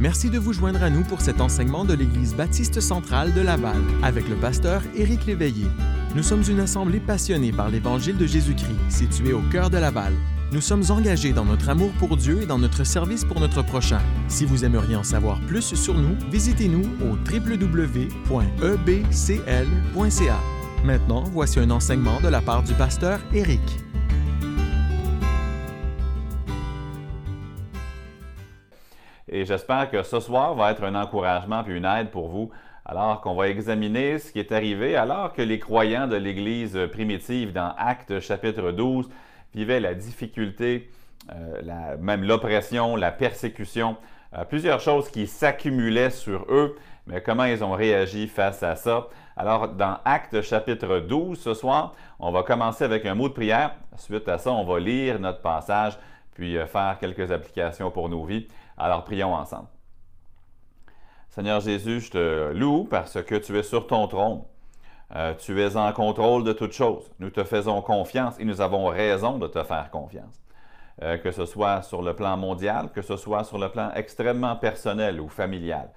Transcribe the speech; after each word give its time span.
Merci 0.00 0.30
de 0.30 0.38
vous 0.38 0.54
joindre 0.54 0.82
à 0.82 0.88
nous 0.88 1.02
pour 1.02 1.20
cet 1.20 1.42
enseignement 1.42 1.84
de 1.84 1.92
l'Église 1.92 2.34
baptiste 2.34 2.80
centrale 2.80 3.34
de 3.34 3.42
Laval 3.42 3.76
avec 4.02 4.26
le 4.30 4.34
pasteur 4.34 4.80
Éric 4.96 5.26
Léveillé. 5.26 5.66
Nous 6.16 6.22
sommes 6.22 6.42
une 6.48 6.60
assemblée 6.60 7.00
passionnée 7.00 7.52
par 7.52 7.68
l'Évangile 7.68 8.16
de 8.16 8.26
Jésus-Christ, 8.26 8.78
située 8.88 9.34
au 9.34 9.42
cœur 9.52 9.68
de 9.68 9.76
Laval. 9.76 10.14
Nous 10.52 10.62
sommes 10.62 10.84
engagés 10.88 11.34
dans 11.34 11.44
notre 11.44 11.68
amour 11.68 11.90
pour 11.98 12.16
Dieu 12.16 12.40
et 12.40 12.46
dans 12.46 12.58
notre 12.58 12.82
service 12.82 13.26
pour 13.26 13.40
notre 13.40 13.60
prochain. 13.60 14.00
Si 14.28 14.46
vous 14.46 14.64
aimeriez 14.64 14.96
en 14.96 15.04
savoir 15.04 15.38
plus 15.42 15.74
sur 15.74 15.92
nous, 15.92 16.16
visitez-nous 16.30 16.84
au 17.02 17.18
www.ebcl.ca. 17.30 18.40
Maintenant, 20.82 21.24
voici 21.24 21.60
un 21.60 21.70
enseignement 21.70 22.22
de 22.22 22.28
la 22.28 22.40
part 22.40 22.62
du 22.62 22.72
pasteur 22.72 23.20
Éric. 23.34 23.60
Et 29.32 29.44
j'espère 29.44 29.88
que 29.90 30.02
ce 30.02 30.18
soir 30.18 30.54
va 30.54 30.72
être 30.72 30.82
un 30.82 30.96
encouragement 30.96 31.62
puis 31.62 31.76
une 31.76 31.84
aide 31.84 32.10
pour 32.10 32.28
vous, 32.28 32.50
alors 32.84 33.20
qu'on 33.20 33.34
va 33.34 33.48
examiner 33.48 34.18
ce 34.18 34.32
qui 34.32 34.40
est 34.40 34.50
arrivé 34.50 34.96
alors 34.96 35.32
que 35.32 35.40
les 35.40 35.60
croyants 35.60 36.08
de 36.08 36.16
l'Église 36.16 36.76
primitive 36.90 37.52
dans 37.52 37.72
Actes 37.78 38.18
chapitre 38.18 38.72
12 38.72 39.08
vivaient 39.54 39.78
la 39.78 39.94
difficulté, 39.94 40.90
euh, 41.32 41.96
même 42.00 42.24
l'oppression, 42.24 42.96
la 42.96 43.12
persécution, 43.12 43.96
euh, 44.36 44.44
plusieurs 44.44 44.80
choses 44.80 45.08
qui 45.08 45.28
s'accumulaient 45.28 46.10
sur 46.10 46.46
eux, 46.48 46.76
mais 47.06 47.22
comment 47.22 47.44
ils 47.44 47.62
ont 47.62 47.72
réagi 47.72 48.26
face 48.26 48.64
à 48.64 48.74
ça? 48.74 49.06
Alors, 49.36 49.68
dans 49.68 49.98
Actes 50.04 50.42
chapitre 50.42 50.98
12, 50.98 51.38
ce 51.38 51.54
soir, 51.54 51.94
on 52.18 52.32
va 52.32 52.42
commencer 52.42 52.82
avec 52.82 53.06
un 53.06 53.14
mot 53.14 53.28
de 53.28 53.34
prière. 53.34 53.76
Suite 53.96 54.28
à 54.28 54.38
ça, 54.38 54.50
on 54.50 54.64
va 54.64 54.80
lire 54.80 55.20
notre 55.20 55.40
passage, 55.40 55.96
puis 56.34 56.58
euh, 56.58 56.66
faire 56.66 56.96
quelques 56.98 57.30
applications 57.30 57.92
pour 57.92 58.08
nos 58.08 58.24
vies. 58.24 58.48
Alors 58.80 59.04
prions 59.04 59.34
ensemble. 59.34 59.68
Seigneur 61.28 61.60
Jésus, 61.60 62.00
je 62.00 62.10
te 62.10 62.52
loue 62.52 62.84
parce 62.84 63.22
que 63.22 63.34
tu 63.34 63.56
es 63.58 63.62
sur 63.62 63.86
ton 63.86 64.08
trône. 64.08 64.42
Euh, 65.14 65.34
tu 65.34 65.60
es 65.60 65.76
en 65.76 65.92
contrôle 65.92 66.44
de 66.44 66.52
toutes 66.52 66.72
choses. 66.72 67.10
Nous 67.18 67.30
te 67.30 67.44
faisons 67.44 67.82
confiance 67.82 68.38
et 68.40 68.44
nous 68.44 68.60
avons 68.60 68.86
raison 68.86 69.38
de 69.38 69.46
te 69.48 69.62
faire 69.64 69.90
confiance. 69.90 70.40
Euh, 71.02 71.18
que 71.18 71.30
ce 71.30 71.46
soit 71.46 71.82
sur 71.82 72.00
le 72.00 72.14
plan 72.14 72.36
mondial, 72.36 72.90
que 72.92 73.02
ce 73.02 73.16
soit 73.16 73.44
sur 73.44 73.58
le 73.58 73.68
plan 73.68 73.90
extrêmement 73.94 74.56
personnel 74.56 75.20
ou 75.20 75.28
familial. 75.28 75.90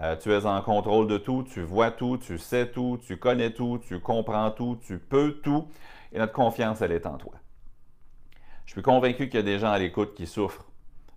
Euh, 0.00 0.16
tu 0.16 0.32
es 0.32 0.46
en 0.46 0.62
contrôle 0.62 1.08
de 1.08 1.18
tout, 1.18 1.42
tu 1.42 1.62
vois 1.62 1.90
tout, 1.90 2.16
tu 2.16 2.38
sais 2.38 2.70
tout, 2.70 2.98
tu 3.02 3.18
connais 3.18 3.50
tout, 3.50 3.80
tu 3.86 4.00
comprends 4.00 4.50
tout, 4.50 4.78
tu 4.80 4.98
peux 4.98 5.40
tout, 5.42 5.68
et 6.12 6.18
notre 6.18 6.32
confiance, 6.32 6.80
elle 6.80 6.92
est 6.92 7.06
en 7.06 7.18
toi. 7.18 7.32
Je 8.66 8.72
suis 8.72 8.82
convaincu 8.82 9.28
qu'il 9.28 9.40
y 9.40 9.42
a 9.42 9.44
des 9.44 9.58
gens 9.58 9.72
à 9.72 9.78
l'écoute 9.78 10.14
qui 10.14 10.26
souffrent 10.26 10.69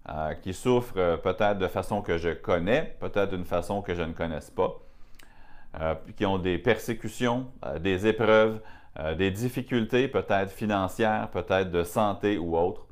euh, 0.09 0.34
qui 0.34 0.54
souffrent 0.54 0.98
euh, 0.98 1.16
peut-être 1.16 1.59
de 1.59 1.68
façon 1.70 2.02
que 2.02 2.18
je 2.18 2.32
connais, 2.32 2.98
peut-être 3.00 3.30
d'une 3.30 3.46
façon 3.46 3.82
que 3.82 3.96
je 3.96 4.02
ne 4.02 4.12
connaisse 4.12 4.50
pas, 4.50 4.82
euh, 5.80 5.96
qui 6.18 6.26
ont 6.26 6.38
des 6.38 6.58
persécutions, 6.58 7.48
des 7.80 8.06
épreuves, 8.06 8.59
des 9.18 9.31
difficultés 9.31 10.09
peut-être 10.09 10.52
financières, 10.52 11.30
peut-être 11.31 11.72
de 11.72 11.84
santé 11.84 12.38
ou 12.38 12.58
autres. 12.58 12.86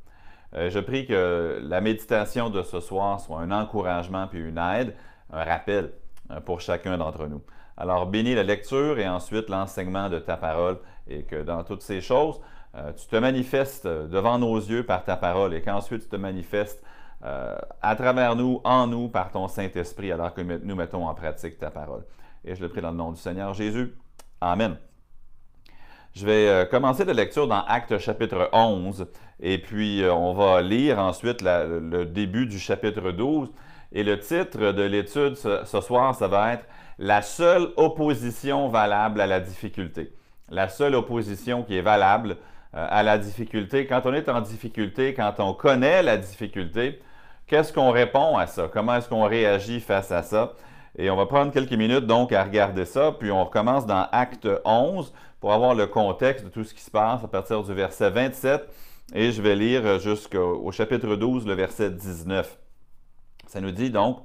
je 0.54 0.80
prie 0.80 1.06
que 1.06 1.60
la 1.62 1.80
méditation 1.80 2.50
de 2.50 2.64
ce 2.64 2.80
soir 2.80 3.20
soit 3.20 3.40
un 3.40 3.52
encouragement 3.52 4.26
puis 4.28 4.40
une 4.40 4.58
aide, 4.58 4.96
un 5.32 5.44
rappel 5.44 5.92
pour 6.46 6.60
chacun 6.60 6.98
d'entre 6.98 7.28
nous. 7.28 7.44
Alors 7.78 8.08
bénis 8.08 8.34
la 8.34 8.42
lecture 8.42 8.98
et 8.98 9.08
ensuite 9.08 9.48
l'enseignement 9.50 10.10
de 10.10 10.18
ta 10.18 10.38
parole 10.38 10.80
et 11.08 11.22
que 11.22 11.44
dans 11.44 11.64
toutes 11.64 11.84
ces 11.84 12.02
choses, 12.02 12.42
tu 12.98 13.06
te 13.06 13.18
manifestes 13.18 13.86
devant 13.86 14.40
nos 14.40 14.58
yeux 14.58 14.84
par 14.84 15.04
ta 15.04 15.18
parole 15.18 15.54
et 15.54 15.62
qu'ensuite 15.62 16.02
tu 16.04 16.10
te 16.10 16.16
manifestes 16.16 16.84
euh, 17.24 17.56
à 17.82 17.96
travers 17.96 18.36
nous, 18.36 18.62
en 18.64 18.88
nous, 18.88 19.08
par 19.08 19.32
ton 19.32 19.48
Saint-Esprit, 19.48 20.12
alors 20.12 20.34
que 20.34 20.42
nous 20.42 20.76
mettons 20.76 21.08
en 21.08 21.14
pratique 21.14 21.60
ta 21.60 21.70
parole. 21.70 22.04
Et 22.44 22.56
je 22.56 22.62
le 22.62 22.70
prie 22.70 22.82
dans 22.82 22.92
le 22.92 22.98
nom 22.98 23.12
du 23.12 23.20
Seigneur 23.20 23.54
Jésus. 23.54 23.94
Amen. 24.40 24.78
Je 26.14 26.26
vais 26.26 26.48
euh, 26.48 26.66
commencer 26.66 27.06
la 27.06 27.14
lecture 27.14 27.48
dans 27.48 27.64
Actes 27.66 28.00
chapitre 28.00 28.50
11 28.52 29.08
et 29.40 29.60
puis 29.60 30.02
euh, 30.02 30.14
on 30.14 30.34
va 30.34 30.62
lire 30.62 31.00
ensuite 31.00 31.42
le 31.42 32.06
début 32.06 32.48
du 32.48 32.58
chapitre 32.60 33.12
12. 33.12 33.52
Et 33.94 34.04
le 34.04 34.18
titre 34.20 34.72
de 34.72 34.82
l'étude 34.82 35.36
ce, 35.36 35.64
ce, 35.66 35.82
soir, 35.82 36.16
ça 36.16 36.28
va 36.28 36.54
être 36.54 36.66
La 36.98 37.22
seule 37.22 37.70
opposition 37.76 38.68
valable 38.68 39.22
à 39.22 39.28
la 39.28 39.40
difficulté. 39.40 40.14
La 40.50 40.70
seule 40.70 40.96
opposition 40.96 41.64
qui 41.64 41.78
est 41.78 41.82
valable 41.82 42.38
à 42.74 43.04
la 43.04 43.18
difficulté. 43.18 43.86
Quand 43.86 44.02
on 44.06 44.14
est 44.14 44.30
en 44.30 44.40
difficulté, 44.40 45.14
quand 45.14 45.36
on 45.40 45.54
connaît 45.54 46.04
la 46.04 46.16
difficulté, 46.16 47.02
Qu'est-ce 47.48 47.74
qu'on 47.74 47.92
répond 47.92 48.38
à 48.38 48.48
ça? 48.48 48.70
Comment 48.72 48.96
est-ce 48.96 49.10
qu'on 49.10 49.26
réagit 49.26 49.80
face 49.80 50.12
à 50.12 50.24
ça? 50.24 50.54
Et 50.98 51.10
on 51.10 51.16
va 51.16 51.26
prendre 51.26 51.52
quelques 51.52 51.74
minutes 51.74 52.06
donc 52.06 52.34
à 52.34 52.44
regarder 52.44 52.86
ça, 52.86 53.14
puis 53.18 53.32
on 53.32 53.46
recommence 53.46 53.86
dans 53.86 54.08
Acte 54.12 54.48
11 54.66 55.14
pour 55.40 55.54
avoir 55.54 55.74
le 55.74 55.88
contexte 55.88 56.46
de 56.46 56.50
tout 56.50 56.64
ce 56.64 56.74
qui 56.74 56.82
se 56.82 56.92
passe 56.92 57.24
à 57.24 57.28
partir 57.28 57.64
du 57.64 57.74
verset 57.74 58.10
27 58.10 58.68
et 59.14 59.32
je 59.32 59.42
vais 59.42 59.56
lire 59.56 60.00
jusqu'au 60.00 60.72
chapitre 60.72 61.16
12, 61.16 61.46
le 61.46 61.54
verset 61.54 61.92
19. 61.92 62.58
Ça 63.48 63.60
nous 63.60 63.72
dit 63.72 63.90
donc, 63.90 64.20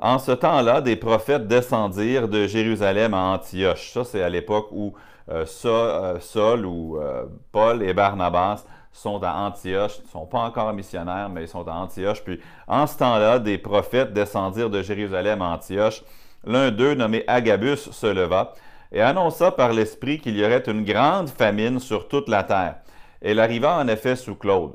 en 0.00 0.18
ce 0.18 0.32
temps-là, 0.32 0.80
des 0.80 0.96
prophètes 0.96 1.48
descendirent 1.48 2.28
de 2.28 2.46
Jérusalem 2.46 3.14
à 3.14 3.34
Antioche. 3.34 3.92
Ça, 3.92 4.04
c'est 4.04 4.22
à 4.22 4.28
l'époque 4.28 4.68
où 4.70 4.94
euh, 5.28 5.44
euh, 5.64 6.20
Saul 6.20 6.66
ou 6.66 6.98
euh, 6.98 7.26
Paul 7.52 7.82
et 7.82 7.92
Barnabas 7.92 8.64
sont 8.98 9.22
à 9.22 9.34
Antioche, 9.34 9.98
ils 10.00 10.06
ne 10.06 10.10
sont 10.10 10.26
pas 10.26 10.40
encore 10.40 10.72
missionnaires, 10.72 11.28
mais 11.28 11.42
ils 11.42 11.48
sont 11.48 11.66
à 11.68 11.72
Antioche. 11.72 12.22
Puis 12.24 12.40
en 12.66 12.86
ce 12.86 12.98
temps-là, 12.98 13.38
des 13.38 13.58
prophètes 13.58 14.12
descendirent 14.12 14.70
de 14.70 14.82
Jérusalem 14.82 15.40
à 15.42 15.50
Antioche. 15.50 16.02
L'un 16.44 16.70
d'eux, 16.70 16.94
nommé 16.94 17.24
Agabus, 17.26 17.76
se 17.76 18.06
leva 18.06 18.54
et 18.90 19.00
annonça 19.00 19.50
par 19.50 19.72
l'Esprit 19.72 20.18
qu'il 20.18 20.36
y 20.36 20.44
aurait 20.44 20.64
une 20.66 20.84
grande 20.84 21.28
famine 21.28 21.78
sur 21.78 22.08
toute 22.08 22.28
la 22.28 22.42
terre. 22.42 22.76
Elle 23.20 23.40
arriva 23.40 23.76
en 23.76 23.88
effet 23.88 24.16
sous 24.16 24.34
Claude. 24.34 24.72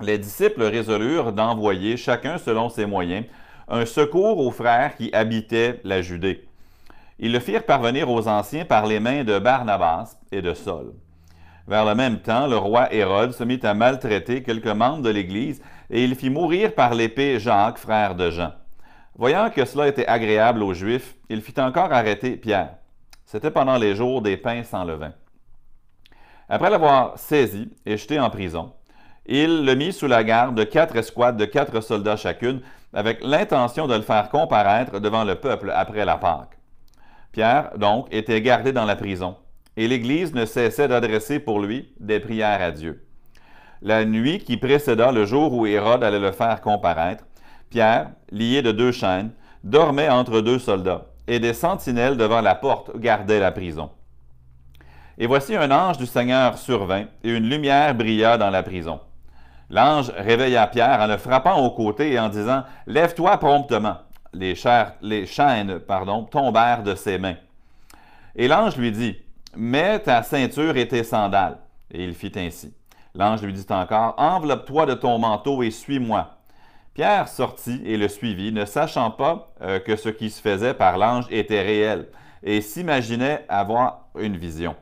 Les 0.00 0.18
disciples 0.18 0.64
résolurent 0.64 1.32
d'envoyer, 1.32 1.96
chacun 1.96 2.38
selon 2.38 2.68
ses 2.68 2.86
moyens, 2.86 3.26
un 3.68 3.86
secours 3.86 4.38
aux 4.38 4.50
frères 4.50 4.96
qui 4.96 5.12
habitaient 5.12 5.80
la 5.84 6.02
Judée. 6.02 6.48
Ils 7.18 7.32
le 7.32 7.38
firent 7.38 7.64
parvenir 7.64 8.10
aux 8.10 8.26
anciens 8.26 8.64
par 8.64 8.86
les 8.86 8.98
mains 8.98 9.22
de 9.22 9.38
Barnabas 9.38 10.16
et 10.32 10.42
de 10.42 10.54
Saul. 10.54 10.92
Vers 11.68 11.84
le 11.84 11.94
même 11.94 12.18
temps, 12.18 12.46
le 12.46 12.56
roi 12.56 12.92
Hérode 12.92 13.32
se 13.32 13.44
mit 13.44 13.60
à 13.62 13.74
maltraiter 13.74 14.42
quelques 14.42 14.66
membres 14.66 15.02
de 15.02 15.10
l'Église 15.10 15.62
et 15.90 16.02
il 16.04 16.14
fit 16.16 16.30
mourir 16.30 16.74
par 16.74 16.94
l'épée 16.94 17.38
Jacques, 17.38 17.78
frère 17.78 18.14
de 18.14 18.30
Jean. 18.30 18.52
Voyant 19.14 19.50
que 19.50 19.64
cela 19.64 19.88
était 19.88 20.06
agréable 20.06 20.62
aux 20.62 20.74
Juifs, 20.74 21.14
il 21.28 21.40
fit 21.42 21.60
encore 21.60 21.92
arrêter 21.92 22.36
Pierre. 22.36 22.74
C'était 23.26 23.50
pendant 23.50 23.76
les 23.76 23.94
jours 23.94 24.22
des 24.22 24.36
pains 24.36 24.64
sans 24.64 24.84
levain. 24.84 25.12
Après 26.48 26.70
l'avoir 26.70 27.18
saisi 27.18 27.70
et 27.86 27.96
jeté 27.96 28.18
en 28.18 28.30
prison, 28.30 28.72
il 29.26 29.64
le 29.64 29.74
mit 29.74 29.92
sous 29.92 30.08
la 30.08 30.24
garde 30.24 30.56
de 30.56 30.64
quatre 30.64 30.96
escouades 30.96 31.36
de 31.36 31.44
quatre 31.44 31.80
soldats 31.80 32.16
chacune, 32.16 32.60
avec 32.92 33.22
l'intention 33.22 33.86
de 33.86 33.94
le 33.94 34.02
faire 34.02 34.28
comparaître 34.28 34.98
devant 34.98 35.24
le 35.24 35.36
peuple 35.36 35.70
après 35.74 36.04
la 36.04 36.16
Pâque. 36.16 36.58
Pierre, 37.30 37.70
donc, 37.78 38.08
était 38.10 38.42
gardé 38.42 38.72
dans 38.72 38.84
la 38.84 38.96
prison, 38.96 39.36
et 39.76 39.88
l'Église 39.88 40.34
ne 40.34 40.44
cessait 40.44 40.88
d'adresser 40.88 41.38
pour 41.38 41.60
lui 41.60 41.92
des 41.98 42.20
prières 42.20 42.60
à 42.60 42.70
Dieu. 42.70 43.04
La 43.80 44.04
nuit 44.04 44.38
qui 44.38 44.56
précéda 44.56 45.10
le 45.12 45.24
jour 45.24 45.52
où 45.52 45.66
Hérode 45.66 46.04
allait 46.04 46.20
le 46.20 46.32
faire 46.32 46.60
comparaître, 46.60 47.24
Pierre, 47.70 48.10
lié 48.30 48.62
de 48.62 48.70
deux 48.70 48.92
chaînes, 48.92 49.32
dormait 49.64 50.08
entre 50.08 50.40
deux 50.40 50.58
soldats, 50.58 51.06
et 51.26 51.40
des 51.40 51.54
sentinelles 51.54 52.16
devant 52.16 52.40
la 52.40 52.54
porte 52.54 52.96
gardaient 52.98 53.40
la 53.40 53.50
prison. 53.50 53.90
Et 55.18 55.26
voici 55.26 55.56
un 55.56 55.70
ange 55.70 55.98
du 55.98 56.06
Seigneur 56.06 56.58
survint, 56.58 57.06
et 57.24 57.30
une 57.30 57.48
lumière 57.48 57.94
brilla 57.94 58.38
dans 58.38 58.50
la 58.50 58.62
prison. 58.62 59.00
L'ange 59.70 60.12
réveilla 60.16 60.66
Pierre 60.66 61.00
en 61.00 61.06
le 61.06 61.16
frappant 61.16 61.56
au 61.64 61.70
côté 61.70 62.12
et 62.12 62.18
en 62.18 62.28
disant 62.28 62.64
Lève-toi 62.86 63.38
promptement. 63.38 63.96
Les, 64.34 64.54
les 65.00 65.26
chaînes 65.26 65.78
pardon, 65.78 66.24
tombèrent 66.24 66.82
de 66.82 66.94
ses 66.94 67.18
mains. 67.18 67.36
Et 68.36 68.48
l'ange 68.48 68.76
lui 68.76 68.92
dit 68.92 69.16
Mets 69.54 70.00
ta 70.00 70.22
ceinture 70.22 70.76
et 70.76 70.88
tes 70.88 71.04
sandales. 71.04 71.58
Et 71.90 72.04
il 72.04 72.14
fit 72.14 72.32
ainsi. 72.36 72.74
L'ange 73.14 73.42
lui 73.42 73.52
dit 73.52 73.66
encore, 73.68 74.14
Enveloppe-toi 74.16 74.86
de 74.86 74.94
ton 74.94 75.18
manteau 75.18 75.62
et 75.62 75.70
suis-moi. 75.70 76.38
Pierre 76.94 77.28
sortit 77.28 77.82
et 77.84 77.96
le 77.96 78.08
suivit, 78.08 78.52
ne 78.52 78.64
sachant 78.64 79.10
pas 79.10 79.52
euh, 79.62 79.78
que 79.78 79.96
ce 79.96 80.08
qui 80.08 80.30
se 80.30 80.40
faisait 80.40 80.74
par 80.74 80.98
l'ange 80.98 81.26
était 81.30 81.62
réel, 81.62 82.08
et 82.42 82.60
s'imaginait 82.60 83.46
avoir 83.48 84.08
une 84.18 84.36
vision. 84.36 84.74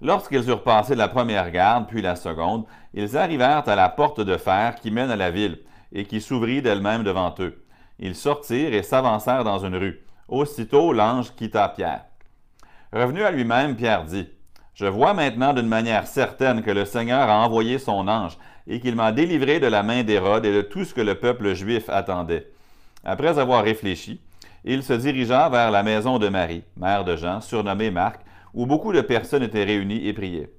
Lorsqu'ils 0.00 0.48
eurent 0.48 0.62
passé 0.62 0.94
la 0.94 1.08
première 1.08 1.50
garde, 1.50 1.86
puis 1.88 2.02
la 2.02 2.16
seconde, 2.16 2.66
ils 2.92 3.16
arrivèrent 3.16 3.66
à 3.68 3.76
la 3.76 3.88
porte 3.88 4.20
de 4.20 4.36
fer 4.36 4.74
qui 4.76 4.90
mène 4.90 5.10
à 5.10 5.16
la 5.16 5.30
ville, 5.30 5.60
et 5.92 6.04
qui 6.04 6.20
s'ouvrit 6.20 6.60
d'elle-même 6.60 7.04
devant 7.04 7.34
eux. 7.38 7.64
Ils 7.98 8.16
sortirent 8.16 8.74
et 8.74 8.82
s'avancèrent 8.82 9.44
dans 9.44 9.64
une 9.64 9.76
rue. 9.76 10.04
Aussitôt 10.28 10.92
l'ange 10.92 11.34
quitta 11.34 11.68
Pierre. 11.68 12.04
Revenu 12.94 13.24
à 13.24 13.32
lui-même, 13.32 13.74
Pierre 13.74 14.04
dit, 14.04 14.28
Je 14.72 14.86
vois 14.86 15.14
maintenant 15.14 15.52
d'une 15.52 15.66
manière 15.66 16.06
certaine 16.06 16.62
que 16.62 16.70
le 16.70 16.84
Seigneur 16.84 17.28
a 17.28 17.44
envoyé 17.44 17.80
son 17.80 18.06
ange 18.06 18.38
et 18.68 18.78
qu'il 18.78 18.94
m'a 18.94 19.10
délivré 19.10 19.58
de 19.58 19.66
la 19.66 19.82
main 19.82 20.04
d'Hérode 20.04 20.46
et 20.46 20.54
de 20.54 20.62
tout 20.62 20.84
ce 20.84 20.94
que 20.94 21.00
le 21.00 21.16
peuple 21.16 21.54
juif 21.54 21.88
attendait. 21.88 22.46
Après 23.04 23.40
avoir 23.40 23.64
réfléchi, 23.64 24.20
il 24.64 24.84
se 24.84 24.92
dirigea 24.92 25.48
vers 25.48 25.72
la 25.72 25.82
maison 25.82 26.20
de 26.20 26.28
Marie, 26.28 26.62
mère 26.76 27.04
de 27.04 27.16
Jean, 27.16 27.40
surnommée 27.40 27.90
Marc, 27.90 28.20
où 28.54 28.64
beaucoup 28.64 28.92
de 28.92 29.00
personnes 29.00 29.42
étaient 29.42 29.64
réunies 29.64 30.06
et 30.06 30.12
priaient. 30.12 30.52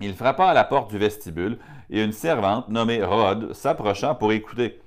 Il 0.00 0.14
frappa 0.14 0.46
à 0.50 0.54
la 0.54 0.62
porte 0.62 0.92
du 0.92 0.98
vestibule, 0.98 1.58
et 1.90 2.04
une 2.04 2.12
servante 2.12 2.68
nommée 2.68 3.02
Rhodes 3.02 3.52
s'approcha 3.52 4.14
pour 4.14 4.30
écouter. 4.30 4.80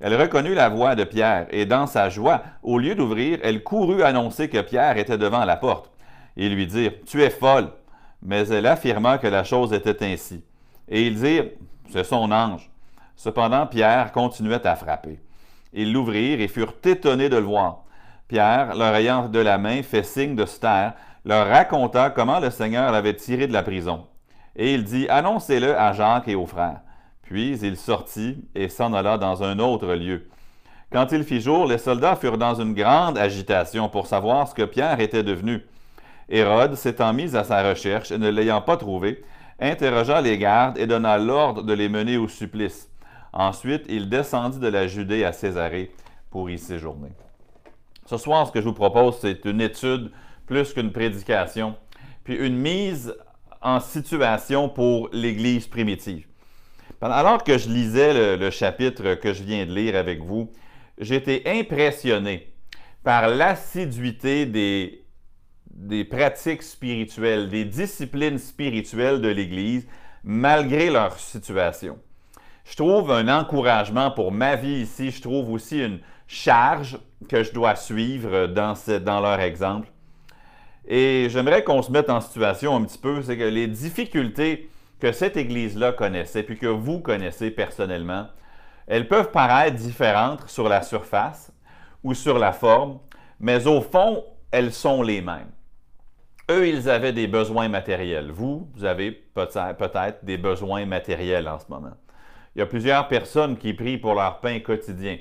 Elle 0.00 0.20
reconnut 0.20 0.54
la 0.54 0.70
voix 0.70 0.96
de 0.96 1.04
Pierre, 1.04 1.46
et 1.50 1.66
dans 1.66 1.86
sa 1.86 2.08
joie, 2.08 2.42
au 2.64 2.78
lieu 2.78 2.96
d'ouvrir, 2.96 3.38
elle 3.44 3.62
courut 3.62 4.02
annoncer 4.02 4.48
que 4.48 4.60
Pierre 4.60 4.98
était 4.98 5.16
devant 5.16 5.44
la 5.44 5.56
porte, 5.56 5.89
et 6.36 6.48
lui 6.48 6.66
dirent 6.66 6.92
Tu 7.06 7.22
es 7.22 7.30
folle. 7.30 7.70
Mais 8.22 8.48
elle 8.48 8.66
affirma 8.66 9.18
que 9.18 9.26
la 9.26 9.44
chose 9.44 9.72
était 9.72 10.04
ainsi. 10.04 10.44
Et 10.88 11.06
ils 11.06 11.20
dirent 11.20 11.50
C'est 11.90 12.04
son 12.04 12.30
ange. 12.30 12.70
Cependant, 13.16 13.66
Pierre 13.66 14.12
continuait 14.12 14.66
à 14.66 14.76
frapper. 14.76 15.20
Ils 15.72 15.92
l'ouvrirent 15.92 16.40
et 16.40 16.48
furent 16.48 16.74
étonnés 16.84 17.28
de 17.28 17.36
le 17.36 17.44
voir. 17.44 17.84
Pierre, 18.28 18.74
leur 18.74 18.94
ayant 18.94 19.28
de 19.28 19.38
la 19.38 19.58
main 19.58 19.82
fait 19.82 20.02
signe 20.02 20.36
de 20.36 20.46
se 20.46 20.60
taire, 20.60 20.94
leur 21.24 21.48
raconta 21.48 22.10
comment 22.10 22.40
le 22.40 22.50
Seigneur 22.50 22.92
l'avait 22.92 23.16
tiré 23.16 23.46
de 23.46 23.52
la 23.52 23.62
prison. 23.62 24.06
Et 24.56 24.74
il 24.74 24.84
dit, 24.84 25.08
Annoncez-le 25.08 25.78
à 25.78 25.92
Jacques 25.92 26.28
et 26.28 26.34
aux 26.34 26.46
frères. 26.46 26.80
Puis 27.22 27.58
il 27.60 27.76
sortit 27.76 28.44
et 28.54 28.68
s'en 28.68 28.92
alla 28.92 29.16
dans 29.18 29.42
un 29.42 29.58
autre 29.58 29.94
lieu. 29.94 30.28
Quand 30.90 31.12
il 31.12 31.22
fit 31.22 31.40
jour, 31.40 31.66
les 31.66 31.78
soldats 31.78 32.16
furent 32.16 32.38
dans 32.38 32.60
une 32.60 32.74
grande 32.74 33.16
agitation 33.16 33.88
pour 33.88 34.08
savoir 34.08 34.48
ce 34.48 34.54
que 34.54 34.64
Pierre 34.64 34.98
était 34.98 35.22
devenu. 35.22 35.64
Hérode, 36.30 36.76
s'étant 36.76 37.12
mis 37.12 37.36
à 37.36 37.42
sa 37.42 37.68
recherche 37.68 38.12
et 38.12 38.18
ne 38.18 38.28
l'ayant 38.28 38.62
pas 38.62 38.76
trouvé, 38.76 39.22
interrogea 39.58 40.20
les 40.20 40.38
gardes 40.38 40.78
et 40.78 40.86
donna 40.86 41.18
l'ordre 41.18 41.62
de 41.62 41.72
les 41.72 41.88
mener 41.88 42.16
au 42.16 42.28
supplice. 42.28 42.88
Ensuite, 43.32 43.84
il 43.88 44.08
descendit 44.08 44.60
de 44.60 44.68
la 44.68 44.86
Judée 44.86 45.24
à 45.24 45.32
Césarée 45.32 45.90
pour 46.30 46.48
y 46.48 46.58
séjourner. 46.58 47.10
Ce 48.06 48.16
soir, 48.16 48.46
ce 48.46 48.52
que 48.52 48.60
je 48.60 48.66
vous 48.66 48.74
propose, 48.74 49.18
c'est 49.20 49.44
une 49.44 49.60
étude 49.60 50.10
plus 50.46 50.72
qu'une 50.72 50.92
prédication, 50.92 51.76
puis 52.24 52.36
une 52.36 52.56
mise 52.56 53.14
en 53.60 53.80
situation 53.80 54.68
pour 54.68 55.08
l'Église 55.12 55.66
primitive. 55.66 56.26
Alors 57.00 57.42
que 57.44 57.58
je 57.58 57.68
lisais 57.68 58.14
le, 58.14 58.36
le, 58.36 58.50
chapitre 58.50 59.14
que 59.14 59.32
je 59.32 59.42
viens 59.42 59.64
de 59.64 59.74
lire 59.74 59.96
avec 59.96 60.20
vous, 60.22 60.50
j'étais 60.98 61.42
impressionné 61.46 62.52
par 63.02 63.28
l'assiduité 63.28 64.44
des, 64.44 65.02
des 65.80 66.04
pratiques 66.04 66.62
spirituelles, 66.62 67.48
des 67.48 67.64
disciplines 67.64 68.38
spirituelles 68.38 69.20
de 69.22 69.28
l'Église, 69.28 69.88
malgré 70.22 70.90
leur 70.90 71.18
situation. 71.18 71.98
Je 72.64 72.76
trouve 72.76 73.10
un 73.10 73.28
encouragement 73.28 74.10
pour 74.10 74.30
ma 74.30 74.56
vie 74.56 74.82
ici, 74.82 75.10
je 75.10 75.22
trouve 75.22 75.50
aussi 75.50 75.82
une 75.82 76.00
charge 76.26 76.98
que 77.28 77.42
je 77.42 77.52
dois 77.52 77.76
suivre 77.76 78.46
dans, 78.46 78.74
dans 79.02 79.20
leur 79.20 79.40
exemple. 79.40 79.90
Et 80.86 81.28
j'aimerais 81.30 81.64
qu'on 81.64 81.80
se 81.80 81.90
mette 81.90 82.10
en 82.10 82.20
situation 82.20 82.76
un 82.76 82.84
petit 82.84 82.98
peu, 82.98 83.22
c'est 83.22 83.38
que 83.38 83.44
les 83.44 83.66
difficultés 83.66 84.68
que 85.00 85.12
cette 85.12 85.38
Église-là 85.38 85.92
connaissait, 85.92 86.42
puis 86.42 86.58
que 86.58 86.66
vous 86.66 87.00
connaissez 87.00 87.50
personnellement, 87.50 88.26
elles 88.86 89.08
peuvent 89.08 89.30
paraître 89.30 89.76
différentes 89.76 90.46
sur 90.46 90.68
la 90.68 90.82
surface 90.82 91.52
ou 92.04 92.12
sur 92.12 92.38
la 92.38 92.52
forme, 92.52 92.98
mais 93.38 93.66
au 93.66 93.80
fond, 93.80 94.24
elles 94.50 94.74
sont 94.74 95.02
les 95.02 95.22
mêmes. 95.22 95.50
Eux, 96.50 96.66
ils 96.66 96.90
avaient 96.90 97.12
des 97.12 97.28
besoins 97.28 97.68
matériels. 97.68 98.32
Vous, 98.32 98.68
vous 98.74 98.84
avez 98.84 99.12
peut-être 99.12 100.24
des 100.24 100.36
besoins 100.36 100.84
matériels 100.84 101.48
en 101.48 101.60
ce 101.60 101.66
moment. 101.68 101.92
Il 102.54 102.58
y 102.58 102.62
a 102.62 102.66
plusieurs 102.66 103.06
personnes 103.06 103.56
qui 103.56 103.72
prient 103.72 103.98
pour 103.98 104.14
leur 104.14 104.40
pain 104.40 104.58
quotidien, 104.58 105.18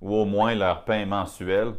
ou 0.00 0.12
au 0.12 0.24
moins 0.24 0.56
leur 0.56 0.84
pain 0.84 1.06
mensuel. 1.06 1.74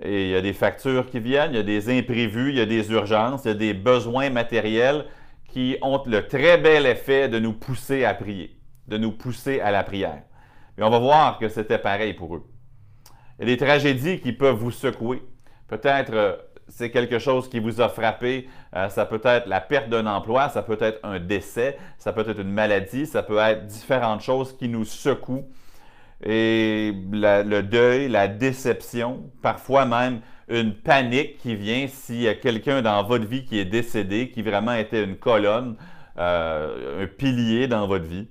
Et 0.00 0.26
il 0.26 0.30
y 0.30 0.36
a 0.36 0.40
des 0.40 0.52
factures 0.52 1.10
qui 1.10 1.18
viennent, 1.18 1.50
il 1.50 1.56
y 1.56 1.60
a 1.60 1.64
des 1.64 1.90
imprévus, 1.98 2.50
il 2.50 2.58
y 2.58 2.60
a 2.60 2.66
des 2.66 2.92
urgences, 2.92 3.44
il 3.46 3.48
y 3.48 3.50
a 3.50 3.54
des 3.54 3.74
besoins 3.74 4.30
matériels 4.30 5.06
qui 5.48 5.76
ont 5.82 6.00
le 6.06 6.28
très 6.28 6.56
bel 6.56 6.86
effet 6.86 7.28
de 7.28 7.40
nous 7.40 7.52
pousser 7.52 8.04
à 8.04 8.14
prier, 8.14 8.56
de 8.86 8.96
nous 8.96 9.10
pousser 9.10 9.60
à 9.60 9.72
la 9.72 9.82
prière. 9.82 10.22
Et 10.78 10.84
on 10.84 10.90
va 10.90 11.00
voir 11.00 11.38
que 11.38 11.48
c'était 11.48 11.78
pareil 11.78 12.14
pour 12.14 12.36
eux. 12.36 12.44
Il 13.38 13.48
y 13.48 13.52
a 13.52 13.56
des 13.56 13.56
tragédies 13.56 14.20
qui 14.20 14.32
peuvent 14.32 14.54
vous 14.54 14.70
secouer. 14.70 15.20
Peut-être 15.66 16.12
euh, 16.14 16.36
c'est 16.70 16.90
quelque 16.90 17.18
chose 17.18 17.48
qui 17.48 17.58
vous 17.58 17.80
a 17.80 17.88
frappé. 17.88 18.48
Euh, 18.74 18.88
ça 18.88 19.04
peut 19.04 19.20
être 19.24 19.46
la 19.46 19.60
perte 19.60 19.90
d'un 19.90 20.06
emploi, 20.06 20.48
ça 20.48 20.62
peut 20.62 20.78
être 20.80 21.00
un 21.02 21.18
décès, 21.18 21.76
ça 21.98 22.12
peut 22.12 22.28
être 22.28 22.40
une 22.40 22.52
maladie, 22.52 23.06
ça 23.06 23.22
peut 23.22 23.38
être 23.38 23.66
différentes 23.66 24.22
choses 24.22 24.56
qui 24.56 24.68
nous 24.68 24.84
secouent. 24.84 25.46
Et 26.22 26.92
le 27.12 27.60
deuil, 27.62 28.08
la 28.08 28.28
déception, 28.28 29.30
parfois 29.42 29.86
même 29.86 30.20
une 30.48 30.74
panique 30.74 31.38
qui 31.38 31.54
vient 31.54 31.86
s'il 31.86 32.22
y 32.22 32.28
a 32.28 32.34
quelqu'un 32.34 32.82
dans 32.82 33.02
votre 33.04 33.26
vie 33.26 33.44
qui 33.44 33.58
est 33.58 33.64
décédé, 33.64 34.30
qui 34.30 34.42
vraiment 34.42 34.74
était 34.74 35.04
une 35.04 35.16
colonne, 35.16 35.76
euh, 36.18 37.04
un 37.04 37.06
pilier 37.06 37.68
dans 37.68 37.86
votre 37.86 38.04
vie. 38.04 38.28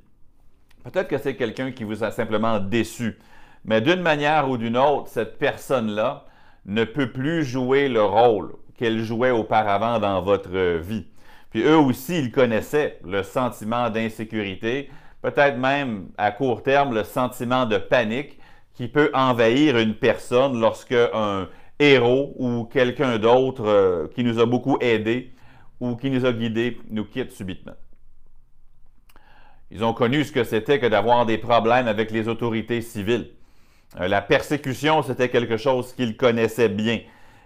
Peut-être 0.84 1.08
que 1.08 1.18
c'est 1.18 1.36
quelqu'un 1.36 1.72
qui 1.72 1.84
vous 1.84 2.04
a 2.04 2.12
simplement 2.12 2.60
déçu. 2.60 3.18
Mais 3.66 3.82
d'une 3.82 4.02
manière 4.02 4.50
ou 4.50 4.58
d'une 4.58 4.78
autre, 4.78 5.08
cette 5.08 5.38
personne-là, 5.38 6.26
ne 6.66 6.84
peut 6.84 7.12
plus 7.12 7.44
jouer 7.44 7.90
le 7.90 8.04
rôle 8.04 8.54
qu'elle 8.78 9.00
jouait 9.04 9.32
auparavant 9.32 10.00
dans 10.00 10.22
votre 10.22 10.78
vie. 10.78 11.06
Puis 11.52 11.64
eux 11.64 11.78
aussi, 11.78 12.20
ils 12.20 12.32
connaissaient 12.32 13.00
le 13.04 13.24
sentiment 13.24 13.90
d'insécurité, 13.90 14.90
peut-être 15.22 15.58
même 15.58 16.10
à 16.18 16.32
court 16.32 16.64
terme 16.64 16.94
le 16.94 17.04
sentiment 17.04 17.66
de 17.66 17.78
panique 17.78 18.40
qui 18.74 18.88
peut 18.88 19.10
envahir 19.14 19.78
une 19.78 19.96
personne 19.96 20.60
lorsque 20.60 20.94
un 20.94 21.50
héros 21.80 22.34
ou 22.38 22.66
quelqu'un 22.66 23.18
d'autre 23.18 23.66
euh, 23.66 24.08
qui 24.14 24.24
nous 24.24 24.40
a 24.40 24.46
beaucoup 24.46 24.78
aidés 24.80 25.34
ou 25.80 25.96
qui 25.96 26.10
nous 26.10 26.26
a 26.26 26.34
guidés 26.34 26.78
nous 26.90 27.06
quitte 27.06 27.32
subitement. 27.32 27.76
Ils 29.72 29.84
ont 29.84 29.94
connu 29.94 30.24
ce 30.24 30.32
que 30.32 30.44
c'était 30.44 30.80
que 30.80 30.86
d'avoir 30.86 31.26
des 31.26 31.38
problèmes 31.38 31.88
avec 31.88 32.12
les 32.12 32.28
autorités 32.28 32.82
civiles. 32.82 33.32
Euh, 34.00 34.08
la 34.08 34.22
persécution, 34.22 35.02
c'était 35.02 35.30
quelque 35.30 35.58
chose 35.58 35.94
qu'ils 35.94 36.16
connaissaient 36.16 36.70
bien. 36.70 37.00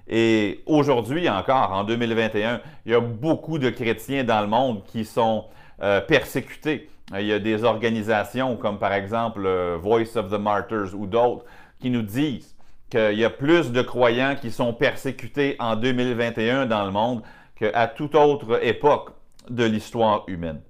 Et 0.07 0.61
aujourd'hui 0.65 1.29
encore, 1.29 1.71
en 1.71 1.83
2021, 1.83 2.61
il 2.85 2.91
y 2.91 2.95
a 2.95 2.99
beaucoup 2.99 3.57
de 3.57 3.69
chrétiens 3.69 4.23
dans 4.23 4.41
le 4.41 4.47
monde 4.47 4.83
qui 4.85 5.05
sont 5.05 5.45
euh, 5.81 6.01
persécutés. 6.01 6.89
Il 7.17 7.25
y 7.25 7.33
a 7.33 7.39
des 7.39 7.63
organisations 7.63 8.57
comme 8.57 8.79
par 8.79 8.93
exemple 8.93 9.45
euh, 9.45 9.77
Voice 9.81 10.17
of 10.17 10.29
the 10.29 10.39
Martyrs 10.39 10.93
ou 10.93 11.05
d'autres 11.05 11.45
qui 11.79 11.89
nous 11.89 12.01
disent 12.01 12.55
qu'il 12.89 13.17
y 13.17 13.25
a 13.25 13.29
plus 13.29 13.71
de 13.71 13.81
croyants 13.81 14.35
qui 14.39 14.51
sont 14.51 14.73
persécutés 14.73 15.55
en 15.59 15.75
2021 15.75 16.65
dans 16.65 16.85
le 16.85 16.91
monde 16.91 17.21
qu'à 17.55 17.87
toute 17.87 18.15
autre 18.15 18.59
époque 18.63 19.11
de 19.49 19.63
l'histoire 19.63 20.23
humaine. 20.27 20.61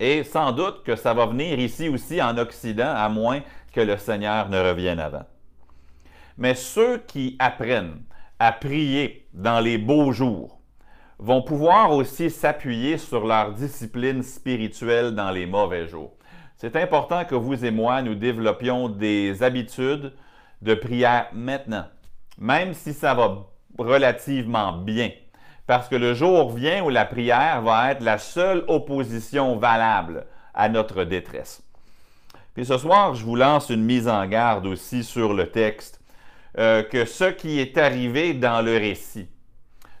Et 0.00 0.24
sans 0.24 0.52
doute 0.52 0.82
que 0.84 0.96
ça 0.96 1.14
va 1.14 1.26
venir 1.26 1.58
ici 1.58 1.88
aussi 1.88 2.20
en 2.20 2.36
Occident, 2.38 2.92
à 2.94 3.08
moins 3.08 3.40
que 3.72 3.80
le 3.80 3.96
Seigneur 3.96 4.48
ne 4.48 4.58
revienne 4.58 5.00
avant. 5.00 5.24
Mais 6.38 6.54
ceux 6.54 6.98
qui 6.98 7.36
apprennent 7.38 8.02
à 8.38 8.52
prier 8.52 9.28
dans 9.32 9.60
les 9.60 9.78
beaux 9.78 10.12
jours 10.12 10.60
vont 11.18 11.42
pouvoir 11.42 11.92
aussi 11.92 12.30
s'appuyer 12.30 12.98
sur 12.98 13.26
leur 13.26 13.52
discipline 13.52 14.22
spirituelle 14.22 15.14
dans 15.14 15.30
les 15.30 15.46
mauvais 15.46 15.86
jours. 15.86 16.12
C'est 16.56 16.76
important 16.76 17.24
que 17.24 17.34
vous 17.34 17.64
et 17.64 17.70
moi, 17.70 18.02
nous 18.02 18.14
développions 18.14 18.88
des 18.88 19.42
habitudes 19.42 20.12
de 20.62 20.74
prière 20.74 21.28
maintenant, 21.32 21.86
même 22.38 22.74
si 22.74 22.92
ça 22.92 23.14
va 23.14 23.46
relativement 23.78 24.72
bien. 24.72 25.10
Parce 25.66 25.88
que 25.88 25.96
le 25.96 26.14
jour 26.14 26.50
vient 26.50 26.82
où 26.84 26.88
la 26.88 27.04
prière 27.04 27.62
va 27.62 27.92
être 27.92 28.02
la 28.02 28.18
seule 28.18 28.64
opposition 28.68 29.56
valable 29.56 30.26
à 30.54 30.68
notre 30.68 31.04
détresse. 31.04 31.62
Puis 32.54 32.66
ce 32.66 32.76
soir, 32.76 33.14
je 33.14 33.24
vous 33.24 33.36
lance 33.36 33.70
une 33.70 33.82
mise 33.82 34.08
en 34.08 34.26
garde 34.26 34.66
aussi 34.66 35.04
sur 35.04 35.32
le 35.32 35.50
texte, 35.50 36.00
euh, 36.58 36.82
que 36.82 37.06
ce 37.06 37.24
qui 37.24 37.60
est 37.60 37.78
arrivé 37.78 38.34
dans 38.34 38.60
le 38.60 38.72
récit 38.72 39.28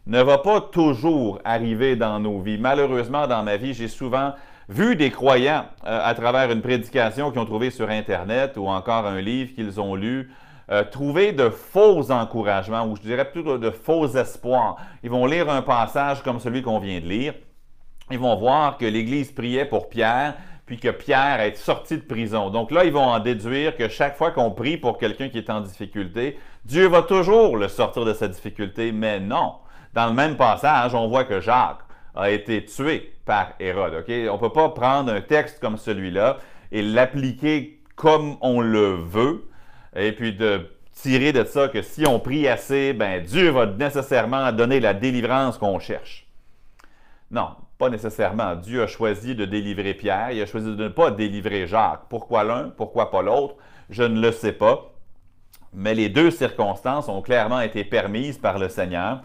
ne 0.06 0.20
va 0.22 0.36
pas 0.36 0.60
toujours 0.60 1.40
arriver 1.44 1.96
dans 1.96 2.20
nos 2.20 2.40
vies. 2.40 2.58
Malheureusement, 2.58 3.26
dans 3.26 3.42
ma 3.42 3.56
vie, 3.56 3.72
j'ai 3.72 3.88
souvent 3.88 4.34
vu 4.68 4.96
des 4.96 5.10
croyants 5.10 5.64
euh, 5.86 6.00
à 6.04 6.14
travers 6.14 6.50
une 6.50 6.60
prédication 6.60 7.30
qu'ils 7.30 7.40
ont 7.40 7.46
trouvée 7.46 7.70
sur 7.70 7.88
Internet 7.88 8.56
ou 8.56 8.66
encore 8.68 9.06
un 9.06 9.20
livre 9.20 9.54
qu'ils 9.54 9.80
ont 9.80 9.94
lu, 9.94 10.30
euh, 10.70 10.84
trouver 10.84 11.32
de 11.32 11.48
faux 11.48 12.10
encouragements 12.10 12.86
ou 12.86 12.96
je 12.96 13.02
dirais 13.02 13.30
plutôt 13.30 13.56
de 13.56 13.70
faux 13.70 14.08
espoirs. 14.08 14.76
Ils 15.02 15.10
vont 15.10 15.24
lire 15.24 15.48
un 15.48 15.62
passage 15.62 16.22
comme 16.22 16.38
celui 16.38 16.60
qu'on 16.60 16.80
vient 16.80 17.00
de 17.00 17.06
lire. 17.06 17.34
Ils 18.10 18.18
vont 18.18 18.36
voir 18.36 18.76
que 18.76 18.84
l'Église 18.84 19.32
priait 19.32 19.64
pour 19.64 19.88
Pierre, 19.88 20.34
puis 20.66 20.78
que 20.78 20.88
Pierre 20.88 21.40
est 21.40 21.56
sorti 21.56 21.96
de 21.96 22.02
prison. 22.02 22.50
Donc 22.50 22.70
là, 22.70 22.84
ils 22.84 22.92
vont 22.92 23.04
en 23.04 23.18
déduire 23.18 23.76
que 23.76 23.88
chaque 23.88 24.16
fois 24.16 24.30
qu'on 24.30 24.50
prie 24.50 24.76
pour 24.76 24.98
quelqu'un 24.98 25.28
qui 25.28 25.38
est 25.38 25.50
en 25.50 25.60
difficulté, 25.60 26.38
Dieu 26.64 26.86
va 26.86 27.02
toujours 27.02 27.56
le 27.56 27.68
sortir 27.68 28.04
de 28.04 28.12
sa 28.12 28.28
difficulté, 28.28 28.92
mais 28.92 29.20
non. 29.20 29.54
Dans 29.94 30.06
le 30.06 30.14
même 30.14 30.36
passage, 30.36 30.94
on 30.94 31.08
voit 31.08 31.24
que 31.24 31.40
Jacques 31.40 31.80
a 32.14 32.30
été 32.30 32.64
tué 32.64 33.12
par 33.24 33.52
Hérode. 33.58 34.04
On 34.08 34.34
ne 34.34 34.38
peut 34.38 34.52
pas 34.52 34.68
prendre 34.70 35.12
un 35.12 35.20
texte 35.20 35.60
comme 35.60 35.76
celui-là 35.76 36.38
et 36.70 36.82
l'appliquer 36.82 37.80
comme 37.96 38.36
on 38.40 38.60
le 38.60 38.94
veut 38.94 39.48
et 39.94 40.12
puis 40.12 40.32
de 40.32 40.70
tirer 40.92 41.32
de 41.32 41.44
ça 41.44 41.68
que 41.68 41.82
si 41.82 42.06
on 42.06 42.20
prie 42.20 42.48
assez, 42.48 42.92
ben 42.92 43.22
Dieu 43.22 43.50
va 43.50 43.66
nécessairement 43.66 44.52
donner 44.52 44.80
la 44.80 44.94
délivrance 44.94 45.58
qu'on 45.58 45.78
cherche. 45.78 46.26
Non, 47.30 47.50
pas 47.82 47.90
nécessairement. 47.90 48.54
Dieu 48.54 48.80
a 48.84 48.86
choisi 48.86 49.34
de 49.34 49.44
délivrer 49.44 49.94
Pierre, 49.94 50.30
il 50.30 50.40
a 50.40 50.46
choisi 50.46 50.66
de 50.66 50.84
ne 50.84 50.88
pas 50.88 51.10
délivrer 51.10 51.66
Jacques. 51.66 52.02
Pourquoi 52.08 52.44
l'un, 52.44 52.68
pourquoi 52.68 53.10
pas 53.10 53.22
l'autre, 53.22 53.56
je 53.90 54.04
ne 54.04 54.20
le 54.20 54.30
sais 54.30 54.52
pas. 54.52 54.92
Mais 55.74 55.92
les 55.92 56.08
deux 56.08 56.30
circonstances 56.30 57.08
ont 57.08 57.22
clairement 57.22 57.60
été 57.60 57.82
permises 57.82 58.38
par 58.38 58.60
le 58.60 58.68
Seigneur. 58.68 59.22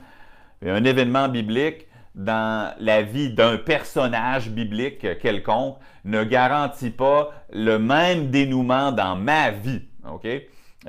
un 0.65 0.83
événement 0.83 1.29
biblique 1.29 1.85
dans 2.15 2.73
la 2.79 3.03
vie 3.03 3.29
d'un 3.29 3.57
personnage 3.57 4.49
biblique 4.49 5.19
quelconque 5.19 5.77
ne 6.03 6.23
garantit 6.23 6.89
pas 6.89 7.29
le 7.53 7.77
même 7.77 8.31
dénouement 8.31 8.91
dans 8.91 9.15
ma 9.15 9.51
vie. 9.51 9.83
OK? 10.11 10.27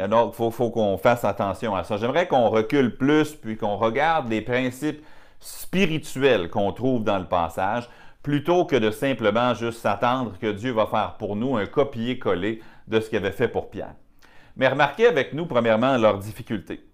Donc, 0.08 0.34
il 0.38 0.52
faut, 0.52 0.70
qu'on 0.70 0.96
fasse 0.96 1.22
attention 1.22 1.76
à 1.76 1.84
ça. 1.84 1.98
J'aimerais 1.98 2.28
qu'on 2.28 2.48
recule 2.48 2.96
plus, 2.96 3.34
puis 3.34 3.58
qu'on 3.58 3.76
regarde 3.76 4.30
les 4.30 4.40
principes 4.40 5.04
spirituels 5.40 6.50
qu'on 6.50 6.72
trouve 6.72 7.04
dans 7.04 7.18
le 7.18 7.26
passage, 7.26 7.88
plutôt 8.22 8.64
que 8.64 8.76
de 8.76 8.90
simplement 8.90 9.54
juste 9.54 9.80
s'attendre 9.80 10.38
que 10.38 10.50
Dieu 10.50 10.72
va 10.72 10.86
faire 10.86 11.16
pour 11.18 11.36
nous 11.36 11.56
un 11.56 11.66
copier-coller 11.66 12.60
de 12.86 13.00
ce 13.00 13.08
qu'il 13.08 13.18
avait 13.18 13.32
fait 13.32 13.48
pour 13.48 13.70
Pierre. 13.70 13.94
Mais 14.56 14.68
remarquez 14.68 15.06
avec 15.06 15.32
nous, 15.32 15.46
premièrement, 15.46 15.96
leurs 15.96 16.18
difficultés. 16.18 16.84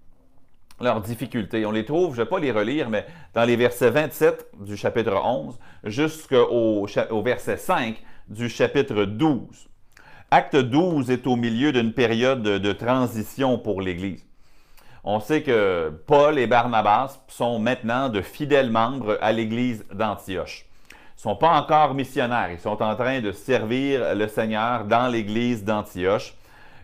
Leurs 0.80 1.00
difficultés. 1.00 1.64
On 1.64 1.70
les 1.70 1.84
trouve, 1.84 2.14
je 2.14 2.20
ne 2.20 2.24
vais 2.24 2.30
pas 2.30 2.38
les 2.38 2.52
relire, 2.52 2.90
mais 2.90 3.06
dans 3.32 3.44
les 3.44 3.56
versets 3.56 3.90
27 3.90 4.50
du 4.60 4.76
chapitre 4.76 5.14
11 5.14 5.58
jusqu'au 5.84 6.86
au 7.10 7.22
verset 7.22 7.56
5 7.56 8.02
du 8.28 8.48
chapitre 8.48 9.04
12. 9.04 9.68
Acte 10.30 10.56
12 10.56 11.10
est 11.10 11.26
au 11.26 11.36
milieu 11.36 11.72
d'une 11.72 11.92
période 11.92 12.42
de, 12.42 12.72
transition 12.72 13.56
pour 13.56 13.80
l'Église. 13.80 14.26
On 15.06 15.20
sait 15.20 15.42
que 15.42 15.92
Paul 16.06 16.38
et 16.38 16.46
Barnabas 16.46 17.18
sont 17.28 17.58
maintenant 17.58 18.08
de 18.08 18.22
fidèles 18.22 18.70
membres 18.70 19.18
à 19.20 19.32
l'Église 19.32 19.84
d'Antioche. 19.92 20.64
Ils 20.90 21.28
ne 21.28 21.32
sont 21.32 21.36
pas 21.36 21.50
encore 21.50 21.92
missionnaires, 21.92 22.50
ils 22.50 22.58
sont 22.58 22.82
en 22.82 22.96
train 22.96 23.20
de 23.20 23.30
servir 23.30 24.14
le 24.14 24.26
Seigneur 24.28 24.86
dans 24.86 25.08
l'Église 25.08 25.62
d'Antioche. 25.62 26.34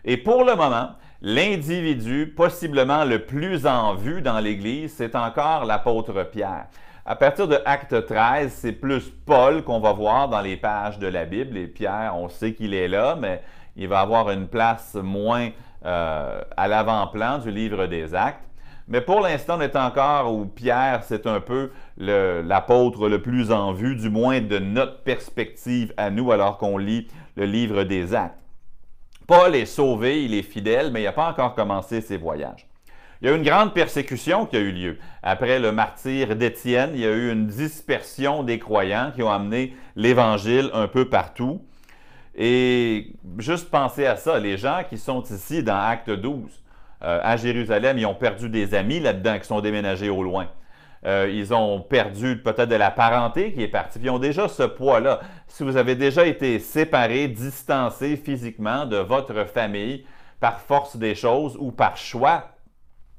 Et 0.05 0.17
pour 0.17 0.43
le 0.43 0.55
moment, 0.55 0.89
l'individu 1.23 2.31
possiblement 2.37 3.05
le 3.05 3.25
plus 3.25 3.65
en 3.65 3.95
vue 3.95 4.21
dans 4.21 4.39
l'Église, 4.39 4.93
c'est 4.95 5.15
encore 5.15 5.65
l'apôtre 5.65 6.23
Pierre. 6.31 6.67
À 7.03 7.15
partir 7.15 7.47
de 7.47 7.57
Acte 7.65 8.05
13, 8.05 8.51
c'est 8.53 8.71
plus 8.71 9.09
Paul 9.25 9.63
qu'on 9.63 9.79
va 9.79 9.93
voir 9.93 10.29
dans 10.29 10.41
les 10.41 10.57
pages 10.57 10.99
de 10.99 11.07
la 11.07 11.25
Bible. 11.25 11.57
Et 11.57 11.65
Pierre, 11.65 12.13
on 12.15 12.29
sait 12.29 12.53
qu'il 12.53 12.75
est 12.75 12.87
là, 12.87 13.17
mais 13.19 13.41
il 13.75 13.87
va 13.87 14.01
avoir 14.01 14.29
une 14.29 14.47
place 14.47 14.93
moins 14.93 15.49
euh, 15.85 16.41
à 16.57 16.67
l'avant-plan 16.67 17.39
du 17.39 17.51
livre 17.51 17.87
des 17.87 18.13
Actes. 18.13 18.43
Mais 18.87 19.01
pour 19.01 19.21
l'instant, 19.21 19.57
on 19.57 19.61
est 19.61 19.75
encore 19.75 20.33
où 20.33 20.45
Pierre, 20.45 21.03
c'est 21.03 21.25
un 21.25 21.39
peu 21.39 21.71
l'apôtre 21.97 23.07
le, 23.07 23.21
plus 23.21 23.51
en 23.51 23.73
vue, 23.73 23.95
du 23.95 24.09
moins 24.09 24.41
de 24.41 24.59
notre 24.59 25.01
perspective 25.03 25.93
à 25.97 26.09
nous, 26.09 26.31
alors 26.31 26.57
qu'on 26.57 26.77
lit 26.77 27.07
le 27.35 27.45
livre 27.45 27.83
des 27.83 28.13
Actes. 28.13 28.37
Paul 29.27 29.55
est 29.55 29.65
sauvé, 29.65 30.25
il 30.25 30.33
est 30.33 30.41
fidèle, 30.41 30.91
mais 30.91 31.01
il 31.01 31.05
n'a 31.05 31.13
pas 31.13 31.29
encore 31.29 31.55
commencé 31.55 32.01
ses 32.01 32.17
voyages. 32.17 32.67
Il 33.21 33.27
y 33.27 33.31
a 33.31 33.33
eu 33.33 33.37
une 33.37 33.45
grande 33.45 33.73
persécution 33.73 34.47
qui 34.47 34.57
a 34.57 34.59
eu 34.59 34.71
lieu. 34.71 34.97
Après 35.21 35.59
le 35.59 35.71
martyr 35.71 36.35
d'Étienne, 36.35 36.91
il 36.95 37.01
y 37.01 37.05
a 37.05 37.11
eu 37.11 37.31
une 37.31 37.45
dispersion 37.45 38.41
des 38.43 38.57
croyants 38.57 39.11
qui 39.15 39.21
ont 39.21 39.31
amené 39.31 39.75
l'Évangile 39.95 40.71
un 40.73 40.87
peu 40.87 41.07
partout. 41.07 41.61
Et 42.35 43.13
juste 43.37 43.69
penser 43.69 44.05
à 44.05 44.15
ça, 44.15 44.39
les 44.39 44.57
gens 44.57 44.81
qui 44.87 44.97
sont 44.97 45.21
ici 45.23 45.63
dans 45.63 45.77
Acte 45.77 46.09
12, 46.09 46.49
euh, 47.03 47.19
à 47.23 47.35
Jérusalem, 47.35 47.97
ils 47.97 48.05
ont 48.05 48.15
perdu 48.15 48.49
des 48.49 48.73
amis 48.73 48.99
là-dedans 48.99 49.39
qui 49.39 49.47
sont 49.47 49.61
déménagés 49.61 50.09
au 50.09 50.23
loin. 50.23 50.47
Euh, 51.03 51.31
ils 51.33 51.51
ont 51.53 51.81
perdu 51.81 52.37
peut-être 52.43 52.69
de 52.69 52.75
la 52.75 52.91
parenté 52.91 53.53
qui 53.53 53.63
est 53.63 53.67
partie. 53.67 53.99
Ils 54.03 54.09
ont 54.11 54.19
déjà 54.19 54.47
ce 54.47 54.63
poids-là. 54.63 55.19
Si 55.47 55.63
vous 55.63 55.77
avez 55.77 55.95
déjà 55.95 56.25
été 56.25 56.59
séparé, 56.59 57.27
distancé 57.27 58.15
physiquement 58.17 58.85
de 58.85 58.97
votre 58.97 59.45
famille 59.45 60.05
par 60.39 60.59
force 60.59 60.97
des 60.97 61.15
choses 61.15 61.57
ou 61.59 61.71
par 61.71 61.97
choix, 61.97 62.51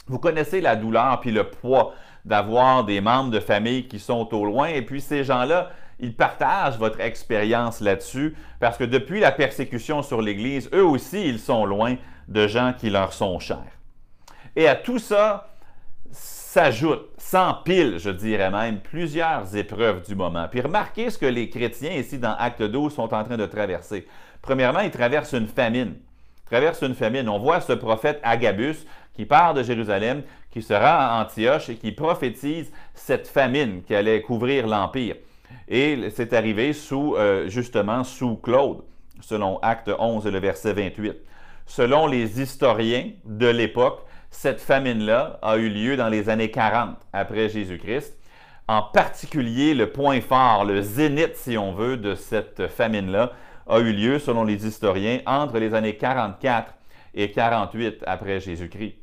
vous 0.07 0.19
connaissez 0.19 0.61
la 0.61 0.77
douleur 0.77 1.21
puis 1.21 1.33
le 1.33 1.45
poids 1.45 1.95
d'avoir 2.25 2.85
des 2.85 3.01
membres 3.01 3.31
de 3.31 3.41
famille 3.41 3.89
qui 3.89 3.99
sont 3.99 4.33
au 4.33 4.45
loin. 4.45 4.69
Et 4.69 4.83
puis 4.83 5.01
ces 5.01 5.25
gens-là, 5.25 5.71
ils 6.03 6.15
partagent 6.15 6.79
votre 6.79 7.01
expérience 7.01 7.81
là-dessus 7.81 8.37
parce 8.61 8.77
que 8.77 8.85
depuis 8.85 9.21
la 9.21 9.33
persécution 9.33 10.03
sur 10.03 10.21
l'Église, 10.21 10.69
eux 10.75 10.85
aussi, 10.85 11.27
ils 11.27 11.39
sont 11.39 11.65
loin 11.65 11.97
de 12.29 12.47
gens 12.49 12.75
qui 12.77 12.91
leur 12.91 13.13
sont 13.13 13.39
chers. 13.39 13.79
Et 14.57 14.69
à 14.69 14.75
tout 14.75 14.99
ça, 14.99 15.49
s'ajoutent, 16.11 17.09
s'empilent, 17.17 17.99
je 17.99 18.11
dirais 18.11 18.51
même, 18.51 18.81
plusieurs 18.81 19.57
épreuves 19.57 20.03
du 20.03 20.15
moment. 20.15 20.49
Puis 20.51 20.61
remarquez 20.61 21.09
ce 21.09 21.17
que 21.17 21.27
les 21.27 21.49
chrétiens 21.49 21.93
ici 21.93 22.19
dans 22.19 22.35
Acte 22.35 22.63
12 22.63 22.93
sont 22.93 23.15
en 23.15 23.25
train 23.25 23.39
de 23.39 23.47
traverser. 23.47 24.07
Premièrement, 24.43 24.81
ils 24.81 24.91
traversent 24.91 25.33
une 25.33 25.47
famine. 25.47 25.95
Ils 25.95 26.51
traversent 26.51 26.83
une 26.83 26.95
famine. 26.95 27.29
On 27.29 27.39
voit 27.39 27.61
ce 27.61 27.73
prophète 27.73 28.21
Agabus 28.23 28.85
qui 29.15 29.25
part 29.25 29.55
de 29.55 29.63
Jérusalem, 29.63 30.23
qui 30.51 30.63
se 30.63 30.75
rend 30.75 30.81
à 30.85 31.23
Antioche 31.23 31.69
et 31.71 31.77
qui 31.77 31.93
prophétise 31.93 32.73
cette 32.93 33.29
famine 33.29 33.83
qui 33.83 33.95
allait 33.95 34.21
couvrir 34.21 34.67
l'Empire. 34.67 35.17
Et 35.69 36.11
c'est 36.11 36.33
arrivé 36.33 36.73
sous, 36.73 37.15
euh, 37.17 37.49
justement 37.49 38.05
sous 38.05 38.37
Claude, 38.37 38.83
selon 39.21 39.59
Acte 39.61 39.91
11 39.99 40.27
le 40.27 40.39
verset 40.39 40.73
28. 40.73 41.17
Selon 41.67 42.07
les 42.07 42.41
historiens 42.41 43.11
de 43.25 43.47
l'époque, 43.47 44.05
cette 44.31 44.61
famine-là 44.61 45.39
a 45.43 45.57
eu 45.57 45.69
lieu 45.69 45.97
dans 45.97 46.09
les 46.09 46.29
années 46.29 46.51
40 46.51 46.97
après 47.13 47.49
Jésus-Christ. 47.49 48.19
En 48.69 48.83
particulier, 48.83 49.75
le 49.75 49.91
point 49.93 50.21
fort, 50.21 50.65
le 50.65 50.83
zénith, 50.83 51.37
si 51.37 51.59
on 51.59 51.73
veut, 51.73 51.97
de 51.97 52.15
cette 52.15 52.69
famine-là 52.69 53.33
a 53.67 53.79
eu 53.81 53.93
lieu, 53.93 54.19
selon 54.19 54.45
les 54.45 54.67
historiens, 54.67 55.21
entre 55.27 55.59
les 55.59 55.75
années 55.75 55.97
44 55.97 56.75
et 57.15 57.31
48 57.31 58.05
après 58.07 58.41
Jésus-Christ. 58.41 58.97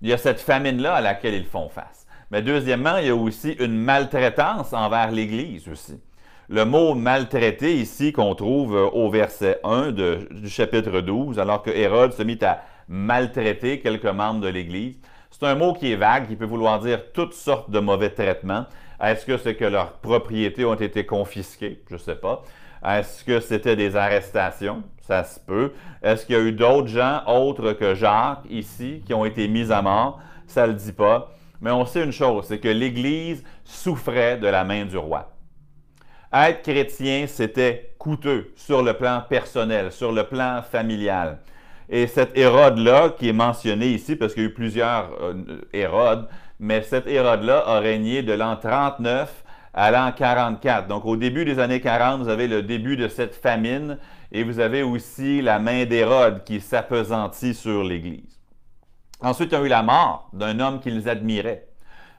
Il 0.00 0.08
y 0.08 0.12
a 0.12 0.18
cette 0.18 0.40
famine-là 0.40 0.94
à 0.94 1.00
laquelle 1.00 1.34
ils 1.34 1.46
font 1.46 1.68
face. 1.68 2.01
Mais 2.32 2.40
deuxièmement, 2.40 2.96
il 2.96 3.08
y 3.08 3.10
a 3.10 3.14
aussi 3.14 3.52
une 3.60 3.78
maltraitance 3.78 4.72
envers 4.72 5.10
l'Église 5.10 5.68
aussi. 5.68 6.00
Le 6.48 6.64
mot 6.64 6.94
maltraité 6.94 7.74
ici 7.76 8.10
qu'on 8.10 8.34
trouve 8.34 8.74
euh, 8.74 8.86
au 8.86 9.10
verset 9.10 9.60
1 9.64 9.92
du 9.92 10.48
chapitre 10.48 11.02
12, 11.02 11.38
alors 11.38 11.62
que 11.62 11.70
Hérode 11.70 12.14
se 12.14 12.22
mit 12.22 12.38
à 12.42 12.62
maltraiter 12.88 13.80
quelques 13.80 14.06
membres 14.06 14.40
de 14.40 14.48
l'Église, 14.48 14.98
c'est 15.30 15.44
un 15.44 15.54
mot 15.54 15.74
qui 15.74 15.92
est 15.92 15.96
vague, 15.96 16.26
qui 16.26 16.36
peut 16.36 16.46
vouloir 16.46 16.80
dire 16.80 17.12
toutes 17.12 17.34
sortes 17.34 17.70
de 17.70 17.80
mauvais 17.80 18.10
traitements. 18.10 18.64
Est-ce 19.02 19.26
que 19.26 19.36
c'est 19.36 19.54
que 19.54 19.66
leurs 19.66 19.92
propriétés 19.98 20.64
ont 20.64 20.74
été 20.74 21.04
confisquées? 21.04 21.82
Je 21.90 21.94
ne 21.94 21.98
sais 21.98 22.16
pas. 22.16 22.42
Est-ce 22.82 23.24
que 23.24 23.40
c'était 23.40 23.76
des 23.76 23.94
arrestations? 23.94 24.82
Ça 25.02 25.22
se 25.24 25.38
peut. 25.38 25.72
Est-ce 26.02 26.24
qu'il 26.24 26.34
y 26.34 26.38
a 26.38 26.42
eu 26.42 26.52
d'autres 26.52 26.88
gens 26.88 27.22
autres 27.26 27.74
que 27.74 27.94
Jacques 27.94 28.44
ici 28.48 29.02
qui 29.04 29.12
ont 29.12 29.26
été 29.26 29.48
mis 29.48 29.70
à 29.70 29.82
mort? 29.82 30.18
Ça 30.46 30.66
ne 30.66 30.72
le 30.72 30.78
dit 30.78 30.92
pas. 30.92 31.30
Mais 31.62 31.70
on 31.70 31.86
sait 31.86 32.02
une 32.02 32.12
chose, 32.12 32.46
c'est 32.48 32.58
que 32.58 32.68
l'Église 32.68 33.44
souffrait 33.64 34.36
de 34.36 34.48
la 34.48 34.64
main 34.64 34.84
du 34.84 34.98
roi. 34.98 35.32
Être 36.32 36.62
chrétien, 36.62 37.26
c'était 37.28 37.94
coûteux 37.98 38.52
sur 38.56 38.82
le 38.82 38.94
plan 38.94 39.22
personnel, 39.28 39.92
sur 39.92 40.10
le 40.10 40.24
plan 40.24 40.60
familial. 40.62 41.38
Et 41.88 42.08
cet 42.08 42.36
Hérode-là, 42.36 43.10
qui 43.10 43.28
est 43.28 43.32
mentionné 43.32 43.86
ici, 43.86 44.16
parce 44.16 44.34
qu'il 44.34 44.42
y 44.42 44.46
a 44.46 44.48
eu 44.48 44.54
plusieurs 44.54 45.12
euh, 45.20 45.34
Hérodes, 45.72 46.26
mais 46.58 46.82
cet 46.82 47.06
Hérode-là 47.06 47.62
a 47.64 47.78
régné 47.78 48.22
de 48.22 48.32
l'an 48.32 48.56
39 48.56 49.44
à 49.72 49.90
l'an 49.92 50.10
44. 50.10 50.88
Donc 50.88 51.04
au 51.04 51.16
début 51.16 51.44
des 51.44 51.60
années 51.60 51.80
40, 51.80 52.22
vous 52.22 52.28
avez 52.28 52.48
le 52.48 52.62
début 52.62 52.96
de 52.96 53.06
cette 53.06 53.36
famine 53.36 53.98
et 54.32 54.42
vous 54.42 54.58
avez 54.58 54.82
aussi 54.82 55.42
la 55.42 55.60
main 55.60 55.84
d'Hérode 55.84 56.42
qui 56.44 56.60
s'apesantit 56.60 57.54
sur 57.54 57.84
l'Église. 57.84 58.41
Ensuite, 59.22 59.52
il 59.52 59.54
y 59.54 59.58
a 59.58 59.64
eu 59.64 59.68
la 59.68 59.82
mort 59.82 60.28
d'un 60.32 60.58
homme 60.60 60.80
qu'ils 60.80 61.08
admiraient. 61.08 61.66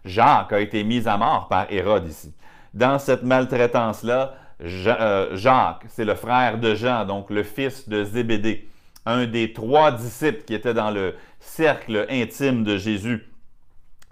Jacques 0.05 0.53
a 0.53 0.59
été 0.59 0.83
mis 0.83 1.07
à 1.07 1.17
mort 1.17 1.47
par 1.47 1.71
Hérode 1.71 2.07
ici. 2.07 2.33
Dans 2.73 2.99
cette 2.99 3.23
maltraitance-là, 3.23 4.35
euh, 4.61 5.35
Jacques, 5.35 5.85
c'est 5.89 6.05
le 6.05 6.15
frère 6.15 6.57
de 6.57 6.75
Jean, 6.75 7.05
donc 7.05 7.29
le 7.29 7.43
fils 7.43 7.87
de 7.87 8.03
Zébédée, 8.03 8.67
un 9.05 9.25
des 9.25 9.53
trois 9.53 9.91
disciples 9.91 10.43
qui 10.43 10.53
étaient 10.53 10.73
dans 10.73 10.91
le 10.91 11.15
cercle 11.39 12.05
intime 12.09 12.63
de 12.63 12.77
Jésus, 12.77 13.29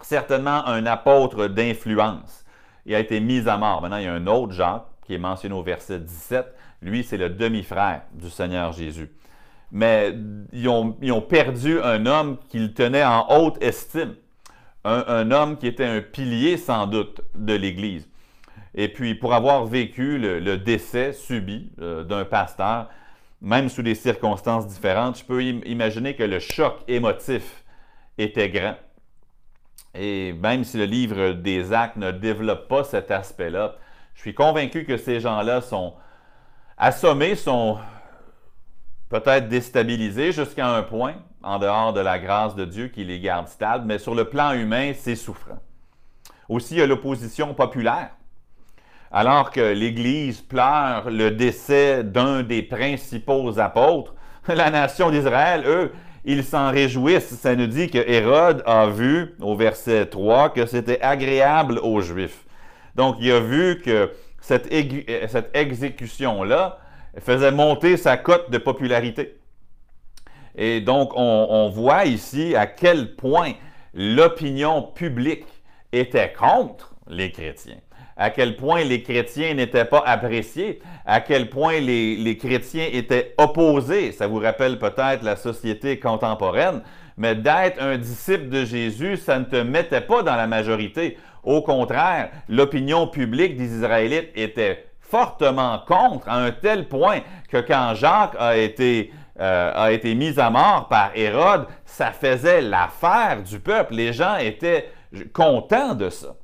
certainement 0.01 0.65
un 0.67 0.86
apôtre 0.86 1.48
d'influence 1.48 2.41
il 2.86 2.95
a 2.95 3.00
été 3.00 3.19
mis 3.19 3.48
à 3.48 3.57
mort. 3.57 3.81
Maintenant, 3.81 3.98
il 3.98 4.05
y 4.05 4.07
a 4.07 4.13
un 4.13 4.27
autre 4.27 4.53
Jacques 4.53 4.86
qui 5.05 5.13
est 5.13 5.19
mentionné 5.19 5.55
au 5.55 5.63
verset 5.63 6.00
17. 6.00 6.45
Lui, 6.81 7.03
c'est 7.03 7.17
le 7.17 7.29
demi-frère 7.29 8.03
du 8.13 8.29
Seigneur 8.29 8.71
Jésus. 8.71 9.12
Mais 9.71 10.13
ils 10.51 10.67
ont, 10.67 11.21
perdu 11.21 11.79
un 11.81 12.05
homme 12.05 12.37
qu'ils 12.49 12.73
tenaient 12.73 13.05
en 13.05 13.25
haute 13.29 13.61
estime. 13.63 14.15
Un, 14.83 15.29
homme 15.31 15.57
qui 15.57 15.67
était 15.67 15.85
un 15.85 16.01
pilier, 16.01 16.57
sans 16.57 16.87
doute, 16.87 17.21
de 17.35 17.53
l'Église. 17.53 18.09
Et 18.73 18.87
puis, 18.87 19.15
pour 19.15 19.33
avoir 19.33 19.65
vécu 19.65 20.17
le, 20.17 20.57
décès 20.57 21.13
subi 21.13 21.71
euh, 21.81 22.03
d'un 22.03 22.25
pasteur, 22.25 22.89
même 23.41 23.69
sous 23.69 23.83
des 23.83 23.95
circonstances 23.95 24.67
différentes, 24.67 25.19
je 25.19 25.23
peux 25.23 25.43
imaginer 25.43 26.15
que 26.15 26.23
le 26.23 26.39
choc 26.39 26.79
émotif 26.87 27.63
était 28.17 28.49
grand. 28.49 28.75
Et 29.93 30.33
même 30.33 30.63
si 30.63 30.77
le 30.77 30.85
livre 30.85 31.33
des 31.33 31.73
actes 31.73 31.97
ne 31.97 32.11
développe 32.11 32.67
pas 32.67 32.83
cet 32.83 33.11
aspect-là, 33.11 33.75
je 34.15 34.21
suis 34.21 34.33
convaincu 34.33 34.85
que 34.85 34.97
ces 34.97 35.19
gens-là 35.19 35.61
sont 35.61 35.93
assommés, 36.77 37.35
sont 37.35 37.77
peut-être 39.11 39.49
déstabilisés 39.49 40.31
jusqu'à 40.31 40.67
un 40.67 40.83
point, 40.83 41.15
en 41.43 41.59
dehors 41.59 41.91
de 41.91 41.99
la 41.99 42.17
grâce 42.17 42.55
de 42.55 42.63
Dieu 42.63 42.87
qui 42.87 43.03
les 43.03 43.19
garde 43.19 43.49
stables, 43.49 43.85
mais 43.85 43.99
sur 43.99 44.15
le 44.15 44.25
plan 44.25 44.53
humain, 44.53 44.93
c'est 44.97 45.17
souffrant. 45.17 45.59
Aussi, 46.47 46.75
il 46.75 46.77
y 46.79 46.81
a 46.81 46.87
l'opposition 46.87 47.53
populaire. 47.53 48.11
Alors 49.11 49.51
que 49.51 49.73
l'Église 49.73 50.39
pleure 50.39 51.11
le 51.11 51.29
décès 51.29 52.05
d'un 52.05 52.43
des 52.43 52.63
principaux 52.63 53.59
apôtres, 53.59 54.15
la 54.47 54.71
nation 54.71 55.11
d'Israël, 55.11 55.63
eux, 55.67 55.91
ils 56.23 56.45
s'en 56.45 56.71
réjouissent. 56.71 57.35
Ça 57.35 57.53
nous 57.55 57.67
dit 57.67 57.89
que 57.89 57.97
Hérode 57.97 58.63
a 58.65 58.87
vu, 58.87 59.35
au 59.41 59.57
verset 59.57 60.05
3, 60.05 60.51
que 60.51 60.65
c'était 60.65 61.01
agréable 61.01 61.79
aux 61.79 61.99
Juifs. 61.99 62.45
Donc, 62.95 63.17
il 63.19 63.31
a 63.31 63.41
vu 63.41 63.81
que 63.83 64.11
cette, 64.39 64.71
cette 65.29 65.49
exécution-là 65.53 66.80
faisait 67.19 67.51
monter 67.51 67.97
sa 67.97 68.17
cote 68.17 68.49
de 68.51 68.57
popularité. 68.57 69.37
Et 70.55 70.81
donc, 70.81 71.11
on, 71.15 71.69
voit 71.69 72.05
ici 72.05 72.55
à 72.55 72.67
quel 72.67 73.15
point 73.15 73.53
l'opinion 73.93 74.83
publique 74.83 75.45
était 75.91 76.33
contre 76.33 76.95
les 77.07 77.31
chrétiens 77.31 77.77
à 78.21 78.29
quel 78.29 78.55
point 78.55 78.83
les 78.83 79.01
chrétiens 79.01 79.55
n'étaient 79.55 79.85
pas 79.85 80.03
appréciés, 80.05 80.79
à 81.07 81.21
quel 81.21 81.49
point 81.49 81.79
les, 81.79 82.37
chrétiens 82.37 82.87
étaient 82.91 83.33
opposés. 83.39 84.11
Ça 84.11 84.27
vous 84.27 84.37
rappelle 84.37 84.77
peut-être 84.77 85.23
la 85.23 85.35
société 85.35 85.97
contemporaine, 85.97 86.81
mais 87.17 87.33
d'être 87.33 87.81
un 87.81 87.97
disciple 87.97 88.49
de 88.49 88.63
Jésus, 88.63 89.17
ça 89.17 89.39
ne 89.39 89.45
te 89.45 89.55
mettait 89.55 90.01
pas 90.01 90.21
dans 90.21 90.35
la 90.35 90.45
majorité. 90.45 91.17
Au 91.43 91.63
contraire, 91.63 92.29
l'opinion 92.47 93.07
publique 93.07 93.57
des 93.57 93.73
Israélites 93.77 94.29
était 94.35 94.90
fortement 95.11 95.79
contre, 95.85 96.29
à 96.29 96.37
un 96.37 96.51
tel 96.51 96.87
point 96.87 97.19
que 97.49 97.57
quand 97.57 97.93
Jacques 97.95 98.35
a 98.39 98.55
été, 98.55 99.13
euh, 99.39 99.71
a 99.75 99.91
été 99.91 100.15
mis 100.15 100.39
à 100.39 100.49
mort 100.49 100.87
par 100.87 101.11
Hérode, 101.15 101.67
ça 101.83 102.13
faisait 102.13 102.61
l'affaire 102.61 103.43
du 103.43 103.59
peuple. 103.59 103.95
Les 103.95 104.13
gens 104.13 104.37
étaient 104.37 104.89
contents 105.33 105.95
de 105.95 106.09
ça. 106.09 106.35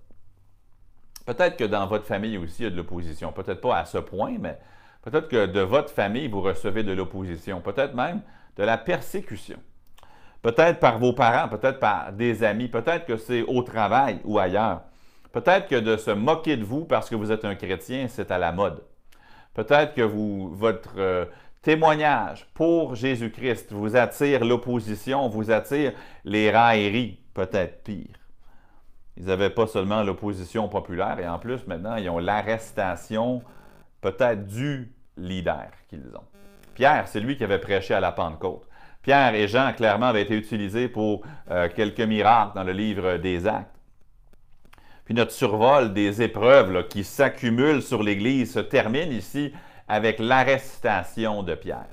Peut-être 1.26 1.56
que 1.56 1.64
dans 1.64 1.88
votre 1.88 2.06
famille 2.06 2.38
aussi, 2.38 2.56
il 2.60 2.64
y 2.66 2.68
a 2.68 2.70
de 2.70 2.76
l'opposition. 2.76 3.32
Peut-être 3.32 3.62
pas 3.62 3.78
à 3.78 3.86
ce 3.86 4.00
point, 4.00 4.36
mais 4.38 4.58
peut-être 5.02 5.30
que 5.30 5.46
de 5.46 5.62
votre 5.62 5.90
famille, 5.90 6.28
vous 6.28 6.42
recevez 6.42 6.84
de 6.84 6.92
l'opposition. 6.92 7.62
Peut-être 7.62 7.96
même 7.96 8.22
de 8.58 8.64
la 8.64 8.78
persécution. 8.78 9.58
Peut-être 10.42 10.80
par 10.80 11.00
vos 11.00 11.14
parents, 11.14 11.48
peut-être 11.48 11.80
par 11.80 12.12
des 12.12 12.44
amis, 12.44 12.68
peut-être 12.68 13.06
que 13.06 13.16
c'est 13.16 13.44
au 13.44 13.64
travail 13.64 14.20
ou 14.26 14.38
ailleurs. 14.40 14.82
Peut-être 15.38 15.68
que 15.68 15.76
de 15.76 15.98
se 15.98 16.10
moquer 16.10 16.58
de 16.58 16.64
vous 16.64 16.84
parce 16.84 17.12
que 17.12 17.16
vous 17.16 17.32
êtes 17.32 17.46
un 17.46 17.54
chrétien, 17.54 18.08
c'est 18.08 18.32
à 18.32 18.40
la 18.40 18.52
mode. 18.52 18.82
Peut-être 19.54 19.94
que 19.94 20.02
votre 20.02 20.96
euh, 20.98 21.26
témoignage 21.62 22.48
pour 22.56 22.96
Jésus-Christ 22.96 23.72
vous 23.72 23.96
attire 23.96 24.44
l'opposition, 24.44 25.30
vous 25.30 25.52
attire 25.52 25.94
les 26.26 26.50
railleries, 26.50 27.20
peut-être 27.36 27.84
pire. 27.84 28.18
Ils 29.16 29.26
n'avaient 29.26 29.52
pas 29.52 29.68
seulement 29.68 30.02
l'opposition 30.02 30.70
populaire, 30.70 31.20
et 31.20 31.28
en 31.28 31.38
plus, 31.38 31.68
maintenant, 31.68 31.98
ils 31.98 32.10
ont 32.10 32.18
l'arrestation 32.18 33.44
peut-être 34.02 34.48
du 34.48 34.92
leader 35.18 35.70
qu'ils 35.88 36.16
ont. 36.16 36.26
Pierre, 36.74 37.08
c'est 37.08 37.20
lui 37.20 37.38
qui 37.38 37.44
avait 37.44 37.60
prêché 37.60 37.94
à 37.94 38.00
la 38.00 38.12
Pentecôte. 38.12 38.68
Pierre 39.04 39.36
et 39.36 39.48
Jean, 39.48 39.72
clairement, 39.74 40.08
avaient 40.08 40.24
été 40.24 40.36
utilisés 40.36 40.88
pour 40.88 41.22
euh, 41.52 41.70
quelques 41.76 42.02
miracles 42.02 42.54
dans 42.56 42.64
le 42.64 42.74
livre 42.74 43.18
des 43.18 43.46
Actes. 43.46 43.77
Puis 45.08 45.16
notre 45.16 45.32
survol 45.32 45.94
des 45.94 46.22
épreuves 46.22 46.86
qui 46.90 47.06
s'accumulent 47.06 47.82
sur 47.82 48.04
l'Église 48.04 48.52
se 48.52 48.60
termine 48.60 49.14
ici 49.14 49.54
avec 49.88 50.20
l'arrestation 50.20 51.44
de 51.44 51.56
Pierre. 51.56 51.88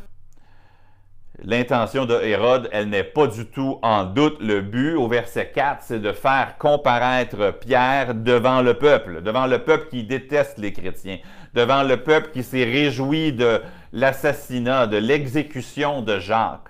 L'intention 1.44 2.06
de 2.06 2.20
Hérode, 2.20 2.68
elle 2.72 2.88
n'est 2.88 3.04
pas 3.04 3.28
du 3.28 3.46
tout 3.46 3.78
en 3.82 4.02
doute. 4.02 4.38
Le 4.40 4.62
but 4.62 4.96
au 4.96 5.06
verset 5.06 5.52
4, 5.54 5.84
c'est 5.84 6.00
de 6.00 6.10
faire 6.10 6.58
comparaître 6.58 7.52
Pierre 7.52 8.16
devant 8.16 8.62
le 8.62 8.74
peuple, 8.74 9.22
devant 9.22 9.46
le 9.46 9.60
peuple 9.60 9.86
qui 9.90 10.02
déteste 10.02 10.58
les 10.58 10.72
chrétiens, 10.72 11.18
devant 11.54 11.84
le 11.84 11.98
peuple 11.98 12.32
qui 12.32 12.42
s'est 12.42 12.64
réjoui 12.64 13.32
de 13.32 13.62
l'assassinat, 13.92 14.88
de 14.88 14.96
l'exécution 14.96 16.02
de 16.02 16.18
Jacques. 16.18 16.68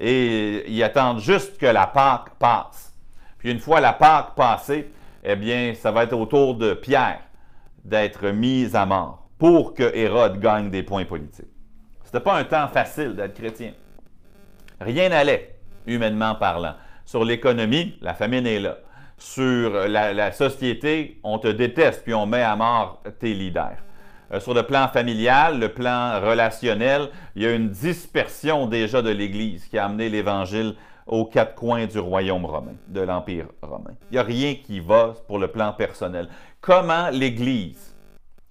Et 0.00 0.70
ils 0.70 0.82
attendent 0.82 1.20
juste 1.20 1.58
que 1.58 1.66
la 1.66 1.86
Pâque 1.86 2.30
passe. 2.38 2.94
Puis 3.36 3.50
une 3.50 3.60
fois 3.60 3.80
la 3.80 3.92
Pâque 3.92 4.34
passée, 4.36 4.90
eh 5.26 5.36
bien, 5.36 5.74
ça 5.74 5.90
va 5.90 6.04
être 6.04 6.12
au 6.12 6.26
tour 6.26 6.54
de 6.54 6.72
Pierre 6.72 7.20
d'être 7.84 8.28
mis 8.28 8.74
à 8.74 8.86
mort 8.86 9.28
pour 9.38 9.74
que 9.74 9.94
Hérode 9.94 10.40
gagne 10.40 10.70
des 10.70 10.82
points 10.82 11.04
politiques. 11.04 11.46
Ce 12.04 12.08
n'était 12.08 12.20
pas 12.20 12.36
un 12.38 12.44
temps 12.44 12.68
facile 12.68 13.14
d'être 13.16 13.34
chrétien. 13.34 13.72
Rien 14.80 15.08
n'allait, 15.08 15.56
humainement 15.86 16.36
parlant. 16.36 16.74
Sur 17.04 17.24
l'économie, 17.24 17.98
la 18.00 18.14
famine 18.14 18.46
est 18.46 18.60
là. 18.60 18.78
Sur 19.18 19.88
la, 19.88 20.30
société, 20.30 21.18
on 21.24 21.38
te 21.38 21.48
déteste, 21.48 22.04
puis 22.04 22.14
on 22.14 22.26
met 22.26 22.42
à 22.42 22.54
mort 22.54 23.02
tes 23.18 23.34
leaders. 23.34 23.78
Euh, 24.32 24.40
sur 24.40 24.54
le 24.54 24.62
plan 24.62 24.88
familial, 24.88 25.58
le 25.58 25.70
plan 25.70 26.20
relationnel, 26.20 27.08
il 27.34 27.42
y 27.42 27.46
a 27.46 27.52
une 27.52 27.70
dispersion 27.70 28.66
déjà 28.66 29.02
de 29.02 29.10
l'Église 29.10 29.66
qui 29.66 29.78
a 29.78 29.86
amené 29.86 30.08
l'Évangile 30.08 30.74
aux 31.06 31.24
quatre 31.24 31.54
coins 31.54 31.86
du 31.86 31.98
royaume 31.98 32.44
romain, 32.44 32.74
de 32.88 33.00
l'Empire 33.00 33.46
romain. 33.62 33.94
Il 34.10 34.14
n'y 34.14 34.18
a 34.18 34.22
rien 34.22 34.54
qui 34.54 34.80
va 34.80 35.14
pour 35.26 35.38
le 35.38 35.48
plan 35.48 35.72
personnel. 35.72 36.28
Comment 36.60 37.10
l'Église 37.10 37.94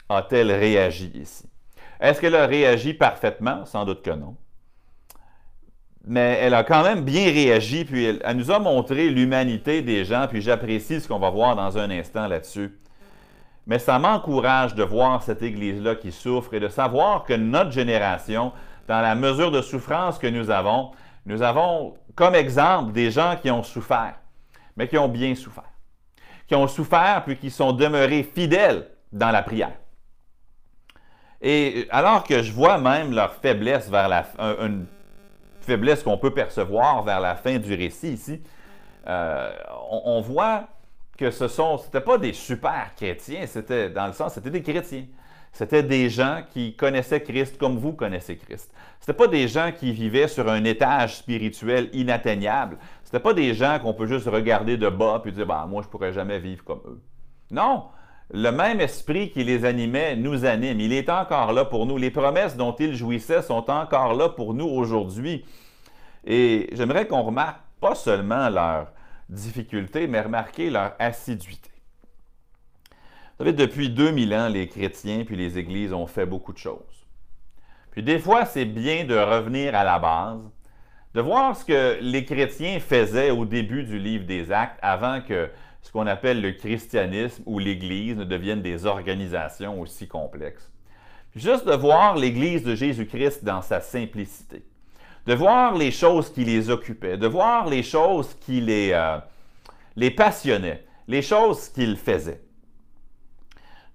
a-t-elle 0.08 0.52
réagi 0.52 1.12
ici? 1.15 1.50
Est-ce 2.00 2.22
qu'elle 2.22 2.36
a 2.36 2.46
réagi 2.46 2.94
parfaitement? 2.94 3.65
Sans 3.65 3.86
doute 3.86 4.02
que 4.02 4.12
non 4.12 4.36
mais 6.08 6.38
elle 6.39 6.54
a 6.54 6.63
quand 6.63 6.84
même 6.84 7.02
bien 7.02 7.32
réagi, 7.32 7.84
puis 7.84 8.06
elle, 8.06 8.38
nous 8.38 8.52
a 8.52 8.60
montré 8.60 9.10
l'humanité 9.10 9.82
des 9.82 10.06
gens, 10.06 10.28
puis 10.30 10.41
j'apprécie 10.41 11.02
ce 11.02 11.08
qu'on 11.08 11.20
va 11.20 11.30
voir 11.30 11.56
dans 11.56 11.78
un 11.78 11.89
instant 11.89 12.28
là-dessus. 12.28 12.78
Mais 13.65 13.80
ça 13.80 13.98
m'encourage 13.98 14.76
de 14.76 14.84
voir 14.84 15.24
cette 15.24 15.41
Église-là 15.41 15.96
qui 15.96 16.12
souffre 16.12 16.54
et 16.54 16.60
de 16.60 16.68
savoir 16.68 17.24
que 17.24 17.34
notre 17.34 17.72
génération, 17.72 18.52
dans 18.88 19.02
la 19.02 19.15
mesure 19.15 19.50
de 19.50 19.63
souffrance 19.63 20.20
que 20.20 20.28
nous 20.28 20.52
avons, 20.52 20.91
nous 21.26 21.41
avons 21.41 21.96
comme 22.15 22.36
exemple 22.36 22.93
des 22.93 23.12
gens 23.12 23.36
qui 23.41 23.51
ont 23.51 23.63
souffert, 23.63 24.15
mais 24.75 24.88
qui 24.88 24.97
ont 24.97 25.10
bien 25.10 25.36
souffert. 25.36 25.71
Qui 26.47 26.56
ont 26.56 26.67
souffert 26.67 27.23
puis 27.25 27.38
qui 27.38 27.49
sont 27.49 27.73
demeurés 27.73 28.23
fidèles 28.23 28.88
dans 29.12 29.32
la 29.32 29.41
prière. 29.43 29.73
Et 31.41 31.88
alors 31.89 32.23
que 32.23 32.41
je 32.41 32.51
vois 32.51 32.78
même 32.78 33.13
leur 33.13 33.34
faiblesse 33.36 33.89
vers 33.89 34.08
la, 34.08 34.25
une 34.39 34.88
faiblesse 35.62 36.04
qu'on 36.04 36.17
peut 36.17 36.34
percevoir 36.34 37.04
vers 37.04 37.19
la 37.19 37.36
fin 37.36 37.58
du 37.58 37.73
récit 37.73 38.13
ici, 38.13 38.41
euh, 39.08 39.51
on, 39.91 40.21
voit 40.21 40.67
que 41.17 41.30
ce 41.30 41.47
sont, 41.47 41.78
c'était 41.78 42.01
pas 42.01 42.17
des 42.17 42.34
super 42.34 42.93
chrétiens, 42.95 43.45
c'était 43.45 43.89
dans 43.89 44.08
le 44.08 44.13
sens, 44.13 44.34
c'était 44.34 44.49
des 44.49 44.63
chrétiens. 44.63 45.06
C'était 45.56 45.84
des 45.84 46.10
gens 46.10 46.41
qui 46.52 46.76
connaissaient 46.76 47.22
Christ 47.22 47.58
comme 47.58 47.78
vous 47.78 47.94
connaissez 47.94 48.36
Christ. 48.36 48.74
C'était 49.00 49.13
pas 49.13 49.28
des 49.28 49.48
gens 49.48 49.72
qui 49.72 49.94
vivaient 49.94 50.28
sur 50.28 50.50
un 50.50 50.65
étage 50.65 51.15
spirituel 51.15 51.89
inatteignable. 51.94 52.78
C'était 53.06 53.22
pas 53.22 53.34
des 53.34 53.54
gens 53.54 53.80
qu'on 53.82 53.94
peut 53.94 54.06
juste 54.06 54.28
regarder 54.28 54.76
de 54.76 54.89
bas 54.89 55.22
puis 55.24 55.32
dire, 55.32 55.46
bah, 55.46 55.65
moi, 55.65 55.82
je 55.82 55.88
pourrais 55.88 56.12
jamais 56.12 56.39
vivre 56.39 56.62
comme 56.65 56.82
eux. 56.86 57.02
Non, 57.52 57.86
le 58.34 58.50
même 58.50 58.82
esprit 58.82 59.32
qui 59.32 59.46
les 59.46 59.63
animait 59.63 60.18
nous 60.18 60.44
anime. 60.44 60.82
Il 60.82 60.91
est 60.91 61.10
encore 61.10 61.54
là 61.54 61.63
pour 61.63 61.86
nous. 61.86 61.96
Les 61.96 62.12
promesses 62.12 62.58
dont 62.58 62.76
ils 62.76 62.94
jouissaient 62.94 63.41
sont 63.41 63.72
encore 63.72 64.13
là 64.13 64.28
pour 64.28 64.54
nous 64.54 64.68
aujourd'hui. 64.68 65.46
Et 66.26 66.68
j'aimerais 66.74 67.08
qu'on 67.08 67.22
remarque 67.22 67.62
pas 67.80 67.96
seulement 67.96 68.50
leurs 68.50 68.91
difficultés, 69.30 70.08
mais 70.08 70.20
remarquer 70.20 70.70
leur 70.70 70.96
assiduité. 71.00 71.70
Vous 73.38 73.43
savez, 73.43 73.54
depuis 73.54 73.89
2000 73.89 74.34
ans, 74.34 74.48
les 74.48 74.69
chrétiens 74.69 75.26
puis 75.26 75.36
les 75.36 75.58
églises 75.58 75.91
ont 75.91 76.08
fait 76.08 76.26
beaucoup 76.26 76.54
de 76.54 76.58
choses. 76.58 76.80
Puis 77.91 78.02
des 78.02 78.17
fois, 78.17 78.45
c'est 78.45 78.65
bien 78.65 79.04
de 79.04 79.15
revenir 79.15 79.76
à 79.76 79.84
la 79.84 80.00
base, 80.00 80.39
de 81.13 81.21
voir 81.21 81.56
ce 81.56 81.65
que 81.65 81.98
les 82.02 82.24
chrétiens 82.24 82.80
faisaient 82.80 83.32
au 83.32 83.45
début 83.45 83.84
du 83.84 84.00
livre 84.00 84.26
des 84.26 84.54
Actes 84.54 84.80
avant 84.82 85.21
que 85.21 85.50
ce 85.82 85.91
qu'on 85.91 86.08
appelle 86.08 86.41
le 86.41 86.52
christianisme 86.54 87.43
ou 87.45 87.60
l'Église 87.60 88.15
ne 88.15 88.24
deviennent 88.24 88.62
des 88.62 88.86
organisations 88.86 89.82
aussi 89.82 90.08
complexes. 90.08 90.71
juste 91.36 91.65
de 91.65 91.76
voir 91.76 92.15
l'Église 92.15 92.63
de 92.63 92.74
Jésus-Christ 92.74 93.43
dans 93.43 93.62
sa 93.62 93.82
simplicité, 93.82 94.63
de 95.26 95.34
voir 95.34 95.76
les 95.76 95.91
choses 95.91 96.32
qui 96.32 96.45
les 96.45 96.69
occupaient, 96.69 97.17
de 97.17 97.28
voir 97.28 97.67
les 97.67 97.84
choses 97.84 98.34
qui 98.45 98.62
les, 98.62 98.91
euh, 98.93 99.17
les 99.98 100.10
passionnaient, 100.12 100.86
les 101.10 101.21
choses 101.21 101.67
qu'ils 101.67 101.98
faisaient. 101.98 102.45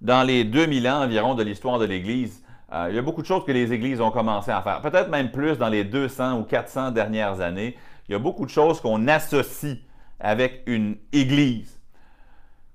Dans 0.01 0.23
les 0.23 0.43
2000 0.43 0.87
ans 0.89 1.03
environ 1.03 1.35
de 1.35 1.43
l'histoire 1.43 1.79
de 1.79 1.85
l'Église, 1.85 2.43
Euh, 2.73 2.87
il 2.89 2.95
y 2.95 2.99
a 2.99 3.01
beaucoup 3.01 3.21
de 3.21 3.27
choses 3.27 3.43
que 3.43 3.51
les 3.51 3.73
églises 3.73 3.99
ont 3.99 4.11
commencé 4.11 4.49
à 4.49 4.61
faire. 4.61 4.79
Peut-être 4.79 5.09
même 5.09 5.29
plus 5.29 5.57
dans 5.57 5.67
les 5.67 5.83
200 5.83 6.39
ou 6.39 6.43
400 6.43 6.91
dernières 6.91 7.41
années. 7.41 7.77
Il 8.07 8.13
y 8.13 8.15
a 8.15 8.19
beaucoup 8.19 8.45
de 8.45 8.49
choses 8.49 8.79
qu'on 8.79 9.09
associe 9.09 9.77
avec 10.21 10.63
une 10.67 10.95
église 11.11 11.77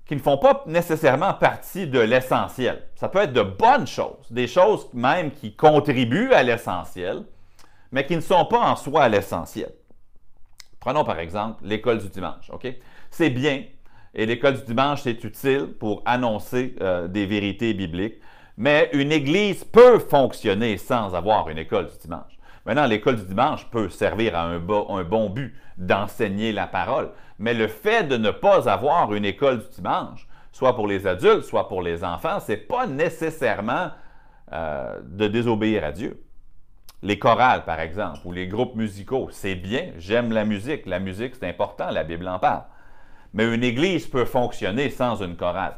qui 0.05 0.15
ne 0.15 0.21
font 0.21 0.37
pas 0.37 0.63
nécessairement 0.67 1.33
partie 1.33 1.87
de 1.87 1.99
l'essentiel. 1.99 2.83
Ça 2.95 3.09
peut 3.09 3.23
être 3.23 3.33
de 3.33 3.41
bonnes 3.41 3.87
choses, 3.87 4.31
des 4.31 4.45
choses 4.47 4.87
même 4.93 5.31
qui 5.31 5.55
contribuent 5.55 6.31
à 6.31 6.43
l'essentiel, 6.43 7.23
mais 7.91 8.05
qui 8.05 8.15
ne 8.15 8.21
sont 8.21 8.45
pas 8.45 8.59
en 8.59 8.75
soi 8.75 9.09
l'essentiel. 9.09 9.71
Prenons 10.79 11.03
par 11.03 11.17
exemple 11.17 11.63
l'école 11.65 11.97
du 11.97 12.09
dimanche. 12.09 12.51
OK? 12.51 12.67
C'est 13.09 13.31
bien, 13.31 13.63
et 14.13 14.25
l'école 14.25 14.55
du 14.55 14.63
dimanche, 14.63 15.01
c'est 15.03 15.23
utile 15.23 15.67
pour 15.79 16.01
annoncer 16.05 16.75
euh, 16.81 17.07
des 17.07 17.25
vérités 17.25 17.73
bibliques, 17.73 18.19
mais 18.57 18.89
une 18.93 19.11
église 19.11 19.63
peut 19.63 19.99
fonctionner 19.99 20.77
sans 20.77 21.13
avoir 21.13 21.49
une 21.49 21.59
école 21.59 21.87
du 21.87 21.97
dimanche. 22.01 22.37
Maintenant, 22.65 22.85
l'école 22.85 23.15
du 23.15 23.25
dimanche 23.25 23.69
peut 23.69 23.89
servir 23.89 24.35
à 24.35 24.43
un, 24.43 24.59
bon 24.59 25.29
but 25.29 25.55
d'enseigner 25.77 26.51
la 26.51 26.67
parole, 26.67 27.11
mais 27.39 27.53
le 27.53 27.67
fait 27.67 28.03
de 28.03 28.17
ne 28.17 28.31
pas 28.31 28.69
avoir 28.69 29.13
une 29.13 29.25
école 29.25 29.59
du 29.59 29.69
dimanche, 29.75 30.27
soit 30.51 30.75
pour 30.75 30.87
les 30.87 31.05
adultes, 31.05 31.43
soit 31.43 31.69
pour 31.69 31.81
les 31.81 32.03
enfants, 32.03 32.39
ce 32.39 32.51
n'est 32.51 32.57
pas 32.57 32.87
nécessairement 32.87 33.91
euh, 34.51 34.99
de 35.03 35.27
désobéir 35.27 35.85
à 35.85 35.91
Dieu. 35.91 36.21
Les 37.03 37.19
chorales, 37.19 37.63
par 37.63 37.79
exemple, 37.79 38.19
ou 38.25 38.31
les 38.31 38.47
groupes 38.47 38.75
musicaux, 38.75 39.29
c'est 39.31 39.55
bien, 39.55 39.91
j'aime 39.97 40.31
la 40.31 40.45
musique, 40.45 40.87
la 40.87 40.99
musique 40.99 41.35
c'est 41.35 41.47
important, 41.47 41.91
la 41.91 42.03
Bible 42.03 42.27
en 42.27 42.39
parle. 42.39 42.63
Mais 43.37 43.53
une 43.53 43.63
église 43.63 44.07
peut 44.07 44.25
fonctionner 44.25 44.89
sans 44.89 45.21
une 45.21 45.35
chorale. 45.35 45.75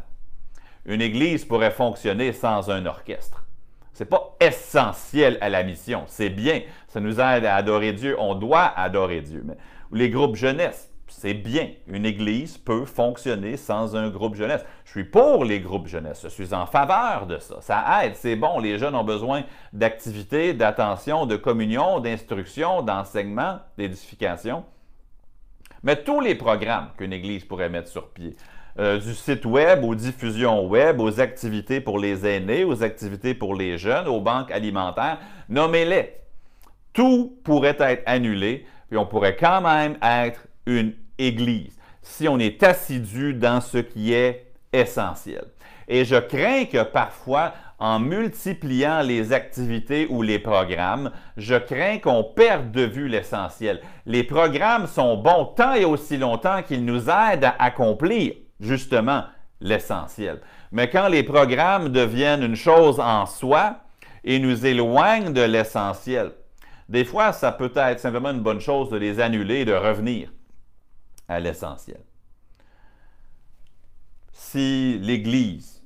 Une 0.86 1.02
église 1.02 1.44
pourrait 1.44 1.72
fonctionner 1.72 2.32
sans 2.32 2.70
un 2.70 2.86
orchestre. 2.86 3.44
Ce 3.92 4.02
n'est 4.02 4.10
pas 4.10 4.38
essentiel 4.40 5.38
à 5.42 5.50
la 5.50 5.64
mission. 5.64 6.04
C'est 6.08 6.30
bien. 6.30 6.62
Ça 6.88 7.02
nous 7.02 7.20
aide 7.20 7.44
à 7.44 7.58
adorer 7.58 7.92
Dieu. 7.92 8.16
On 8.18 8.36
doit 8.36 8.72
adorer 8.80 9.20
Dieu. 9.20 9.46
Les 9.92 10.10
groupes 10.10 10.38
jeunesse, 10.38 10.90
c'est 11.10 11.34
bien. 11.34 11.68
Une 11.88 12.06
église 12.06 12.58
peut 12.58 12.86
fonctionner 12.86 13.58
sans 13.58 13.94
un 13.94 14.10
groupe 14.10 14.36
jeunesse. 14.36 14.64
Je 14.86 14.92
suis 14.92 15.04
pour 15.04 15.44
les 15.44 15.60
groupes 15.60 15.88
jeunesse. 15.88 16.22
Je 16.24 16.30
suis 16.30 16.54
en 16.54 16.66
faveur 16.66 17.28
de 17.28 17.40
ça. 17.40 17.58
Ça 17.60 18.06
aide. 18.06 18.16
C'est 18.16 18.38
bon. 18.38 18.60
Les 18.60 18.78
jeunes 18.78 18.96
ont 18.96 19.04
besoin 19.04 19.44
d'activité, 19.74 20.54
d'attention, 20.54 21.26
de 21.26 21.36
communion, 21.36 22.00
d'instruction, 22.00 22.84
d'enseignement, 22.84 23.60
d'édification. 23.78 24.64
Mais 25.84 26.04
tous 26.04 26.20
les 26.22 26.36
programmes 26.36 26.90
qu'une 26.98 27.14
église 27.14 27.46
pourrait 27.46 27.70
mettre 27.70 27.88
sur 27.88 28.10
pied, 28.10 28.36
euh, 28.80 29.00
du 29.00 29.14
site 29.14 29.46
web 29.46 29.84
aux 29.84 29.96
diffusions 29.96 30.66
web, 30.68 31.00
aux 31.00 31.20
activités 31.20 31.82
pour 31.82 32.00
les 32.00 32.26
aînés, 32.26 32.64
aux 32.64 32.84
activités 32.84 33.34
pour 33.34 33.56
les 33.56 33.78
jeunes, 33.78 34.08
aux 34.08 34.22
banques 34.22 34.52
alimentaires. 34.52 35.20
Nommez-les. 35.50 36.16
Tout 36.94 37.40
pourrait 37.44 37.78
être 37.80 38.04
annulé, 38.06 38.66
puis 38.90 38.98
on 38.98 39.06
pourrait 39.06 39.36
quand 39.36 39.62
même 39.62 39.98
être 40.02 40.48
une 40.66 40.94
Église 41.18 41.78
si 42.02 42.28
on 42.28 42.40
est 42.40 42.64
assidu 42.64 43.34
dans 43.34 43.62
ce 43.62 43.78
qui 43.78 44.14
est 44.14 44.52
essentiel. 44.72 45.46
Et 45.88 46.06
je 46.06 46.16
crains 46.16 46.66
que 46.66 46.84
parfois, 46.84 47.54
en 47.80 48.00
multipliant 48.00 49.02
les 49.02 49.32
activités 49.32 50.06
ou 50.10 50.22
les 50.22 50.40
programmes, 50.40 51.12
je 51.38 51.56
crains 51.56 52.00
qu'on 52.00 52.24
perde 52.24 52.72
de 52.72 52.82
vue 52.82 53.08
l'essentiel. 53.08 53.82
Les 54.06 54.24
programmes 54.24 54.86
sont 54.86 55.18
bons 55.18 55.46
tant 55.46 55.74
et 55.74 55.86
aussi 55.86 56.18
longtemps 56.18 56.62
qu'ils 56.62 56.84
nous 56.84 57.10
aident 57.10 57.46
à 57.46 57.56
accomplir 57.58 58.34
justement 58.60 59.24
l'essentiel. 59.62 60.42
Mais 60.72 60.90
quand 60.90 61.08
les 61.08 61.24
programmes 61.24 61.90
deviennent 61.90 62.44
une 62.44 62.56
chose 62.56 63.00
en 63.00 63.26
soi 63.26 63.78
et 64.24 64.40
nous 64.40 64.66
éloignent 64.66 65.32
de 65.32 65.42
l'essentiel, 65.42 66.34
des 66.90 67.06
fois, 67.06 67.32
ça 67.32 67.52
peut 67.52 67.72
être 67.76 68.00
simplement 68.00 68.32
une 68.32 68.42
bonne 68.42 68.60
chose 68.60 68.90
de 68.90 68.98
les 68.98 69.20
annuler 69.20 69.60
et 69.60 69.66
de 69.66 69.74
revenir 69.74 70.30
à 71.28 71.40
l'essentiel. 71.40 72.02
Si 74.34 74.98
l'Église 75.00 75.79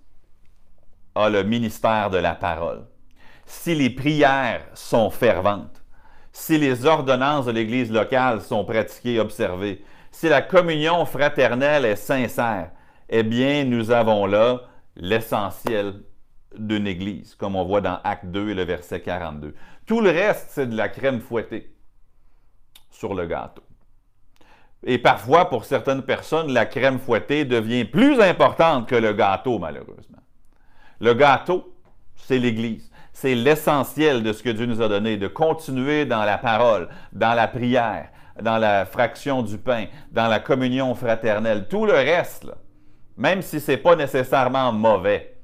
a 1.15 1.29
le 1.29 1.43
ministère 1.43 2.09
de 2.09 2.17
la 2.17 2.35
parole, 2.35 2.85
si 3.45 3.75
les 3.75 3.89
prières 3.89 4.65
sont 4.73 5.09
ferventes, 5.09 5.83
si 6.31 6.57
les 6.57 6.85
ordonnances 6.85 7.45
de 7.45 7.51
l'Église 7.51 7.91
locale 7.91 8.41
sont 8.41 8.65
pratiquées 8.65 9.15
et 9.15 9.19
observées, 9.19 9.83
si 10.11 10.29
la 10.29 10.41
communion 10.41 11.05
fraternelle 11.05 11.85
est 11.85 11.95
sincère, 11.95 12.71
eh 13.09 13.23
bien, 13.23 13.65
nous 13.65 13.91
avons 13.91 14.25
là 14.25 14.61
l'essentiel 14.95 16.01
d'une 16.57 16.87
Église, 16.87 17.35
comme 17.35 17.55
on 17.55 17.65
voit 17.65 17.81
dans 17.81 17.99
Acte 18.03 18.25
2 18.25 18.49
et 18.49 18.53
le 18.53 18.63
verset 18.63 19.01
42. 19.01 19.53
Tout 19.85 20.01
le 20.01 20.09
reste, 20.09 20.49
c'est 20.51 20.67
de 20.67 20.75
la 20.75 20.89
crème 20.89 21.19
fouettée 21.19 21.75
sur 22.89 23.13
le 23.13 23.25
gâteau. 23.25 23.63
Et 24.85 24.97
parfois, 24.97 25.49
pour 25.49 25.65
certaines 25.65 26.03
personnes, 26.03 26.51
la 26.51 26.65
crème 26.65 26.99
fouettée 26.99 27.45
devient 27.45 27.85
plus 27.85 28.19
importante 28.19 28.87
que 28.87 28.95
le 28.95 29.13
gâteau, 29.13 29.59
malheureusement. 29.59 30.22
Le 31.03 31.13
gâteau, 31.13 31.69
c'est 32.15 32.39
l'Église. 32.39 32.89
C'est 33.11 33.35
l'essentiel 33.35 34.23
de 34.23 34.31
ce 34.31 34.41
que 34.41 34.49
Dieu 34.49 34.65
nous 34.65 34.81
a 34.81 34.87
donné, 34.87 35.17
de 35.17 35.27
continuer 35.27 36.05
dans 36.05 36.23
la 36.23 36.37
parole, 36.37 36.87
dans 37.11 37.33
la 37.33 37.49
prière, 37.49 38.07
dans 38.41 38.57
la 38.57 38.85
fraction 38.85 39.41
du 39.41 39.57
pain, 39.57 39.87
dans 40.13 40.29
la 40.29 40.39
communion 40.39 40.95
fraternelle. 40.95 41.67
Tout 41.67 41.85
le 41.85 41.91
reste, 41.91 42.45
même 43.17 43.41
si 43.41 43.59
ce 43.59 43.71
n'est 43.71 43.77
pas 43.77 43.97
nécessairement 43.97 44.71
mauvais, 44.71 45.35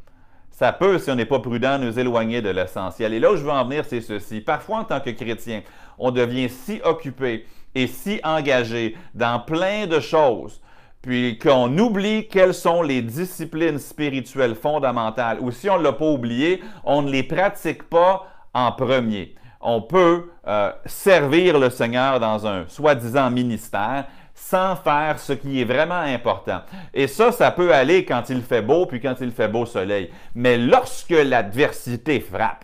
ça 0.50 0.72
peut, 0.72 0.98
si 0.98 1.12
on 1.12 1.16
n'est 1.16 1.26
pas 1.26 1.40
prudent, 1.40 1.78
nous 1.78 2.00
éloigner 2.00 2.42
de 2.42 2.52
l'essentiel. 2.52 3.14
Et 3.14 3.20
là 3.20 3.34
où 3.34 3.36
je 3.36 3.44
veux 3.44 3.52
en 3.52 3.66
venir, 3.66 3.84
c'est 3.84 4.00
ceci. 4.00 4.40
Parfois, 4.40 4.78
en 4.78 4.84
tant 4.86 5.02
que 5.02 5.10
chrétien, 5.10 5.64
on 5.98 6.12
devient 6.12 6.48
si 6.48 6.80
occupé 6.86 7.46
et 7.76 7.88
si 7.88 8.22
engagé 8.24 8.96
dans 9.14 9.42
plein 9.42 9.88
de 9.88 10.00
choses, 10.00 10.62
puis 11.02 11.38
qu'on 11.40 11.78
oublie 11.78 12.28
quelles 12.28 12.54
sont 12.54 12.82
les 12.82 13.02
disciplines 13.02 13.80
spirituelles 13.80 14.56
fondamentales, 14.56 15.40
ou 15.42 15.52
si 15.52 15.70
on 15.70 15.78
ne 15.78 15.84
l'a 15.84 15.94
pas 15.94 16.10
oublié, 16.10 16.62
on 16.84 17.02
ne 17.02 17.10
les 17.10 17.24
pratique 17.24 17.84
pas 17.84 18.28
en 18.54 18.72
premier 18.72 19.36
on 19.62 19.82
peut 19.82 20.32
euh, 20.48 20.72
servir 20.86 21.60
le 21.60 21.70
Seigneur 21.70 22.20
dans 22.20 22.48
un 22.48 22.68
soi-disant 22.68 23.30
ministère 23.30 24.08
sans 24.34 24.78
faire 24.78 25.20
ce 25.20 25.34
qui 25.34 25.62
est 25.62 25.66
vraiment 25.66 26.00
important. 26.00 26.62
Et 26.94 27.08
ça, 27.08 27.32
ça 27.34 27.52
peut 27.52 27.74
aller 27.74 28.06
quand 28.06 28.30
il 28.30 28.42
fait 28.42 28.62
beau, 28.62 28.86
puis 28.86 29.02
quand 29.02 29.16
il 29.20 29.32
fait 29.32 29.50
beau 29.50 29.66
soleil. 29.66 30.12
Mais 30.34 30.58
lorsque 30.58 31.10
l'adversité 31.10 32.22
frappe, 32.22 32.64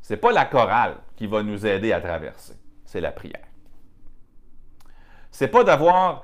c'est 0.00 0.16
pas 0.16 0.30
la 0.30 0.44
chorale 0.44 0.94
qui 1.16 1.26
va 1.26 1.42
nous 1.42 1.66
aider 1.66 1.92
à 1.92 2.00
traverser, 2.00 2.54
c'est 2.84 3.00
la 3.00 3.10
prière. 3.10 3.40
C'est 5.32 5.48
pas 5.48 5.64
d'avoir 5.64 6.22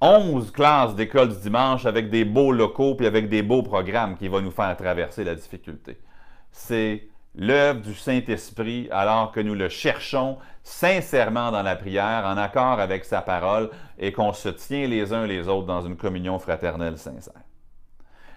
11 0.00 0.50
classes 0.52 0.94
d'école 0.94 1.28
du 1.28 1.40
dimanche 1.40 1.84
avec 1.84 2.08
des 2.08 2.24
beaux 2.24 2.52
locaux 2.52 2.94
puis 2.94 3.06
avec 3.06 3.28
des 3.28 3.42
beaux 3.42 3.62
programmes 3.62 4.16
qui 4.16 4.28
va 4.28 4.40
nous 4.40 4.50
faire 4.50 4.76
traverser 4.76 5.24
la 5.24 5.34
difficulté. 5.34 5.98
C'est 6.50 7.08
l'œuvre 7.34 7.80
du 7.80 7.94
Saint-Esprit 7.94 8.88
alors 8.90 9.30
que 9.30 9.40
nous 9.40 9.54
le 9.54 9.68
cherchons 9.68 10.38
sincèrement 10.62 11.50
dans 11.50 11.62
la 11.62 11.76
prière, 11.76 12.24
en 12.26 12.36
accord 12.36 12.80
avec 12.80 13.04
sa 13.04 13.22
parole, 13.22 13.70
et 13.98 14.12
qu'on 14.12 14.32
se 14.32 14.48
tient 14.48 14.86
les 14.86 15.12
uns 15.12 15.26
les 15.26 15.48
autres 15.48 15.66
dans 15.66 15.82
une 15.82 15.96
communion 15.96 16.38
fraternelle 16.38 16.98
sincère. 16.98 17.42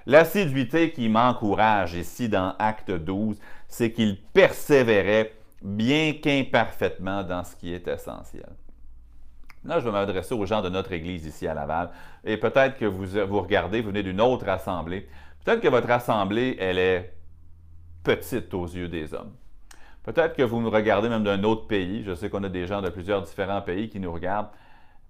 L'assiduité 0.05 0.91
qui 0.91 1.07
m'encourage 1.07 1.93
ici 1.93 2.27
dans 2.27 2.55
Acte 2.59 2.91
12, 2.91 3.39
c'est 3.67 3.91
qu'il 3.91 4.21
persévérait 4.21 5.33
bien 5.61 6.13
qu'imparfaitement 6.21 7.23
dans 7.23 7.43
ce 7.43 7.55
qui 7.55 7.73
est 7.73 7.87
essentiel. 7.87 8.49
Là, 9.65 9.79
je 9.79 9.85
vais 9.85 9.91
m'adresser 9.91 10.35
aux 10.35 10.45
gens 10.45 10.61
de 10.61 10.69
notre 10.69 10.91
Église 10.91 11.25
ici 11.25 11.47
à 11.47 11.53
Laval, 11.53 11.89
et 12.23 12.37
peut-être 12.37 12.77
que 12.77 12.85
vous, 12.85 13.05
vous 13.27 13.41
regardez, 13.41 13.81
vous 13.81 13.89
venez 13.89 14.03
d'une 14.03 14.21
autre 14.21 14.47
assemblée. 14.49 15.07
Peut-être 15.43 15.61
que 15.61 15.67
votre 15.67 15.89
assemblée, 15.89 16.57
elle 16.59 16.77
est 16.77 17.13
petite 18.03 18.53
aux 18.53 18.65
yeux 18.65 18.89
des 18.89 19.13
hommes. 19.13 19.33
Peut-être 20.03 20.35
que 20.35 20.43
vous 20.43 20.61
nous 20.61 20.69
regardez 20.69 21.07
même 21.07 21.23
d'un 21.23 21.43
autre 21.43 21.65
pays. 21.65 22.03
Je 22.03 22.13
sais 22.13 22.29
qu'on 22.29 22.43
a 22.43 22.49
des 22.49 22.67
gens 22.67 22.81
de 22.81 22.89
plusieurs 22.89 23.21
différents 23.21 23.61
pays 23.61 23.89
qui 23.89 23.99
nous 23.99 24.11
regardent. 24.11 24.49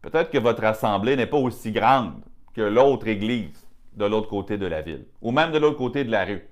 Peut-être 0.03 0.29
que 0.29 0.37
votre 0.37 0.63
assemblée 0.63 1.15
n'est 1.15 1.25
pas 1.25 1.37
aussi 1.37 1.71
grande 1.71 2.13
que 2.53 2.61
l'autre 2.61 3.07
église 3.07 3.67
de 3.95 4.05
l'autre 4.05 4.29
côté 4.29 4.57
de 4.57 4.65
la 4.67 4.81
ville, 4.81 5.05
ou 5.21 5.31
même 5.31 5.51
de 5.51 5.57
l'autre 5.57 5.77
côté 5.77 6.03
de 6.03 6.11
la 6.11 6.25
rue. 6.25 6.47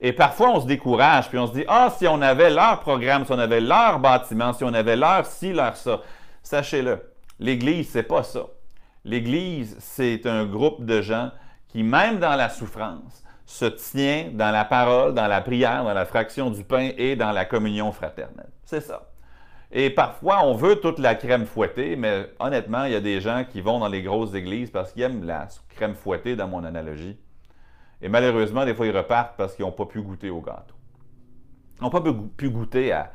Et 0.00 0.12
parfois, 0.12 0.50
on 0.50 0.60
se 0.60 0.66
décourage, 0.66 1.28
puis 1.28 1.38
on 1.38 1.46
se 1.46 1.52
dit, 1.52 1.64
ah, 1.68 1.88
si 1.96 2.06
on 2.08 2.20
avait 2.20 2.50
leur 2.50 2.80
programme, 2.80 3.24
si 3.24 3.32
on 3.32 3.38
avait 3.38 3.60
leur 3.60 4.00
bâtiment, 4.00 4.52
si 4.52 4.64
on 4.64 4.72
avait 4.74 4.96
leur 4.96 5.24
ci, 5.26 5.52
leur 5.52 5.76
ça. 5.76 6.00
Sachez-le, 6.42 7.00
l'Église, 7.44 7.90
c'est 7.90 8.04
pas 8.04 8.22
ça. 8.22 8.46
L'Église, 9.04 9.76
c'est 9.78 10.26
un 10.26 10.46
groupe 10.46 10.84
de 10.84 11.02
gens 11.02 11.30
qui, 11.68 11.82
même 11.82 12.18
dans 12.18 12.36
la 12.36 12.48
souffrance, 12.48 13.22
se 13.44 13.66
tient 13.66 14.30
dans 14.32 14.50
la 14.50 14.64
parole, 14.64 15.12
dans 15.12 15.26
la 15.26 15.42
prière, 15.42 15.84
dans 15.84 15.92
la 15.92 16.06
fraction 16.06 16.50
du 16.50 16.64
pain 16.64 16.90
et 16.96 17.14
dans 17.14 17.32
la 17.32 17.44
communion 17.44 17.92
fraternelle. 17.92 18.50
C'est 18.64 18.80
ça. 18.80 19.10
Et 19.70 19.90
parfois, 19.90 20.44
on 20.44 20.54
veut 20.54 20.76
toute 20.76 20.98
la 20.98 21.14
crème 21.14 21.44
fouettée, 21.44 21.96
mais 21.96 22.30
honnêtement, 22.38 22.84
il 22.84 22.92
y 22.92 22.96
a 22.96 23.00
des 23.00 23.20
gens 23.20 23.44
qui 23.44 23.60
vont 23.60 23.78
dans 23.78 23.88
les 23.88 24.02
grosses 24.02 24.32
églises 24.34 24.70
parce 24.70 24.92
qu'ils 24.92 25.02
aiment 25.02 25.24
la 25.24 25.48
crème 25.68 25.94
fouettée, 25.94 26.36
dans 26.36 26.48
mon 26.48 26.64
analogie. 26.64 27.18
Et 28.00 28.08
malheureusement, 28.08 28.64
des 28.64 28.74
fois, 28.74 28.86
ils 28.86 28.96
repartent 28.96 29.36
parce 29.36 29.54
qu'ils 29.54 29.66
n'ont 29.66 29.72
pas 29.72 29.86
pu 29.86 30.00
goûter 30.00 30.30
au 30.30 30.40
gâteau. 30.40 30.74
n'ont 31.82 31.90
pas 31.90 32.02
pu 32.36 32.48
goûter 32.48 32.92
à 32.92 33.12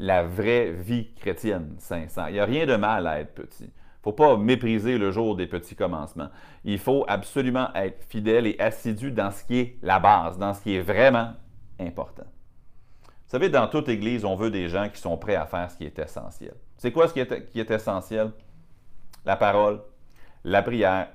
la 0.00 0.22
vraie 0.22 0.72
vie 0.72 1.12
chrétienne 1.14 1.74
500. 1.78 2.28
Il 2.28 2.32
n'y 2.32 2.40
a 2.40 2.46
rien 2.46 2.64
de 2.64 2.74
mal 2.74 3.06
à 3.06 3.20
être 3.20 3.34
petit. 3.34 3.64
Il 3.64 3.66
ne 3.66 4.02
faut 4.02 4.12
pas 4.12 4.38
mépriser 4.38 4.96
le 4.96 5.10
jour 5.10 5.36
des 5.36 5.46
petits 5.46 5.76
commencements. 5.76 6.30
Il 6.64 6.78
faut 6.78 7.04
absolument 7.06 7.68
être 7.74 8.02
fidèle 8.08 8.46
et 8.46 8.58
assidu 8.58 9.10
dans 9.12 9.30
ce 9.30 9.44
qui 9.44 9.58
est 9.58 9.76
la 9.82 9.98
base, 9.98 10.38
dans 10.38 10.54
ce 10.54 10.62
qui 10.62 10.74
est 10.74 10.80
vraiment 10.80 11.34
important. 11.78 12.24
Vous 13.04 13.36
savez, 13.36 13.50
dans 13.50 13.68
toute 13.68 13.90
Église, 13.90 14.24
on 14.24 14.36
veut 14.36 14.50
des 14.50 14.70
gens 14.70 14.88
qui 14.88 14.98
sont 14.98 15.18
prêts 15.18 15.36
à 15.36 15.44
faire 15.44 15.70
ce 15.70 15.76
qui 15.76 15.84
est 15.84 15.98
essentiel. 15.98 16.54
C'est 16.78 16.92
quoi 16.92 17.06
ce 17.06 17.12
qui 17.12 17.20
est, 17.20 17.50
qui 17.50 17.60
est 17.60 17.70
essentiel? 17.70 18.32
La 19.26 19.36
parole, 19.36 19.82
la 20.44 20.62
prière, 20.62 21.08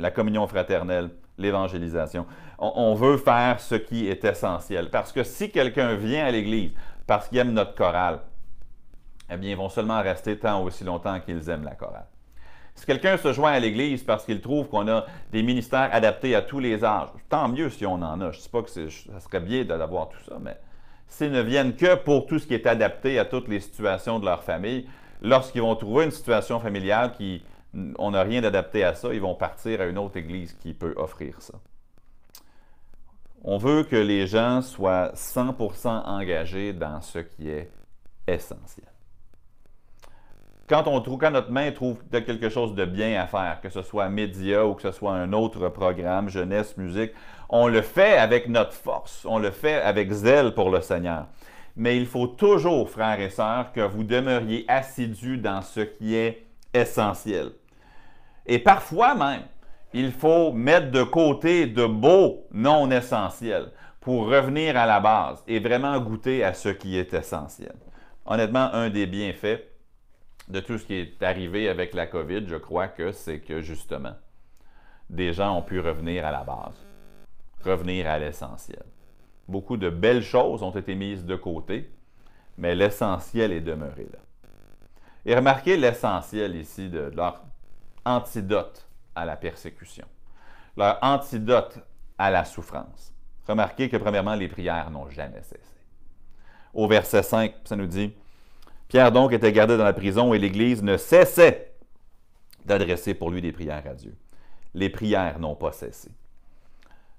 la 0.00 0.10
communion 0.10 0.48
fraternelle, 0.48 1.10
l'évangélisation. 1.38 2.26
On, 2.58 2.94
veut 2.94 3.16
faire 3.16 3.58
ce 3.60 3.74
qui 3.74 4.08
est 4.08 4.24
essentiel. 4.24 4.90
Parce 4.90 5.12
que 5.12 5.22
si 5.22 5.50
quelqu'un 5.50 5.94
vient 5.94 6.26
à 6.26 6.30
l'Église 6.30 6.72
parce 7.10 7.26
qu'il 7.26 7.38
aime 7.38 7.52
notre 7.52 7.74
chorale, 7.74 8.20
eh 9.28 9.36
bien, 9.36 9.50
ils 9.50 9.56
vont 9.56 9.68
seulement 9.68 10.00
rester 10.00 10.38
tant 10.38 10.62
aussi 10.62 10.84
longtemps 10.84 11.18
qu'ils 11.18 11.50
aiment 11.50 11.64
la 11.64 11.74
chorale. 11.74 12.06
Si 12.76 12.86
quelqu'un 12.86 13.16
se 13.16 13.32
joint 13.32 13.50
à 13.50 13.58
l'Église 13.58 14.04
parce 14.04 14.24
qu'il 14.24 14.40
trouve 14.40 14.68
qu'on 14.68 14.86
a 14.86 15.04
des 15.32 15.42
ministères 15.42 15.88
adaptés 15.92 16.36
à 16.36 16.42
tous 16.42 16.60
les 16.60 16.84
âges, 16.84 17.08
tant 17.28 17.48
mieux 17.48 17.68
si 17.68 17.84
on 17.84 17.94
en 17.94 18.20
a. 18.20 18.30
Je 18.30 18.36
ne 18.36 18.42
sais 18.42 18.48
pas 18.48 18.62
que 18.62 18.70
ça 18.70 18.80
serait 19.18 19.40
bien 19.40 19.64
d'avoir 19.64 20.10
tout 20.10 20.20
ça, 20.24 20.36
mais 20.40 20.56
s'ils 21.08 21.32
ne 21.32 21.40
viennent 21.40 21.74
que 21.74 21.96
pour 21.96 22.26
tout 22.26 22.38
ce 22.38 22.46
qui 22.46 22.54
est 22.54 22.68
adapté 22.68 23.18
à 23.18 23.24
toutes 23.24 23.48
les 23.48 23.58
situations 23.58 24.20
de 24.20 24.24
leur 24.24 24.44
famille, 24.44 24.86
lorsqu'ils 25.20 25.62
vont 25.62 25.74
trouver 25.74 26.04
une 26.04 26.12
situation 26.12 26.60
familiale 26.60 27.10
qui 27.10 27.42
on 27.98 28.12
n'a 28.12 28.22
rien 28.22 28.40
d'adapté 28.40 28.84
à 28.84 28.94
ça, 28.94 29.12
ils 29.12 29.20
vont 29.20 29.34
partir 29.34 29.80
à 29.80 29.86
une 29.86 29.98
autre 29.98 30.16
église 30.16 30.52
qui 30.52 30.74
peut 30.74 30.94
offrir 30.96 31.42
ça. 31.42 31.54
On 33.42 33.56
veut 33.56 33.84
que 33.84 33.96
les 33.96 34.26
gens 34.26 34.60
soient 34.60 35.12
100% 35.14 36.04
engagés 36.04 36.72
dans 36.72 37.00
ce 37.00 37.20
qui 37.20 37.48
est 37.48 37.70
essentiel. 38.26 38.86
Quand, 40.68 40.86
on 40.86 41.00
trouve, 41.00 41.20
notre 41.30 41.50
main 41.50 41.72
trouve 41.72 42.00
quelque 42.10 42.48
chose 42.48 42.74
de 42.74 42.84
bien 42.84 43.20
à 43.20 43.26
faire, 43.26 43.60
que 43.60 43.70
ce 43.70 43.82
soit 43.82 44.08
média 44.08 44.64
ou 44.64 44.74
que 44.74 44.82
ce 44.82 44.92
soit 44.92 45.14
un 45.14 45.32
autre 45.32 45.68
programme, 45.68 46.28
jeunesse, 46.28 46.76
musique, 46.76 47.12
on 47.48 47.66
le 47.66 47.82
fait 47.82 48.16
avec 48.16 48.48
notre 48.48 48.74
force, 48.74 49.26
on 49.28 49.38
le 49.38 49.50
fait 49.50 49.80
avec 49.80 50.12
zèle 50.12 50.54
pour 50.54 50.70
le 50.70 50.80
Seigneur. 50.80 51.26
Mais 51.74 51.96
il 51.96 52.06
faut 52.06 52.28
toujours, 52.28 52.88
frères 52.88 53.18
et 53.20 53.30
sœurs, 53.30 53.72
que 53.72 53.80
vous 53.80 54.04
demeuriez 54.04 54.64
assidus 54.68 55.38
dans 55.38 55.62
ce 55.62 55.80
qui 55.80 56.14
est 56.14 56.46
essentiel. 56.72 57.50
Et 58.46 58.60
parfois 58.60 59.14
même, 59.14 59.42
il 59.92 60.12
faut 60.12 60.52
mettre 60.52 60.90
de 60.90 61.02
côté 61.02 61.66
de 61.66 61.86
beaux 61.86 62.46
non 62.52 62.90
essentiels 62.90 63.72
pour 64.00 64.28
revenir 64.28 64.76
à 64.76 64.86
la 64.86 65.00
base 65.00 65.42
et 65.46 65.58
vraiment 65.58 65.98
goûter 66.00 66.44
à 66.44 66.54
ce 66.54 66.68
qui 66.68 66.96
est 66.96 67.12
essentiel. 67.12 67.74
Honnêtement, 68.24 68.72
un 68.72 68.88
des 68.88 69.06
bienfaits 69.06 69.62
de 70.48 70.60
tout 70.60 70.78
ce 70.78 70.84
qui 70.84 70.94
est 70.94 71.22
arrivé 71.22 71.68
avec 71.68 71.94
la 71.94 72.06
COVID, 72.06 72.46
je 72.46 72.56
crois 72.56 72.88
que 72.88 73.12
c'est 73.12 73.40
que 73.40 73.60
justement, 73.60 74.14
des 75.08 75.32
gens 75.32 75.56
ont 75.56 75.62
pu 75.62 75.80
revenir 75.80 76.24
à 76.24 76.30
la 76.30 76.44
base, 76.44 76.86
revenir 77.64 78.08
à 78.08 78.18
l'essentiel. 78.18 78.84
Beaucoup 79.48 79.76
de 79.76 79.90
belles 79.90 80.22
choses 80.22 80.62
ont 80.62 80.70
été 80.70 80.94
mises 80.94 81.24
de 81.24 81.36
côté, 81.36 81.90
mais 82.56 82.74
l'essentiel 82.74 83.52
est 83.52 83.60
demeuré 83.60 84.06
là. 84.12 84.18
Et 85.26 85.34
remarquez 85.34 85.76
l'essentiel 85.76 86.56
ici 86.56 86.88
de 86.88 87.12
leur 87.14 87.42
antidote 88.04 88.89
à 89.20 89.24
la 89.24 89.36
persécution, 89.36 90.06
leur 90.76 90.98
antidote 91.02 91.78
à 92.18 92.30
la 92.30 92.44
souffrance. 92.44 93.14
Remarquez 93.46 93.88
que 93.88 93.96
premièrement, 93.96 94.34
les 94.34 94.48
prières 94.48 94.90
n'ont 94.90 95.08
jamais 95.08 95.42
cessé. 95.42 95.60
Au 96.72 96.86
verset 96.86 97.22
5, 97.22 97.54
ça 97.64 97.76
nous 97.76 97.86
dit, 97.86 98.12
Pierre 98.88 99.12
donc 99.12 99.32
était 99.32 99.52
gardé 99.52 99.76
dans 99.76 99.84
la 99.84 99.92
prison 99.92 100.32
et 100.34 100.38
l'Église 100.38 100.82
ne 100.82 100.96
cessait 100.96 101.74
d'adresser 102.64 103.14
pour 103.14 103.30
lui 103.30 103.40
des 103.40 103.52
prières 103.52 103.86
à 103.86 103.94
Dieu. 103.94 104.16
Les 104.74 104.90
prières 104.90 105.38
n'ont 105.38 105.56
pas 105.56 105.72
cessé. 105.72 106.10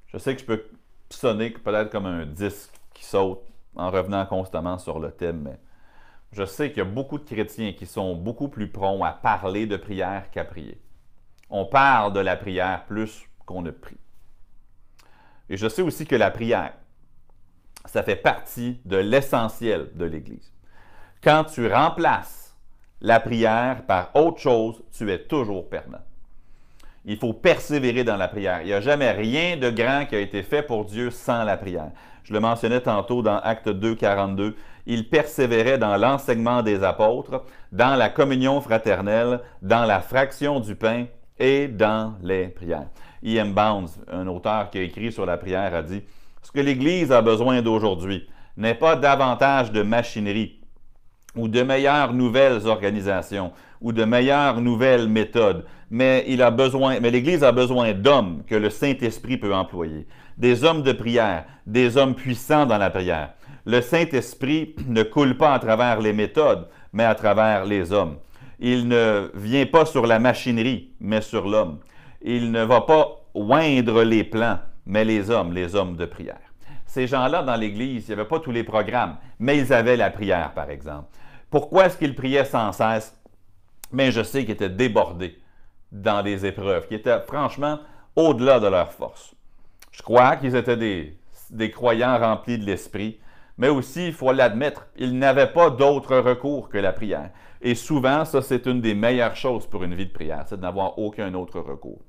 Je 0.08 0.18
sais 0.18 0.36
que 0.36 0.42
je 0.42 0.46
peux 0.46 0.66
sonner 1.10 1.50
peut-être 1.52 1.90
comme 1.90 2.06
un 2.06 2.26
disque 2.26 2.72
qui 2.94 3.04
saute 3.04 3.42
en 3.76 3.90
revenant 3.90 4.26
constamment 4.26 4.78
sur 4.78 5.00
le 5.00 5.12
thème, 5.12 5.42
mais 5.44 5.60
je 6.32 6.46
sais 6.46 6.70
qu'il 6.70 6.80
y 6.80 6.82
a 6.82 6.86
beaucoup 6.86 7.18
de 7.18 7.26
chrétiens 7.26 7.74
qui 7.74 7.86
sont 7.86 8.16
beaucoup 8.16 8.48
plus 8.48 8.70
prompts 8.70 9.04
à 9.04 9.12
parler 9.12 9.66
de 9.66 9.76
prière 9.76 10.30
qu'à 10.32 10.46
prier. 10.46 10.80
On 11.52 11.66
parle 11.66 12.14
de 12.14 12.20
la 12.20 12.36
prière 12.36 12.86
plus 12.86 13.28
qu'on 13.46 13.62
ne 13.62 13.72
prie. 13.72 13.98
Et 15.50 15.58
je 15.58 15.68
sais 15.68 15.82
aussi 15.82 16.06
que 16.06 16.16
la 16.16 16.32
prière, 16.32 16.74
ça 17.86 18.04
fait 18.04 18.16
partie 18.16 18.80
de 18.86 18.98
l'essentiel 18.98 19.90
de 19.96 20.06
l'Église. 20.06 20.52
Quand 21.24 21.44
tu 21.44 21.72
remplaces 21.72 22.58
la 23.02 23.20
prière 23.20 23.86
par 23.86 24.16
autre 24.16 24.40
chose, 24.40 24.82
tu 24.92 25.12
es 25.12 25.24
toujours 25.24 25.70
perdant. 25.70 26.02
Il 27.06 27.18
faut 27.18 27.34
persévérer 27.34 28.04
dans 28.04 28.18
la 28.18 28.28
prière. 28.28 28.62
Il 28.62 28.68
n'y 28.68 28.74
a 28.74 28.82
jamais 28.82 29.12
rien 29.12 29.58
de 29.58 29.70
grand 29.70 30.06
qui 30.06 30.16
a 30.16 30.20
été 30.20 30.44
fait 30.44 30.64
pour 30.64 30.86
Dieu 30.86 31.12
sans 31.12 31.44
la 31.44 31.58
prière. 31.58 31.92
Je 32.24 32.34
le 32.34 32.40
mentionnais 32.40 32.82
tantôt 32.82 33.22
dans 33.22 33.40
Acte 33.40 33.70
2, 33.70 33.96
42 33.96 34.56
il 34.86 35.10
persévérait 35.10 35.78
dans 35.78 35.98
l'enseignement 35.98 36.64
des 36.64 36.84
apôtres, 36.84 37.44
dans 37.72 37.96
la 37.96 38.10
communion 38.10 38.62
fraternelle, 38.62 39.42
dans 39.62 39.86
la 39.86 40.00
fraction 40.00 40.60
du 40.60 40.76
pain 40.76 41.06
et 41.42 41.68
dans 41.68 42.14
les 42.22 42.48
prières. 42.48 42.88
E.M. 43.26 43.54
Bounds, 43.54 44.00
un 44.12 44.28
auteur 44.28 44.70
qui 44.70 44.78
a 44.78 44.84
écrit 44.84 45.12
sur 45.12 45.26
la 45.26 45.38
prière, 45.38 45.76
a 45.76 45.82
dit 45.82 46.02
Ce 46.42 46.52
que 46.52 46.60
l'Église 46.60 47.12
a 47.12 47.22
besoin 47.22 47.62
d'aujourd'hui 47.62 48.28
n'est 48.56 48.76
pas 48.76 48.96
davantage 48.96 49.72
de 49.72 49.82
machinerie 49.82 50.60
ou 51.36 51.48
de 51.48 51.62
meilleures 51.64 52.14
nouvelles 52.14 52.68
organisations 52.68 53.52
ou 53.82 53.92
de 53.92 54.04
meilleures 54.04 54.62
nouvelles 54.62 55.08
méthodes, 55.08 55.66
mais 55.90 56.24
il 56.28 56.42
a 56.42 56.52
besoin, 56.52 57.00
mais 57.00 57.12
l'Église 57.12 57.44
a 57.44 57.52
besoin 57.52 57.94
d'hommes 57.94 58.44
que 58.46 58.56
le 58.56 58.70
Saint-Esprit 58.70 59.38
peut 59.38 59.54
employer, 59.54 60.08
des 60.38 60.64
hommes 60.64 60.84
de 60.84 60.92
prière, 60.92 61.46
des 61.66 61.98
hommes 61.98 62.16
puissants 62.16 62.66
dans 62.66 62.78
la 62.78 62.90
prière 62.90 63.34
le 63.66 63.82
Saint-Esprit 63.82 64.76
ne 64.88 65.04
coule 65.04 65.38
pas 65.38 65.54
à 65.54 65.60
travers 65.60 66.00
les 66.00 66.14
méthodes, 66.14 66.68
mais 66.94 67.04
à 67.04 67.16
travers 67.16 67.66
les 67.66 67.92
hommes. 67.92 68.18
Il 68.64 68.88
ne 68.88 69.32
vient 69.34 69.66
pas 69.66 69.86
sur 69.86 70.06
la 70.06 70.20
machinerie, 70.20 70.92
mais 71.00 71.22
sur 71.22 71.50
l'homme. 71.50 71.80
Il 72.22 72.52
ne 72.52 72.64
va 72.64 72.82
pas 72.82 73.24
oindre 73.34 74.04
les 74.04 74.24
plans, 74.24 74.60
mais 74.86 75.04
les 75.04 75.32
hommes, 75.32 75.52
les 75.52 75.74
hommes 75.74 75.96
de 75.96 76.06
prière. 76.06 76.38
Ces 76.86 77.08
gens-là, 77.08 77.42
dans 77.42 77.56
l'Église, 77.56 78.06
il 78.08 78.08
n'y 78.10 78.20
avait 78.20 78.30
pas 78.30 78.40
tous 78.40 78.52
les 78.52 78.64
programmes, 78.64 79.18
mais 79.40 79.58
ils 79.58 79.74
avaient 79.74 79.98
la 79.98 80.12
prière, 80.12 80.54
par 80.54 80.70
exemple. 80.70 81.08
Pourquoi 81.50 81.88
est-ce 81.88 81.98
qu'ils 81.98 82.14
priaient 82.14 82.46
sans 82.46 82.72
cesse? 82.72 83.20
Mais 83.92 84.12
je 84.12 84.22
sais 84.22 84.44
qu'ils 84.44 84.52
étaient 84.52 84.70
débordés 84.70 85.40
dans 85.92 86.22
des 86.22 86.46
épreuves, 86.46 86.88
qui 86.88 86.94
étaient 86.94 87.20
franchement 87.22 87.80
au-delà 88.16 88.60
de 88.60 88.68
leur 88.68 88.92
force. 88.92 89.34
Je 89.92 90.04
crois 90.04 90.36
qu'ils 90.36 90.56
étaient 90.56 90.78
des, 90.78 91.18
des 91.50 91.72
croyants 91.72 92.20
remplis 92.20 92.60
de 92.60 92.66
l'Esprit, 92.66 93.20
mais 93.58 93.70
aussi, 93.70 94.08
il 94.08 94.14
faut 94.14 94.32
l'admettre, 94.32 94.86
il 94.98 95.18
n'avait 95.18 95.52
pas 95.52 95.72
d'autre 95.72 96.16
recours 96.18 96.70
que 96.70 96.78
la 96.78 96.94
prière. 96.94 97.32
Et 97.62 97.76
souvent, 97.76 98.26
ça, 98.26 98.42
c'est 98.42 98.66
une 98.66 98.82
des 98.82 98.96
meilleures 98.96 99.36
choses 99.36 99.68
pour 99.68 99.84
une 99.84 99.96
vie 99.96 100.08
de 100.08 100.12
prière, 100.12 100.46
c'est 100.48 100.58
de 100.58 100.62
n'avoir 100.62 100.98
aucun 100.98 101.34
autre 101.34 101.60
recours. 101.60 102.02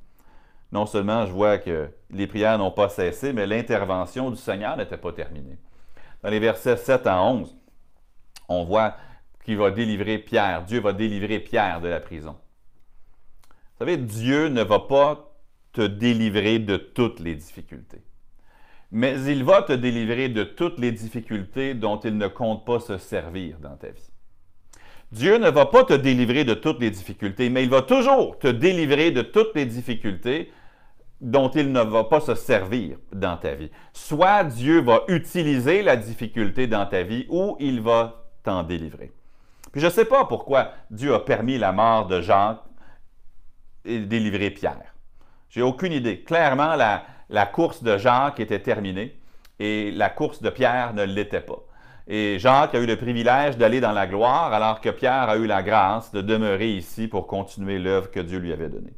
Non 0.70 0.86
seulement 0.86 1.26
je 1.26 1.32
vois 1.32 1.58
que 1.58 1.90
les 2.10 2.26
prières 2.26 2.56
n'ont 2.56 2.70
pas 2.70 2.88
cessé, 2.88 3.34
mais 3.34 3.46
l'intervention 3.46 4.30
du 4.30 4.36
Seigneur 4.36 4.76
n'était 4.76 4.96
pas 4.96 5.12
terminée. 5.12 5.58
Dans 6.22 6.30
les 6.30 6.40
versets 6.40 6.76
7 6.76 7.06
à 7.06 7.22
11, 7.22 7.54
on 8.48 8.64
voit 8.64 8.96
qu'il 9.44 9.58
va 9.58 9.70
délivrer 9.70 10.18
Pierre. 10.18 10.64
Dieu 10.64 10.80
va 10.80 10.94
délivrer 10.94 11.40
Pierre 11.40 11.82
de 11.82 11.88
la 11.88 12.00
prison. 12.00 12.36
Vous 13.50 13.78
savez, 13.80 13.98
Dieu 13.98 14.48
ne 14.48 14.62
va 14.62 14.78
pas 14.78 15.34
te 15.72 15.82
délivrer 15.82 16.58
de 16.58 16.76
toutes 16.76 17.20
les 17.20 17.34
difficultés 17.34 18.02
mais 18.92 19.18
il 19.24 19.42
va 19.42 19.62
te 19.62 19.72
délivrer 19.72 20.28
de 20.28 20.44
toutes 20.44 20.78
les 20.78 20.92
difficultés 20.92 21.72
dont 21.72 21.98
il 21.98 22.18
ne 22.18 22.28
compte 22.28 22.66
pas 22.66 22.78
se 22.78 22.98
servir 22.98 23.58
dans 23.58 23.74
ta 23.76 23.88
vie. 23.88 24.11
Dieu 25.12 25.36
ne 25.36 25.50
va 25.50 25.66
pas 25.66 25.84
te 25.84 25.92
délivrer 25.92 26.44
de 26.44 26.54
toutes 26.54 26.80
les 26.80 26.90
difficultés, 26.90 27.50
mais 27.50 27.62
il 27.62 27.68
va 27.68 27.82
toujours 27.82 28.38
te 28.38 28.48
délivrer 28.48 29.10
de 29.10 29.20
toutes 29.20 29.54
les 29.54 29.66
difficultés 29.66 30.50
dont 31.20 31.50
il 31.50 31.70
ne 31.70 31.82
va 31.82 32.04
pas 32.04 32.20
se 32.20 32.34
servir 32.34 32.96
dans 33.12 33.36
ta 33.36 33.54
vie. 33.54 33.70
Soit 33.92 34.44
Dieu 34.44 34.80
va 34.80 35.02
utiliser 35.08 35.82
la 35.82 35.96
difficulté 35.96 36.66
dans 36.66 36.86
ta 36.86 37.02
vie 37.02 37.26
ou 37.28 37.58
il 37.60 37.82
va 37.82 38.24
t'en 38.42 38.62
délivrer. 38.62 39.12
Puis 39.70 39.82
je 39.82 39.86
ne 39.86 39.90
sais 39.90 40.06
pas 40.06 40.24
pourquoi 40.24 40.72
Dieu 40.90 41.14
a 41.14 41.20
permis 41.20 41.58
la 41.58 41.72
mort 41.72 42.06
de 42.06 42.22
Jacques 42.22 42.62
et 43.84 43.98
délivrer 43.98 44.50
Pierre. 44.50 44.94
J'ai 45.50 45.62
aucune 45.62 45.92
idée. 45.92 46.22
Clairement, 46.22 46.74
la, 46.74 47.04
la 47.28 47.44
course 47.44 47.82
de 47.82 47.98
Jacques 47.98 48.40
était 48.40 48.60
terminée 48.60 49.20
et 49.58 49.90
la 49.90 50.08
course 50.08 50.40
de 50.40 50.48
Pierre 50.48 50.94
ne 50.94 51.04
l'était 51.04 51.42
pas. 51.42 51.62
Et 52.08 52.38
Jacques 52.38 52.74
a 52.74 52.80
eu 52.80 52.86
le 52.86 52.96
privilège 52.96 53.56
d'aller 53.56 53.80
dans 53.80 53.92
la 53.92 54.06
gloire, 54.06 54.52
alors 54.52 54.80
que 54.80 54.90
Pierre 54.90 55.28
a 55.28 55.36
eu 55.36 55.46
la 55.46 55.62
grâce 55.62 56.12
de 56.12 56.20
demeurer 56.20 56.70
ici 56.70 57.06
pour 57.06 57.26
continuer 57.26 57.78
l'œuvre 57.78 58.10
que 58.10 58.20
Dieu 58.20 58.38
lui 58.38 58.52
avait 58.52 58.68
donnée. 58.68 58.94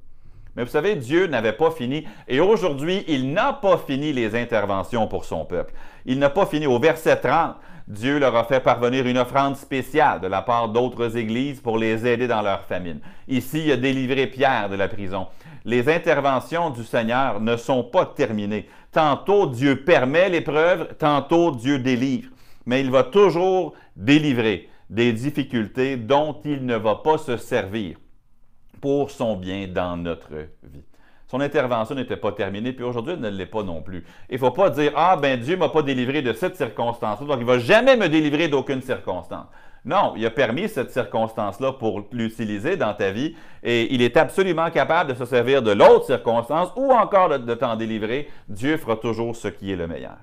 Mais 0.57 0.65
vous 0.65 0.71
savez, 0.71 0.95
Dieu 0.95 1.27
n'avait 1.27 1.53
pas 1.53 1.71
fini. 1.71 2.05
Et 2.29 2.41
aujourd'hui, 2.41 3.05
il 3.09 3.33
n'a 3.33 3.53
pas 3.53 3.77
fini 3.77 4.13
les 4.13 4.37
interventions 4.37 5.09
pour 5.09 5.25
son 5.25 5.45
peuple. 5.45 5.75
Il 6.07 6.19
n'a 6.19 6.31
pas 6.31 6.47
fini. 6.47 6.67
Au 6.67 6.79
verset 6.79 7.17
30, 7.17 7.57
Dieu 7.89 8.19
leur 8.19 8.35
a 8.37 8.45
fait 8.45 8.61
parvenir 8.61 9.07
une 9.07 9.19
offrande 9.19 9.57
spéciale 9.57 10.21
de 10.21 10.27
la 10.27 10.43
part 10.43 10.69
d'autres 10.69 11.17
églises 11.17 11.61
pour 11.61 11.77
les 11.77 12.07
aider 12.07 12.29
dans 12.29 12.41
leur 12.41 12.63
famine. 12.63 13.01
Ici, 13.29 13.65
il 13.67 13.73
a 13.73 13.77
délivré 13.77 14.27
Pierre 14.27 14.69
de 14.69 14.77
la 14.77 14.89
prison. 14.89 15.27
Les 15.65 15.89
interventions 15.89 16.71
du 16.71 16.85
Seigneur 16.85 17.41
ne 17.41 17.57
sont 17.57 17.83
pas 17.83 18.07
terminées. 18.07 18.69
Tantôt 18.93 19.47
Dieu 19.47 19.83
permet 19.85 20.29
l'épreuve, 20.29 20.95
tantôt 20.99 21.51
Dieu 21.51 21.79
délivre. 21.79 22.31
Mais 22.67 22.81
il 22.81 22.91
va 22.91 23.05
toujours 23.05 23.75
délivrer 23.97 24.69
des 24.91 25.13
difficultés 25.13 25.97
dont 25.97 26.41
il 26.45 26.65
ne 26.65 26.77
va 26.77 26.97
pas 26.97 27.19
se 27.19 27.37
servir 27.37 27.97
pour 28.81 29.11
son 29.11 29.37
bien 29.37 29.67
dans 29.67 29.97
notre 29.97 30.31
vie. 30.63 30.83
Son 31.27 31.41
intervention 31.41 31.95
n'était 31.95 32.17
pas 32.17 32.33
terminée, 32.33 32.73
puis 32.73 32.85
aujourd'hui, 32.85 33.15
elle 33.15 33.21
ne 33.21 33.29
l'est 33.29 33.47
pas 33.47 33.63
non 33.63 33.83
plus. 33.83 34.05
Il 34.29 34.35
ne 34.35 34.39
faut 34.39 34.51
pas 34.51 34.71
dire 34.71 34.93
Ah, 34.95 35.17
ben 35.17 35.41
Dieu 35.41 35.55
ne 35.55 35.61
m'a 35.61 35.69
pas 35.69 35.83
délivré 35.83 36.23
de 36.23 36.33
cette 36.33 36.57
circonstance-là, 36.57 37.27
donc 37.27 37.39
il 37.39 37.47
ne 37.47 37.53
va 37.53 37.59
jamais 37.59 37.97
me 37.97 38.09
délivrer 38.09 38.49
d'aucune 38.49 38.83
circonstance. 38.83 39.47
Non, 39.85 40.15
il 40.17 40.25
a 40.25 40.31
permis 40.31 40.69
cette 40.69 40.91
circonstance-là 40.91 41.73
pour 41.73 42.05
l'utiliser 42.13 42.77
dans 42.77 42.95
ta 42.95 43.11
vie 43.11 43.35
et 43.63 43.93
il 43.95 44.01
est 44.01 44.17
absolument 44.17 44.71
capable 44.71 45.13
de 45.13 45.15
se 45.19 45.27
servir 45.27 45.61
de 45.61 45.73
l'autre 45.73 46.07
circonstance 46.07 46.71
ou 46.77 46.91
encore 46.91 47.39
de 47.39 47.55
t'en 47.55 47.77
délivrer. 47.77 48.29
Dieu 48.49 48.79
fera 48.79 48.97
toujours 48.97 49.37
ce 49.37 49.49
qui 49.49 49.73
est 49.73 49.77
le 49.77 49.87
meilleur. 49.87 50.17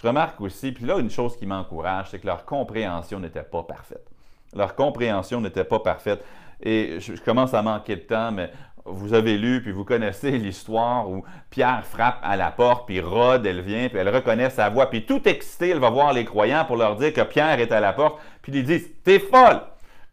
Je 0.00 0.06
remarque 0.06 0.40
aussi, 0.40 0.72
puis 0.72 0.86
là, 0.86 0.98
une 0.98 1.10
chose 1.10 1.36
qui 1.36 1.44
m'encourage, 1.44 2.08
c'est 2.10 2.20
que 2.20 2.26
leur 2.26 2.46
compréhension 2.46 3.20
n'était 3.20 3.42
pas 3.42 3.62
parfaite. 3.62 4.06
Leur 4.54 4.74
compréhension 4.74 5.42
n'était 5.42 5.64
pas 5.64 5.80
parfaite. 5.80 6.24
Et 6.62 7.00
je, 7.00 7.20
commence 7.20 7.52
à 7.52 7.60
manquer 7.60 7.96
de 7.96 8.00
temps, 8.00 8.32
mais 8.32 8.50
vous 8.86 9.12
avez 9.12 9.36
lu, 9.36 9.60
puis 9.60 9.72
vous 9.72 9.84
connaissez 9.84 10.30
l'histoire 10.38 11.10
où 11.10 11.22
Pierre 11.50 11.84
frappe 11.84 12.18
à 12.22 12.36
la 12.36 12.50
porte, 12.50 12.86
puis 12.86 13.02
Rod, 13.02 13.44
elle 13.44 13.60
vient, 13.60 13.90
puis 13.90 13.98
elle 13.98 14.08
reconnaît 14.08 14.48
sa 14.48 14.70
voix, 14.70 14.88
puis 14.88 15.04
tout 15.04 15.28
excité, 15.28 15.68
elle 15.68 15.80
va 15.80 15.90
voir 15.90 16.14
les 16.14 16.24
croyants 16.24 16.64
pour 16.64 16.76
leur 16.76 16.96
dire 16.96 17.12
que 17.12 17.20
Pierre 17.20 17.60
est 17.60 17.70
à 17.70 17.80
la 17.80 17.92
porte, 17.92 18.20
puis 18.40 18.52
ils 18.54 18.64
disent 18.64 18.88
T'es 19.04 19.18
folle 19.18 19.60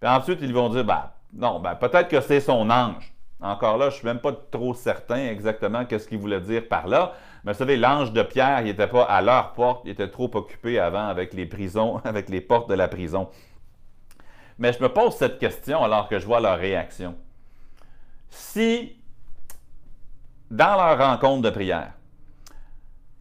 Puis 0.01 0.09
ensuite, 0.09 0.39
ils 0.41 0.53
vont 0.53 0.67
dire 0.67 0.83
Ben, 0.83 1.11
non, 1.33 1.61
ben, 1.61 1.75
peut-être 1.75 2.09
que 2.09 2.19
c'est 2.19 2.41
son 2.41 2.69
ange. 2.69 3.13
Encore 3.39 3.77
là, 3.77 3.85
je 3.89 3.95
ne 3.95 3.99
suis 3.99 4.07
même 4.07 4.19
pas 4.19 4.33
trop 4.51 4.73
certain 4.73 5.27
exactement 5.27 5.85
qu'est-ce 5.85 6.09
qu'il 6.09 6.17
voulait 6.17 6.41
dire 6.41 6.67
par 6.67 6.87
là. 6.87 7.13
Mais 7.47 7.53
vous 7.53 7.59
savez, 7.59 7.77
l'ange 7.77 8.11
de 8.11 8.23
Pierre, 8.23 8.59
il 8.59 8.65
n'était 8.65 8.87
pas 8.87 9.03
à 9.03 9.21
leur 9.21 9.53
porte, 9.53 9.83
il 9.85 9.91
était 9.91 10.09
trop 10.09 10.29
occupé 10.33 10.79
avant 10.79 11.07
avec 11.07 11.33
les 11.33 11.45
prisons, 11.45 12.01
avec 12.03 12.27
les 12.27 12.41
portes 12.41 12.69
de 12.69 12.73
la 12.73 12.89
prison. 12.89 13.29
Mais 14.57 14.73
je 14.73 14.83
me 14.83 14.89
pose 14.89 15.15
cette 15.15 15.39
question 15.39 15.81
alors 15.81 16.09
que 16.09 16.19
je 16.19 16.25
vois 16.25 16.41
leur 16.41 16.57
réaction. 16.57 17.15
Si, 18.29 18.97
dans 20.51 20.75
leur 20.75 20.97
rencontre 20.97 21.43
de 21.43 21.49
prière, 21.49 21.93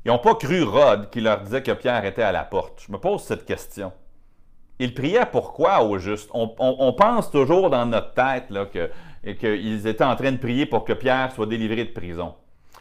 ils 0.05 0.09
n'ont 0.09 0.19
pas 0.19 0.35
cru 0.35 0.65
Rod 0.65 1.09
qui 1.11 1.21
leur 1.21 1.43
disait 1.43 1.63
que 1.63 1.71
Pierre 1.71 2.05
était 2.05 2.23
à 2.23 2.33
la 2.33 2.43
porte, 2.43 2.83
je 2.85 2.91
me 2.91 2.99
pose 2.99 3.23
cette 3.23 3.45
question. 3.45 3.93
Ils 4.81 4.93
priaient 4.93 5.27
pourquoi 5.31 5.85
au 5.85 5.99
juste? 5.99 6.31
On, 6.35 6.93
pense 6.95 7.31
toujours 7.31 7.71
dans 7.71 7.87
notre 7.87 8.13
tête 8.15 8.53
qu'ils 9.39 9.87
étaient 9.87 10.03
en 10.03 10.17
train 10.17 10.33
de 10.33 10.39
prier 10.39 10.67
pour 10.67 10.85
que 10.85 10.95
Pierre 10.95 11.31
soit 11.31 11.47
délivré 11.47 11.85
de 11.85 11.93
prison. 11.93 12.35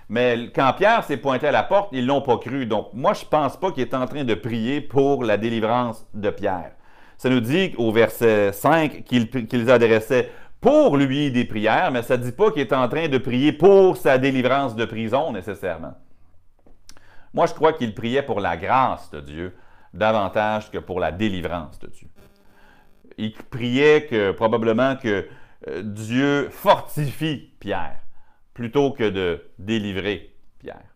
Mais 0.08 0.52
quand 0.54 0.74
Pierre 0.74 1.04
s'est 1.04 1.18
pointé 1.18 1.48
à 1.48 1.52
la 1.52 1.64
porte, 1.64 1.90
ils 1.92 2.04
ne 2.04 2.08
l'ont 2.08 2.22
pas 2.22 2.38
cru. 2.38 2.66
Donc, 2.66 2.90
moi, 2.94 3.14
je 3.14 3.24
ne 3.24 3.30
pense 3.30 3.58
pas 3.58 3.72
qu'il 3.72 3.82
est 3.82 3.94
en 3.94 4.06
train 4.06 4.24
de 4.24 4.36
prier 4.36 4.82
pour 4.82 5.24
la 5.24 5.38
délivrance 5.38 6.06
de 6.14 6.30
Pierre. 6.30 6.72
Ça 7.18 7.30
nous 7.30 7.40
dit 7.40 7.74
au 7.78 7.92
verset 7.92 8.52
5 8.52 9.04
qu'ils 9.04 9.72
adressaient 9.72 10.30
pour 10.62 10.98
lui 10.98 11.32
des 11.32 11.46
prières, 11.46 11.92
mais 11.92 12.02
ça 12.02 12.18
ne 12.18 12.24
dit 12.24 12.32
pas 12.32 12.52
qu'il 12.52 12.62
est 12.62 12.74
en 12.74 12.88
train 12.88 13.08
de 13.08 13.18
prier 13.18 13.54
pour 13.54 13.98
sa 13.98 14.18
délivrance 14.18 14.76
de 14.76 14.86
prison 14.86 15.32
nécessairement. 15.32 15.94
Moi, 17.34 17.48
je 17.48 17.54
crois 17.54 17.74
qu'il 17.74 17.94
priait 17.94 18.24
pour 18.24 18.40
la 18.40 18.58
grâce 18.58 19.10
de 19.12 19.22
Dieu 19.22 19.56
davantage 19.94 20.70
que 20.72 20.78
pour 20.78 21.00
la 21.00 21.12
délivrance 21.12 21.80
de 21.80 21.88
Dieu. 21.88 22.08
Il 23.18 23.34
priait 23.34 24.34
probablement 24.34 24.98
que 24.98 25.28
euh, 25.68 25.82
Dieu 25.82 26.50
fortifie 26.52 27.50
Pierre 27.60 28.05
plutôt 28.56 28.92
que 28.92 29.08
de 29.08 29.46
délivrer 29.60 30.34
Pierre. 30.58 30.96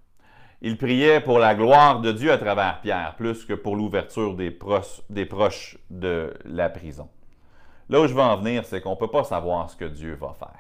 Il 0.61 0.77
priait 0.77 1.21
pour 1.21 1.37
la 1.37 1.53
gloire 1.53 1.99
de 1.99 2.11
Dieu 2.11 2.31
à 2.31 2.37
travers 2.37 2.81
Pierre, 2.81 3.15
plus 3.15 3.45
que 3.45 3.53
pour 3.53 3.75
l'ouverture 3.75 4.35
des, 4.35 4.49
proches 4.49 5.77
de 5.89 6.33
la 6.45 6.69
prison. 6.69 7.09
Là 7.89 8.01
où 8.01 8.07
je 8.07 8.13
veux 8.13 8.21
en 8.21 8.37
venir, 8.37 8.65
c'est 8.65 8.81
qu'on 8.81 8.91
ne 8.91 8.95
peut 8.95 9.11
pas 9.11 9.23
savoir 9.23 9.69
ce 9.69 9.75
que 9.75 9.85
Dieu 9.85 10.15
va 10.15 10.33
faire. 10.33 10.59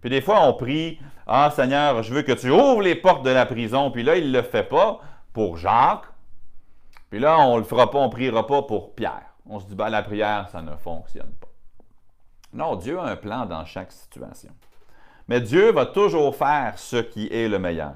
Puis 0.00 0.10
des 0.10 0.20
fois, 0.20 0.46
on 0.46 0.54
prie, 0.54 1.00
Ah 1.26 1.50
Seigneur, 1.50 2.02
je 2.02 2.12
veux 2.12 2.22
que 2.22 2.32
tu 2.32 2.50
ouvres 2.50 2.82
les 2.82 2.94
portes 2.94 3.24
de 3.24 3.30
la 3.30 3.46
prison. 3.46 3.90
Puis 3.90 4.02
là, 4.02 4.16
il 4.16 4.30
ne 4.30 4.36
le 4.38 4.42
fait 4.42 4.62
pas 4.62 5.00
pour 5.32 5.56
Jacques. 5.56 6.06
Puis 7.10 7.18
là, 7.18 7.38
on 7.40 7.54
ne 7.54 7.58
le 7.58 7.64
fera 7.64 7.90
pas, 7.90 7.98
on 7.98 8.06
ne 8.06 8.12
priera 8.12 8.46
pas 8.46 8.62
pour 8.62 8.94
Pierre. 8.94 9.34
On 9.46 9.58
se 9.58 9.66
dit, 9.66 9.74
ben, 9.74 9.88
la 9.88 10.02
prière, 10.02 10.48
ça 10.50 10.62
ne 10.62 10.76
fonctionne 10.76 11.32
pas. 11.40 11.48
Non, 12.52 12.76
Dieu 12.76 12.98
a 12.98 13.04
un 13.04 13.16
plan 13.16 13.46
dans 13.46 13.64
chaque 13.64 13.92
situation. 13.92 14.52
Mais 15.28 15.40
Dieu 15.40 15.72
va 15.72 15.86
toujours 15.86 16.34
faire 16.34 16.74
ce 16.78 16.96
qui 16.96 17.28
est 17.30 17.48
le 17.48 17.58
meilleur. 17.58 17.94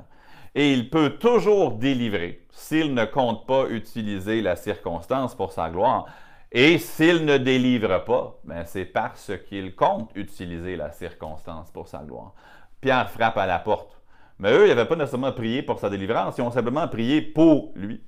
Et 0.54 0.72
il 0.72 0.90
peut 0.90 1.10
toujours 1.10 1.72
délivrer 1.72 2.46
s'il 2.50 2.92
ne 2.92 3.06
compte 3.06 3.46
pas 3.46 3.66
utiliser 3.70 4.42
la 4.42 4.54
circonstance 4.54 5.34
pour 5.34 5.52
sa 5.52 5.70
gloire. 5.70 6.06
Et 6.52 6.76
s'il 6.76 7.24
ne 7.24 7.38
délivre 7.38 8.04
pas, 8.04 8.38
ben 8.44 8.64
c'est 8.66 8.84
parce 8.84 9.32
qu'il 9.48 9.74
compte 9.74 10.10
utiliser 10.14 10.76
la 10.76 10.92
circonstance 10.92 11.70
pour 11.70 11.88
sa 11.88 12.00
gloire. 12.00 12.34
Pierre 12.82 13.10
frappe 13.10 13.38
à 13.38 13.46
la 13.46 13.58
porte. 13.58 13.98
Mais 14.38 14.52
eux, 14.52 14.66
ils 14.66 14.68
n'avaient 14.68 14.84
pas 14.84 14.96
nécessairement 14.96 15.32
prié 15.32 15.62
pour 15.62 15.78
sa 15.78 15.88
délivrance, 15.88 16.36
ils 16.36 16.42
ont 16.42 16.50
simplement 16.50 16.86
prié 16.88 17.22
pour 17.22 17.72
lui. 17.74 18.02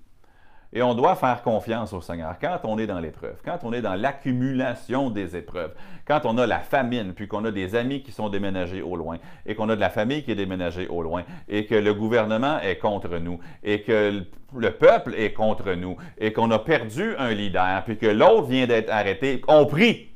Et 0.77 0.83
on 0.83 0.95
doit 0.95 1.15
faire 1.15 1.43
confiance 1.43 1.93
au 1.93 2.01
Seigneur 2.01 2.35
quand 2.41 2.59
on 2.65 2.79
est 2.79 2.89
dans 2.89 2.99
l'épreuve, 2.99 3.37
quand 3.45 3.61
on 3.63 3.73
est 3.73 3.81
dans 3.81 3.95
l'accumulation 3.95 5.09
des 5.09 5.37
épreuves, 5.37 5.73
quand 6.05 6.23
on 6.25 6.37
a 6.37 6.49
la 6.49 6.59
famine, 6.59 7.15
puis 7.15 7.29
qu'on 7.29 7.45
a 7.45 7.53
des 7.53 7.77
amis 7.77 8.03
qui 8.03 8.11
sont 8.11 8.29
déménagés 8.29 8.83
au 8.83 8.97
loin, 8.97 9.19
et 9.47 9.55
qu'on 9.55 9.69
a 9.69 9.77
de 9.77 9.81
la 9.81 9.89
famille 9.89 10.25
qui 10.25 10.33
est 10.33 10.37
déménagée 10.37 10.89
au 10.89 11.01
loin, 11.01 11.23
et 11.49 11.67
que 11.67 11.77
le 11.77 11.95
gouvernement 11.95 12.59
est 12.59 12.79
contre 12.79 13.19
nous, 13.19 13.39
et 13.63 13.83
que 13.83 14.25
le 14.53 14.71
peuple 14.73 15.15
est 15.15 15.33
contre 15.33 15.75
nous, 15.75 15.97
et 16.19 16.33
qu'on 16.33 16.51
a 16.51 16.59
perdu 16.59 17.15
un 17.19 17.31
leader, 17.31 17.85
puis 17.85 17.97
que 17.97 18.07
l'autre 18.07 18.49
vient 18.49 18.67
d'être 18.67 18.91
arrêté, 18.91 19.43
on 19.47 19.67
prie. 19.67 20.09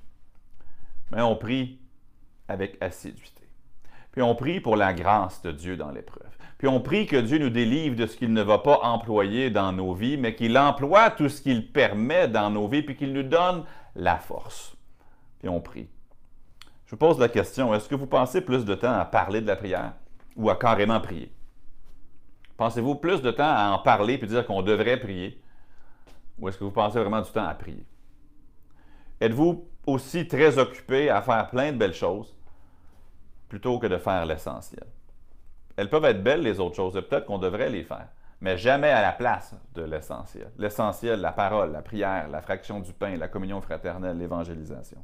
Mais 1.12 1.22
on 1.22 1.36
prie 1.36 1.78
avec 2.48 2.76
assiduité. 2.80 3.46
Puis 4.10 4.22
on 4.22 4.34
prie 4.34 4.58
pour 4.58 4.74
la 4.74 4.92
grâce 4.92 5.40
de 5.42 5.52
Dieu 5.52 5.76
dans 5.76 5.92
l'épreuve. 5.92 6.37
Puis 6.58 6.66
on 6.66 6.80
prie 6.80 7.06
que 7.06 7.16
Dieu 7.16 7.38
nous 7.38 7.50
délivre 7.50 7.94
de 7.94 8.06
ce 8.06 8.16
qu'il 8.16 8.32
ne 8.32 8.42
va 8.42 8.58
pas 8.58 8.80
employer 8.82 9.48
dans 9.48 9.72
nos 9.72 9.94
vies, 9.94 10.16
mais 10.16 10.34
qu'il 10.34 10.58
emploie 10.58 11.10
tout 11.10 11.28
ce 11.28 11.40
qu'il 11.40 11.70
permet 11.70 12.26
dans 12.26 12.50
nos 12.50 12.66
vies, 12.66 12.82
puis 12.82 12.96
qu'il 12.96 13.12
nous 13.12 13.22
donne 13.22 13.64
la 13.94 14.16
force. 14.16 14.76
Puis 15.38 15.48
on 15.48 15.60
prie. 15.60 15.88
Je 16.86 16.90
vous 16.90 16.96
pose 16.96 17.18
la 17.20 17.28
question, 17.28 17.72
est-ce 17.74 17.88
que 17.88 17.94
vous 17.94 18.06
pensez 18.06 18.40
plus 18.40 18.64
de 18.64 18.74
temps 18.74 18.98
à 18.98 19.04
parler 19.04 19.40
de 19.40 19.46
la 19.46 19.56
prière 19.56 19.92
ou 20.36 20.50
à 20.50 20.56
carrément 20.56 21.00
prier? 21.00 21.30
Pensez-vous 22.56 22.96
plus 22.96 23.22
de 23.22 23.30
temps 23.30 23.44
à 23.44 23.70
en 23.70 23.78
parler 23.78 24.18
puis 24.18 24.26
dire 24.26 24.44
qu'on 24.44 24.62
devrait 24.62 24.98
prier? 24.98 25.40
Ou 26.40 26.48
est-ce 26.48 26.58
que 26.58 26.64
vous 26.64 26.72
pensez 26.72 26.98
vraiment 26.98 27.20
du 27.20 27.30
temps 27.30 27.46
à 27.46 27.54
prier? 27.54 27.84
Êtes-vous 29.20 29.68
aussi 29.86 30.26
très 30.26 30.58
occupé 30.58 31.08
à 31.08 31.22
faire 31.22 31.50
plein 31.50 31.70
de 31.72 31.76
belles 31.76 31.94
choses 31.94 32.34
plutôt 33.48 33.78
que 33.78 33.86
de 33.86 33.98
faire 33.98 34.26
l'essentiel? 34.26 34.86
Elles 35.78 35.88
peuvent 35.88 36.04
être 36.06 36.24
belles, 36.24 36.42
les 36.42 36.58
autres 36.58 36.74
choses, 36.74 36.94
peut-être 36.94 37.24
qu'on 37.24 37.38
devrait 37.38 37.70
les 37.70 37.84
faire, 37.84 38.08
mais 38.40 38.58
jamais 38.58 38.90
à 38.90 39.00
la 39.00 39.12
place 39.12 39.54
de 39.76 39.82
l'essentiel. 39.82 40.50
L'essentiel, 40.58 41.20
la 41.20 41.30
parole, 41.30 41.70
la 41.70 41.82
prière, 41.82 42.26
la 42.28 42.42
fraction 42.42 42.80
du 42.80 42.92
pain, 42.92 43.16
la 43.16 43.28
communion 43.28 43.60
fraternelle, 43.60 44.18
l'évangélisation. 44.18 44.98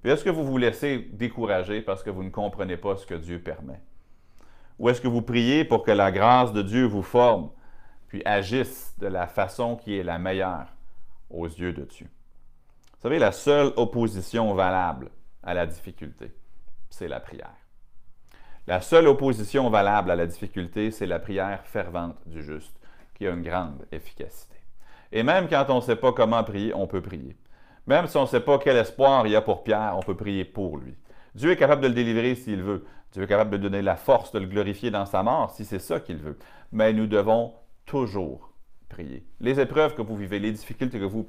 Puis 0.00 0.12
est-ce 0.12 0.22
que 0.22 0.30
vous 0.30 0.44
vous 0.44 0.58
laissez 0.58 1.10
décourager 1.12 1.82
parce 1.82 2.04
que 2.04 2.10
vous 2.10 2.22
ne 2.22 2.30
comprenez 2.30 2.76
pas 2.76 2.94
ce 2.94 3.04
que 3.04 3.14
Dieu 3.14 3.42
permet? 3.42 3.80
Ou 4.78 4.88
est-ce 4.90 5.00
que 5.00 5.08
vous 5.08 5.22
priez 5.22 5.64
pour 5.64 5.82
que 5.82 5.90
la 5.90 6.12
grâce 6.12 6.52
de 6.52 6.62
Dieu 6.62 6.84
vous 6.86 7.02
forme, 7.02 7.50
puis 8.06 8.22
agisse 8.24 8.94
de 9.00 9.08
la 9.08 9.26
façon 9.26 9.74
qui 9.74 9.98
est 9.98 10.04
la 10.04 10.20
meilleure 10.20 10.68
aux 11.30 11.48
yeux 11.48 11.72
de 11.72 11.82
Dieu? 11.82 12.06
Vous 12.92 13.02
savez, 13.02 13.18
la 13.18 13.32
seule 13.32 13.72
opposition 13.74 14.54
valable 14.54 15.10
à 15.42 15.52
la 15.52 15.66
difficulté, 15.66 16.32
c'est 16.90 17.08
la 17.08 17.18
prière. 17.18 17.61
La 18.68 18.80
seule 18.80 19.08
opposition 19.08 19.68
valable 19.70 20.10
à 20.12 20.16
la 20.16 20.26
difficulté, 20.26 20.92
c'est 20.92 21.06
la 21.06 21.18
prière 21.18 21.64
fervente 21.64 22.16
du 22.26 22.44
juste, 22.44 22.78
qui 23.14 23.26
a 23.26 23.30
une 23.30 23.42
grande 23.42 23.84
efficacité. 23.90 24.56
Et 25.10 25.24
même 25.24 25.48
quand 25.48 25.66
on 25.68 25.76
ne 25.76 25.80
sait 25.80 25.96
pas 25.96 26.12
comment 26.12 26.44
prier, 26.44 26.72
on 26.72 26.86
peut 26.86 27.00
prier. 27.00 27.36
Même 27.88 28.06
si 28.06 28.16
on 28.16 28.22
ne 28.22 28.26
sait 28.26 28.40
pas 28.40 28.58
quel 28.58 28.76
espoir 28.76 29.26
il 29.26 29.32
y 29.32 29.36
a 29.36 29.40
pour 29.40 29.64
Pierre, 29.64 29.94
on 29.96 30.02
peut 30.02 30.14
prier 30.14 30.44
pour 30.44 30.78
lui. 30.78 30.94
Dieu 31.34 31.50
est 31.50 31.56
capable 31.56 31.82
de 31.82 31.88
le 31.88 31.94
délivrer 31.94 32.36
s'il 32.36 32.62
veut. 32.62 32.84
Dieu 33.12 33.24
est 33.24 33.26
capable 33.26 33.50
de 33.50 33.56
donner 33.56 33.82
la 33.82 33.96
force 33.96 34.30
de 34.32 34.38
le 34.38 34.46
glorifier 34.46 34.90
dans 34.90 35.06
sa 35.06 35.22
mort 35.24 35.50
si 35.50 35.64
c'est 35.64 35.80
ça 35.80 35.98
qu'il 35.98 36.18
veut. 36.18 36.38
Mais 36.70 36.92
nous 36.92 37.06
devons 37.06 37.54
toujours 37.84 38.52
prier. 38.88 39.26
Les 39.40 39.58
épreuves 39.58 39.94
que 39.94 40.02
vous 40.02 40.16
vivez, 40.16 40.38
les 40.38 40.52
difficultés 40.52 41.00
que 41.00 41.04
vous, 41.04 41.26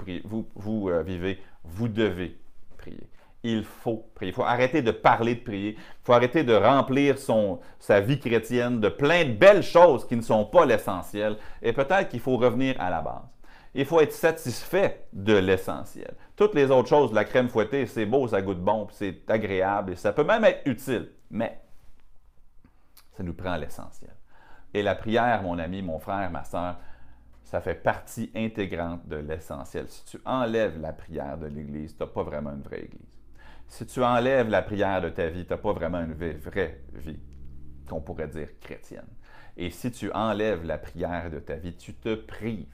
euh, 0.89 1.01
vivez, 1.01 1.39
vous 1.63 1.87
devez 1.87 2.37
prier. 2.77 3.09
Il 3.43 3.63
faut 3.65 4.09
prier. 4.15 4.31
Il 4.31 4.35
faut 4.35 4.43
arrêter 4.43 4.81
de 4.81 4.91
parler 4.91 5.35
de 5.35 5.41
prier. 5.41 5.71
Il 5.71 6.05
faut 6.05 6.13
arrêter 6.13 6.43
de 6.43 6.53
remplir 6.53 7.17
son, 7.19 7.59
sa 7.77 7.99
vie 7.99 8.19
chrétienne 8.19 8.79
de 8.79 8.89
plein 8.89 9.25
de 9.25 9.33
belles 9.33 9.63
choses 9.63 10.07
qui 10.07 10.15
ne 10.15 10.21
sont 10.21 10.45
pas 10.45 10.65
l'essentiel. 10.65 11.37
Et 11.61 11.73
peut-être 11.73 12.09
qu'il 12.09 12.21
faut 12.21 12.37
revenir 12.37 12.79
à 12.79 12.89
la 12.89 13.01
base. 13.01 13.23
Il 13.75 13.85
faut 13.85 13.99
être 13.99 14.13
satisfait 14.13 15.05
de 15.11 15.33
l'essentiel. 15.33 16.13
Toutes 16.35 16.53
les 16.53 16.71
autres 16.71 16.89
choses, 16.89 17.11
la 17.11 17.25
crème 17.25 17.49
fouettée, 17.49 17.85
c'est 17.85 18.05
beau, 18.05 18.27
ça 18.27 18.41
goûte 18.41 18.61
bon, 18.61 18.87
c'est 18.91 19.29
agréable 19.29 19.93
et 19.93 19.95
ça 19.95 20.13
peut 20.13 20.23
même 20.23 20.45
être 20.45 20.61
utile. 20.65 21.09
Mais 21.31 21.59
ça 23.17 23.23
nous 23.23 23.33
prend 23.33 23.55
l'essentiel. 23.55 24.15
Et 24.73 24.83
la 24.83 24.95
prière, 24.95 25.41
mon 25.43 25.57
ami, 25.59 25.81
mon 25.81 25.99
frère, 25.99 26.29
ma 26.31 26.43
soeur, 26.43 26.77
ça 27.43 27.61
fait 27.61 27.75
partie 27.75 28.31
intégrante 28.35 29.07
de 29.07 29.17
l'essentiel. 29.17 29.87
Si 29.87 30.05
tu 30.05 30.19
enlèves 30.25 30.79
la 30.79 30.93
prière 30.93 31.37
de 31.37 31.47
l'Église, 31.47 31.95
tu 31.95 32.03
n'as 32.03 32.09
pas 32.09 32.23
vraiment 32.23 32.51
une 32.51 32.61
vraie 32.61 32.81
Église. 32.81 33.22
Si 33.67 33.85
tu 33.85 34.03
enlèves 34.03 34.49
la 34.49 34.61
prière 34.61 35.01
de 35.01 35.09
ta 35.09 35.27
vie, 35.27 35.45
tu 35.45 35.51
n'as 35.51 35.57
pas 35.57 35.73
vraiment 35.73 36.01
une 36.01 36.13
vraie 36.13 36.81
vie, 36.93 37.19
qu'on 37.87 38.01
pourrait 38.01 38.27
dire 38.27 38.49
chrétienne. 38.59 39.07
Et 39.57 39.69
si 39.69 39.91
tu 39.91 40.11
enlèves 40.11 40.63
la 40.63 40.77
prière 40.77 41.29
de 41.29 41.39
ta 41.39 41.55
vie, 41.55 41.75
tu 41.75 41.93
te 41.93 42.15
prives 42.15 42.67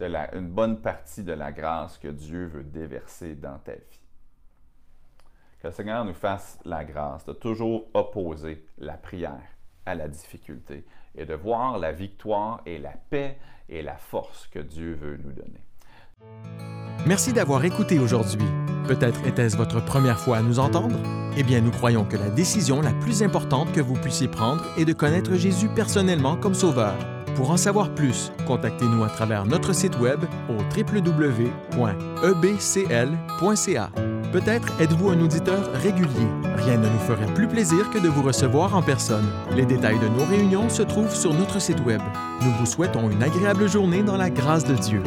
de 0.00 0.36
une 0.36 0.48
bonne 0.48 0.80
partie 0.80 1.22
de 1.22 1.32
la 1.32 1.52
grâce 1.52 1.98
que 1.98 2.08
Dieu 2.08 2.46
veut 2.46 2.64
déverser 2.64 3.34
dans 3.34 3.58
ta 3.58 3.72
vie. 3.72 4.00
Que 5.60 5.68
le 5.68 5.72
Seigneur 5.72 6.04
nous 6.04 6.14
fasse 6.14 6.58
la 6.64 6.84
grâce 6.84 7.26
de 7.26 7.34
toujours 7.34 7.88
opposer 7.92 8.64
la 8.78 8.94
prière 8.94 9.56
à 9.84 9.94
la 9.94 10.08
difficulté 10.08 10.86
et 11.14 11.26
de 11.26 11.34
voir 11.34 11.78
la 11.78 11.92
victoire 11.92 12.62
et 12.64 12.78
la 12.78 12.94
paix 13.10 13.38
et 13.68 13.82
la 13.82 13.96
force 13.96 14.46
que 14.46 14.58
Dieu 14.58 14.94
veut 14.94 15.18
nous 15.18 15.32
donner. 15.32 16.89
Merci 17.06 17.32
d'avoir 17.32 17.64
écouté 17.64 17.98
aujourd'hui. 17.98 18.46
Peut-être 18.86 19.24
était-ce 19.26 19.56
votre 19.56 19.82
première 19.82 20.20
fois 20.20 20.36
à 20.38 20.42
nous 20.42 20.58
entendre? 20.58 20.98
Eh 21.36 21.42
bien, 21.42 21.60
nous 21.60 21.70
croyons 21.70 22.04
que 22.04 22.16
la 22.16 22.28
décision 22.28 22.80
la 22.82 22.92
plus 22.92 23.22
importante 23.22 23.72
que 23.72 23.80
vous 23.80 23.94
puissiez 23.94 24.28
prendre 24.28 24.64
est 24.76 24.84
de 24.84 24.92
connaître 24.92 25.34
Jésus 25.36 25.68
personnellement 25.68 26.36
comme 26.36 26.54
Sauveur. 26.54 26.94
Pour 27.36 27.50
en 27.52 27.56
savoir 27.56 27.94
plus, 27.94 28.32
contactez-nous 28.46 29.02
à 29.04 29.08
travers 29.08 29.46
notre 29.46 29.72
site 29.72 29.98
web 29.98 30.20
au 30.48 30.56
www.ebcl.ca. 30.76 31.80
Peut-être 34.32 34.80
êtes-vous 34.80 35.10
un 35.10 35.20
auditeur 35.20 35.72
régulier. 35.72 36.28
Rien 36.56 36.76
ne 36.76 36.88
nous 36.88 36.98
ferait 36.98 37.32
plus 37.34 37.48
plaisir 37.48 37.88
que 37.90 37.98
de 37.98 38.08
vous 38.08 38.22
recevoir 38.22 38.76
en 38.76 38.82
personne. 38.82 39.28
Les 39.56 39.64
détails 39.64 39.98
de 40.00 40.08
nos 40.08 40.24
réunions 40.24 40.68
se 40.68 40.82
trouvent 40.82 41.14
sur 41.14 41.32
notre 41.32 41.60
site 41.60 41.80
web. 41.84 42.02
Nous 42.42 42.52
vous 42.52 42.66
souhaitons 42.66 43.08
une 43.08 43.22
agréable 43.22 43.68
journée 43.68 44.02
dans 44.02 44.16
la 44.16 44.30
grâce 44.30 44.64
de 44.64 44.74
Dieu. 44.74 45.02